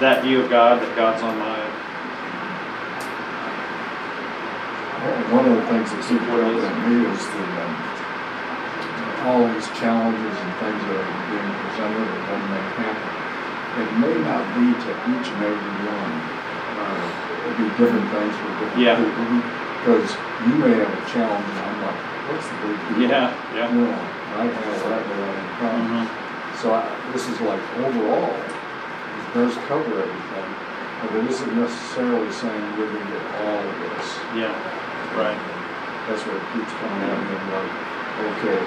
that 0.00 0.22
view 0.22 0.40
of 0.40 0.48
God, 0.48 0.80
that 0.80 0.96
God's 0.96 1.22
on 1.22 1.36
my 1.38 1.57
One 5.32 5.44
of 5.48 5.56
the 5.56 5.66
things 5.72 5.88
that's 5.92 6.10
important 6.10 6.60
to 6.60 6.70
me 6.88 7.04
is 7.08 7.22
the, 7.32 7.44
um, 7.64 7.72
all 9.24 9.40
these 9.48 9.68
challenges 9.76 10.36
and 10.36 10.52
things 10.60 10.80
that 10.84 10.96
are 11.00 11.12
being 11.32 11.50
presented 11.64 12.06
or 12.08 12.20
that 12.28 12.42
may 12.48 12.64
happen. 12.76 13.08
It 13.78 13.90
may 14.04 14.14
not 14.24 14.42
be 14.56 14.66
to 14.72 14.90
each 15.16 15.28
and 15.32 15.40
every 15.48 15.76
one, 15.88 16.12
uh, 16.76 17.48
it'd 17.48 17.56
be 17.56 17.68
different 17.80 18.08
things 18.12 18.34
for 18.36 18.48
different 18.60 18.80
Yeah. 18.84 18.96
people. 19.00 19.24
Because 19.78 20.10
you 20.44 20.54
may 20.60 20.74
have 20.76 20.92
a 20.92 21.04
challenge 21.08 21.46
and 21.46 21.60
I'm 21.62 21.78
like, 21.88 22.00
what's 22.28 22.48
the 22.48 22.56
big 22.68 22.76
deal? 22.98 23.08
yeah, 23.08 23.32
yeah. 23.54 23.68
You 23.72 23.80
know, 23.88 23.98
I 24.36 24.44
have 24.44 24.80
that, 24.84 25.02
but 25.08 25.18
I 25.24 25.30
have 25.32 25.50
problems. 25.58 26.08
Mhm. 26.08 26.60
So 26.60 26.74
I, 26.74 26.82
this 27.12 27.28
is 27.28 27.40
like 27.40 27.60
overall, 27.80 28.34
it 28.34 29.26
does 29.32 29.54
cover 29.68 29.88
everything, 30.04 30.48
but 31.00 31.16
it 31.16 31.24
isn't 31.30 31.54
necessarily 31.56 32.30
saying 32.32 32.60
you're 32.76 32.86
gonna 32.92 33.08
get 33.08 33.24
all 33.46 33.62
of 33.62 33.76
this. 33.80 34.08
Yeah, 34.34 34.52
right. 35.18 35.40
That's 36.06 36.22
what 36.24 36.38
keeps 36.54 36.72
coming 36.78 37.02
at 37.04 37.18
and 37.18 37.28
I'm 37.34 37.50
like, 37.50 37.72
okay, 38.38 38.60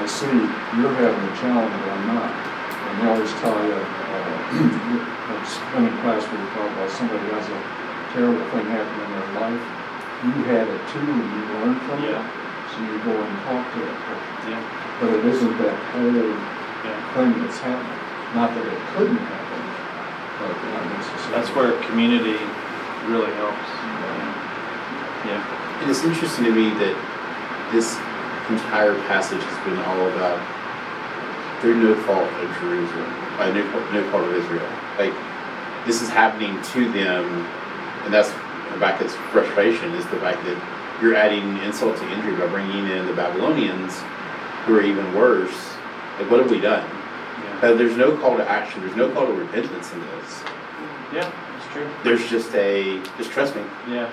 I 0.00 0.04
see 0.08 0.32
you're 0.80 0.96
having 0.96 1.20
a 1.20 1.34
challenge, 1.36 1.70
but 1.70 1.90
I'm 1.92 2.06
not. 2.16 2.32
And 2.32 2.92
they 2.98 3.06
always 3.12 3.32
tell 3.44 3.54
you, 3.60 3.76
uh, 3.76 5.36
it's 5.36 5.54
in 5.76 5.84
class 6.00 6.24
where 6.26 6.40
you 6.40 6.48
talk 6.56 6.68
about 6.72 6.90
somebody 6.90 7.22
has 7.36 7.46
a 7.46 7.60
terrible 8.16 8.42
thing 8.50 8.66
happen 8.72 8.98
in 9.04 9.10
their 9.12 9.30
life. 9.36 9.64
You 10.24 10.32
had 10.48 10.66
it 10.66 10.82
too, 10.90 11.02
and 11.06 11.28
you 11.28 11.42
learned 11.60 11.80
from 11.86 11.98
it, 12.08 12.18
so 12.72 12.76
you 12.82 12.96
go 13.04 13.14
and 13.14 13.36
talk 13.46 13.62
to 13.62 13.78
that 13.84 13.96
person. 14.08 14.32
yeah, 14.48 14.62
But 14.98 15.08
it 15.12 15.24
isn't 15.28 15.54
that 15.60 15.76
whole 15.92 16.08
yeah. 16.08 16.98
thing 17.14 17.30
that's 17.42 17.60
happening. 17.60 18.00
Not 18.32 18.54
that 18.56 18.64
it 18.64 18.80
couldn't 18.96 19.20
happen, 19.20 19.62
but 20.40 20.54
not 20.72 20.84
necessarily. 20.96 21.32
That's 21.36 21.50
where 21.54 21.76
community 21.84 22.40
really 23.06 23.32
helps. 23.36 23.68
Yeah, 23.68 24.31
And 25.80 25.90
it's 25.90 26.04
interesting 26.04 26.44
to 26.46 26.52
me 26.52 26.70
that 26.78 26.94
this 27.72 27.96
entire 28.50 28.94
passage 29.08 29.40
has 29.42 29.58
been 29.64 29.78
all 29.78 30.08
about 30.14 30.38
through 31.60 31.78
no 31.82 31.94
fault 32.02 32.26
of 32.42 32.48
Jerusalem, 32.60 33.10
by 33.38 33.50
no, 33.50 33.62
no 33.92 34.10
fault 34.10 34.24
of 34.24 34.34
Israel. 34.34 34.68
Like 34.98 35.14
this 35.86 36.02
is 36.02 36.08
happening 36.08 36.60
to 36.74 36.90
them, 36.92 37.46
and 38.04 38.12
that's 38.12 38.30
Habakkuk's 38.74 39.14
frustration 39.30 39.92
is 39.94 40.04
the 40.06 40.16
fact 40.18 40.42
that 40.44 40.58
you're 41.00 41.14
adding 41.14 41.58
insult 41.58 41.96
to 41.98 42.08
injury 42.12 42.36
by 42.36 42.46
bringing 42.46 42.86
in 42.88 43.06
the 43.06 43.12
Babylonians, 43.14 43.94
who 44.66 44.76
are 44.76 44.82
even 44.82 45.14
worse. 45.14 45.54
Like 46.18 46.30
what 46.30 46.40
have 46.40 46.50
we 46.50 46.60
done? 46.60 46.84
yeah, 46.84 47.60
Uh, 47.70 47.74
there's 47.74 47.96
no 47.96 48.16
call 48.18 48.36
to 48.36 48.48
action. 48.48 48.80
There's 48.82 48.96
no 48.96 49.10
call 49.12 49.26
to 49.26 49.32
repentance 49.32 49.92
in 49.92 50.00
this. 50.00 50.42
yeah, 51.12 51.30
it's 51.56 51.66
true. 51.72 51.88
There's 52.04 52.28
just 52.28 52.54
a 52.54 53.00
just 53.18 53.30
trust 53.30 53.54
me. 53.56 53.62
Yeah, 53.88 54.10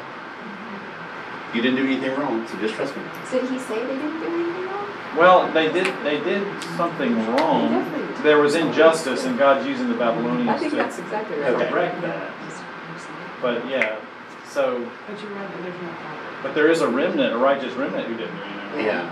You 1.54 1.62
didn't 1.62 1.78
do 1.78 1.86
anything 1.86 2.16
wrong, 2.20 2.46
so 2.48 2.58
just 2.60 2.76
trust 2.76 2.96
me. 2.96 3.02
So 3.30 3.40
did 3.42 3.50
he 3.50 3.58
say 3.60 3.84
they 3.86 3.96
didn't 3.96 4.20
do 4.20 4.26
anything 4.26 4.66
wrong? 4.68 4.86
well, 5.18 5.52
they 5.52 5.72
did, 5.72 5.88
they 6.04 6.20
did 6.24 6.46
something 6.78 7.16
wrong. 7.36 7.70
Definitely. 7.72 8.24
There 8.24 8.38
was 8.38 8.56
injustice 8.56 9.26
and 9.26 9.38
God's 9.38 9.66
using 9.68 9.88
the 9.90 9.96
I 9.96 9.98
Babylonians 9.98 10.60
think 10.60 10.72
to 10.72 10.78
that's 10.78 11.00
exactly 11.00 11.38
right. 11.40 11.54
Okay. 11.54 11.70
correct 11.70 12.02
that. 12.02 12.32
But 13.42 13.68
yeah, 13.68 13.98
so, 14.48 14.86
But 15.08 15.22
you're 15.22 15.32
right, 15.32 15.50
there's 15.64 15.74
no 15.82 15.90
problem. 15.90 16.44
but 16.44 16.54
there 16.54 16.70
is 16.70 16.82
a 16.82 16.88
remnant, 16.88 17.34
a 17.34 17.38
righteous 17.38 17.74
remnant 17.74 18.06
who 18.08 18.16
didn't 18.18 18.36
do 18.36 18.44
anything. 18.44 18.86
Mm-hmm. 18.86 18.86
Yeah. 18.86 19.10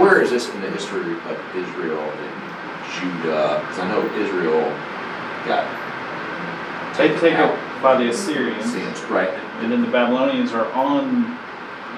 Where 0.00 0.20
is 0.20 0.30
this 0.30 0.48
in 0.52 0.60
the 0.60 0.70
history 0.70 1.12
of 1.14 1.38
Israel 1.56 2.00
and 2.02 2.34
Judah? 2.92 3.60
Because 3.60 3.78
I 3.78 3.88
know 3.88 4.04
Israel 4.20 4.62
got 5.46 5.64
They 6.98 7.08
take 7.18 7.34
out 7.34 7.52
it 7.54 7.82
by 7.82 7.96
the 7.96 8.08
Assyrians. 8.10 8.64
Assyrians, 8.64 9.02
right? 9.04 9.28
And 9.60 9.70
then 9.70 9.82
the 9.82 9.90
Babylonians 9.90 10.52
are 10.52 10.66
on, 10.72 11.36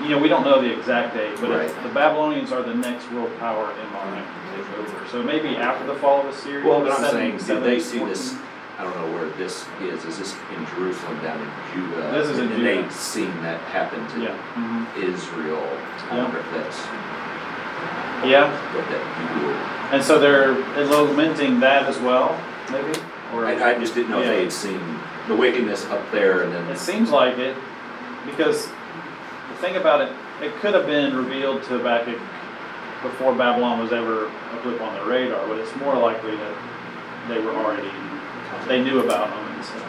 you 0.02 0.10
know, 0.10 0.18
we 0.18 0.28
don't 0.28 0.44
know 0.44 0.60
the 0.60 0.72
exact 0.76 1.14
date, 1.14 1.36
but 1.40 1.50
Right. 1.50 1.82
the 1.82 1.88
Babylonians 1.90 2.52
are 2.52 2.62
the 2.62 2.74
next 2.74 3.10
world 3.12 3.30
power 3.38 3.70
in 3.70 3.94
line 3.94 4.22
to 4.22 4.56
take 4.56 4.78
over. 4.78 5.08
So 5.10 5.22
maybe 5.22 5.56
after 5.56 5.86
the 5.86 5.94
fall 5.94 6.20
of 6.20 6.26
Assyria. 6.26 6.66
Well, 6.66 6.80
but 6.80 6.92
I'm 6.92 7.10
saying, 7.10 7.38
did 7.38 7.62
they 7.62 7.78
see 7.80 7.98
14. 7.98 8.08
this? 8.08 8.34
I 8.78 8.84
don't 8.84 8.94
know 8.96 9.12
where 9.12 9.26
this 9.30 9.66
is. 9.82 10.04
Is 10.04 10.18
this 10.18 10.36
in 10.56 10.64
Jerusalem, 10.66 11.18
down 11.22 11.40
in 11.40 11.48
Judah? 11.74 12.10
This 12.12 12.28
is 12.30 12.38
in 12.38 12.46
and 12.46 12.56
Judah. 12.56 12.82
they've 12.82 12.92
seen 12.92 13.42
that 13.42 13.60
happen 13.72 14.06
to 14.14 14.20
Yeah. 14.20 14.28
mhm. 14.56 14.86
Israel. 15.02 15.62
I 16.10 16.16
Yeah. 16.16 16.22
wonder 16.22 16.38
if 16.38 16.52
that's 16.54 16.86
Yeah, 18.24 18.50
what 18.74 18.84
that 18.90 19.94
and 19.94 20.02
so 20.02 20.18
they're 20.18 20.54
lamenting 20.86 21.60
that 21.60 21.84
as 21.84 21.98
well, 21.98 22.36
maybe? 22.70 22.98
Or 23.34 23.44
I, 23.44 23.72
I 23.72 23.78
just 23.78 23.94
didn't 23.94 24.10
know 24.10 24.20
if 24.20 24.26
they 24.26 24.42
had 24.42 24.52
seen 24.52 24.80
the 25.28 25.36
wickedness 25.36 25.84
up 25.86 26.10
there 26.10 26.42
and 26.42 26.52
then. 26.52 26.66
It 26.70 26.78
seems 26.78 27.10
like 27.10 27.38
it, 27.38 27.56
because 28.24 28.66
the 28.66 29.54
thing 29.60 29.76
about 29.76 30.00
it, 30.00 30.12
it 30.42 30.54
could 30.56 30.74
have 30.74 30.86
been 30.86 31.14
revealed 31.16 31.62
to 31.64 31.78
Habakkuk 31.78 32.18
before 33.02 33.34
Babylon 33.34 33.78
was 33.80 33.92
ever 33.92 34.26
a 34.26 34.60
blip 34.62 34.80
on 34.80 34.94
their 34.94 35.04
radar, 35.04 35.46
but 35.46 35.58
it's 35.58 35.74
more 35.76 35.96
likely 35.96 36.36
that 36.36 36.56
they 37.28 37.38
were 37.38 37.52
already, 37.52 37.90
they 38.66 38.82
knew 38.82 39.00
about 39.00 39.28
them 39.28 39.54
and 39.54 39.64
stuff. 39.64 39.84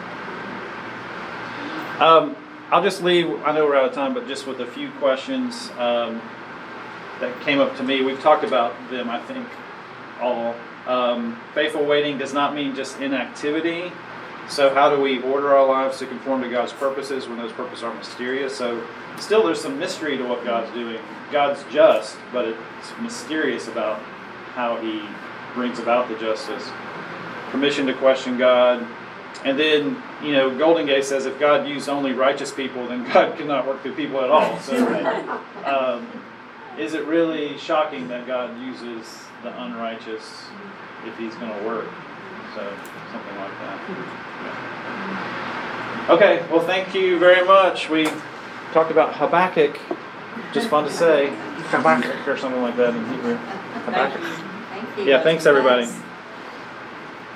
Um, 2.00 2.36
I'll 2.70 2.82
just 2.82 3.02
leave, 3.02 3.28
I 3.44 3.52
know 3.52 3.66
we're 3.66 3.76
out 3.76 3.86
of 3.86 3.94
time, 3.94 4.14
but 4.14 4.28
just 4.28 4.46
with 4.46 4.60
a 4.60 4.66
few 4.66 4.90
questions 4.92 5.70
um, 5.78 6.20
that 7.20 7.34
came 7.40 7.58
up 7.60 7.76
to 7.78 7.82
me. 7.82 8.02
We've 8.02 8.20
talked 8.20 8.44
about 8.44 8.74
them, 8.90 9.10
I 9.10 9.20
think, 9.20 9.46
all. 10.20 10.54
Um, 10.86 11.40
faithful 11.54 11.84
waiting 11.84 12.18
does 12.18 12.32
not 12.32 12.54
mean 12.54 12.74
just 12.74 13.00
inactivity. 13.00 13.92
So 14.48 14.74
how 14.74 14.94
do 14.94 15.00
we 15.00 15.22
order 15.22 15.54
our 15.54 15.66
lives 15.66 15.98
to 15.98 16.06
conform 16.06 16.42
to 16.42 16.48
God's 16.48 16.72
purposes 16.72 17.28
when 17.28 17.38
those 17.38 17.52
purposes 17.52 17.84
are 17.84 17.94
mysterious? 17.94 18.56
So 18.56 18.84
still 19.16 19.44
there's 19.44 19.60
some 19.60 19.78
mystery 19.78 20.16
to 20.16 20.24
what 20.24 20.44
God's 20.44 20.72
doing. 20.74 20.98
God's 21.30 21.62
just, 21.72 22.16
but 22.32 22.48
it's 22.48 22.58
mysterious 23.00 23.68
about 23.68 24.00
how 24.54 24.76
he 24.78 25.02
brings 25.54 25.78
about 25.78 26.08
the 26.08 26.16
justice. 26.16 26.68
Permission 27.50 27.86
to 27.86 27.94
question 27.94 28.38
God. 28.38 28.84
And 29.44 29.58
then, 29.58 30.02
you 30.22 30.32
know, 30.32 30.50
Goldingay 30.50 31.04
says 31.04 31.26
if 31.26 31.38
God 31.38 31.68
used 31.68 31.88
only 31.88 32.12
righteous 32.12 32.50
people, 32.50 32.88
then 32.88 33.04
God 33.12 33.38
cannot 33.38 33.66
work 33.66 33.82
through 33.82 33.94
people 33.94 34.20
at 34.20 34.30
all. 34.30 34.58
So 34.58 34.84
um, 35.64 36.08
is 36.76 36.94
it 36.94 37.04
really 37.06 37.56
shocking 37.56 38.08
that 38.08 38.26
God 38.26 38.60
uses 38.60 39.06
the 39.42 39.62
unrighteous 39.62 40.44
if 41.06 41.16
he's 41.18 41.34
going 41.36 41.52
to 41.56 41.64
work? 41.64 41.88
So 42.54 42.72
something 43.12 43.36
like 43.36 43.52
that. 43.60 43.78
Okay, 46.10 46.42
well, 46.50 46.66
thank 46.66 46.94
you 46.94 47.18
very 47.18 47.46
much. 47.46 47.88
We 47.88 48.08
talked 48.72 48.90
about 48.90 49.14
Habakkuk, 49.14 49.78
just 50.52 50.68
fun 50.68 50.84
to 50.84 50.90
say, 50.90 51.28
Habakkuk 51.70 52.26
or 52.26 52.36
something 52.36 52.62
like 52.62 52.76
that 52.76 52.94
in 52.94 53.04
Hebrew. 53.06 53.38
Thank 53.86 54.14
you. 54.14 54.20
Thank 54.20 54.98
you. 54.98 55.04
Yeah, 55.04 55.22
thanks 55.22 55.46
everybody. 55.46 55.86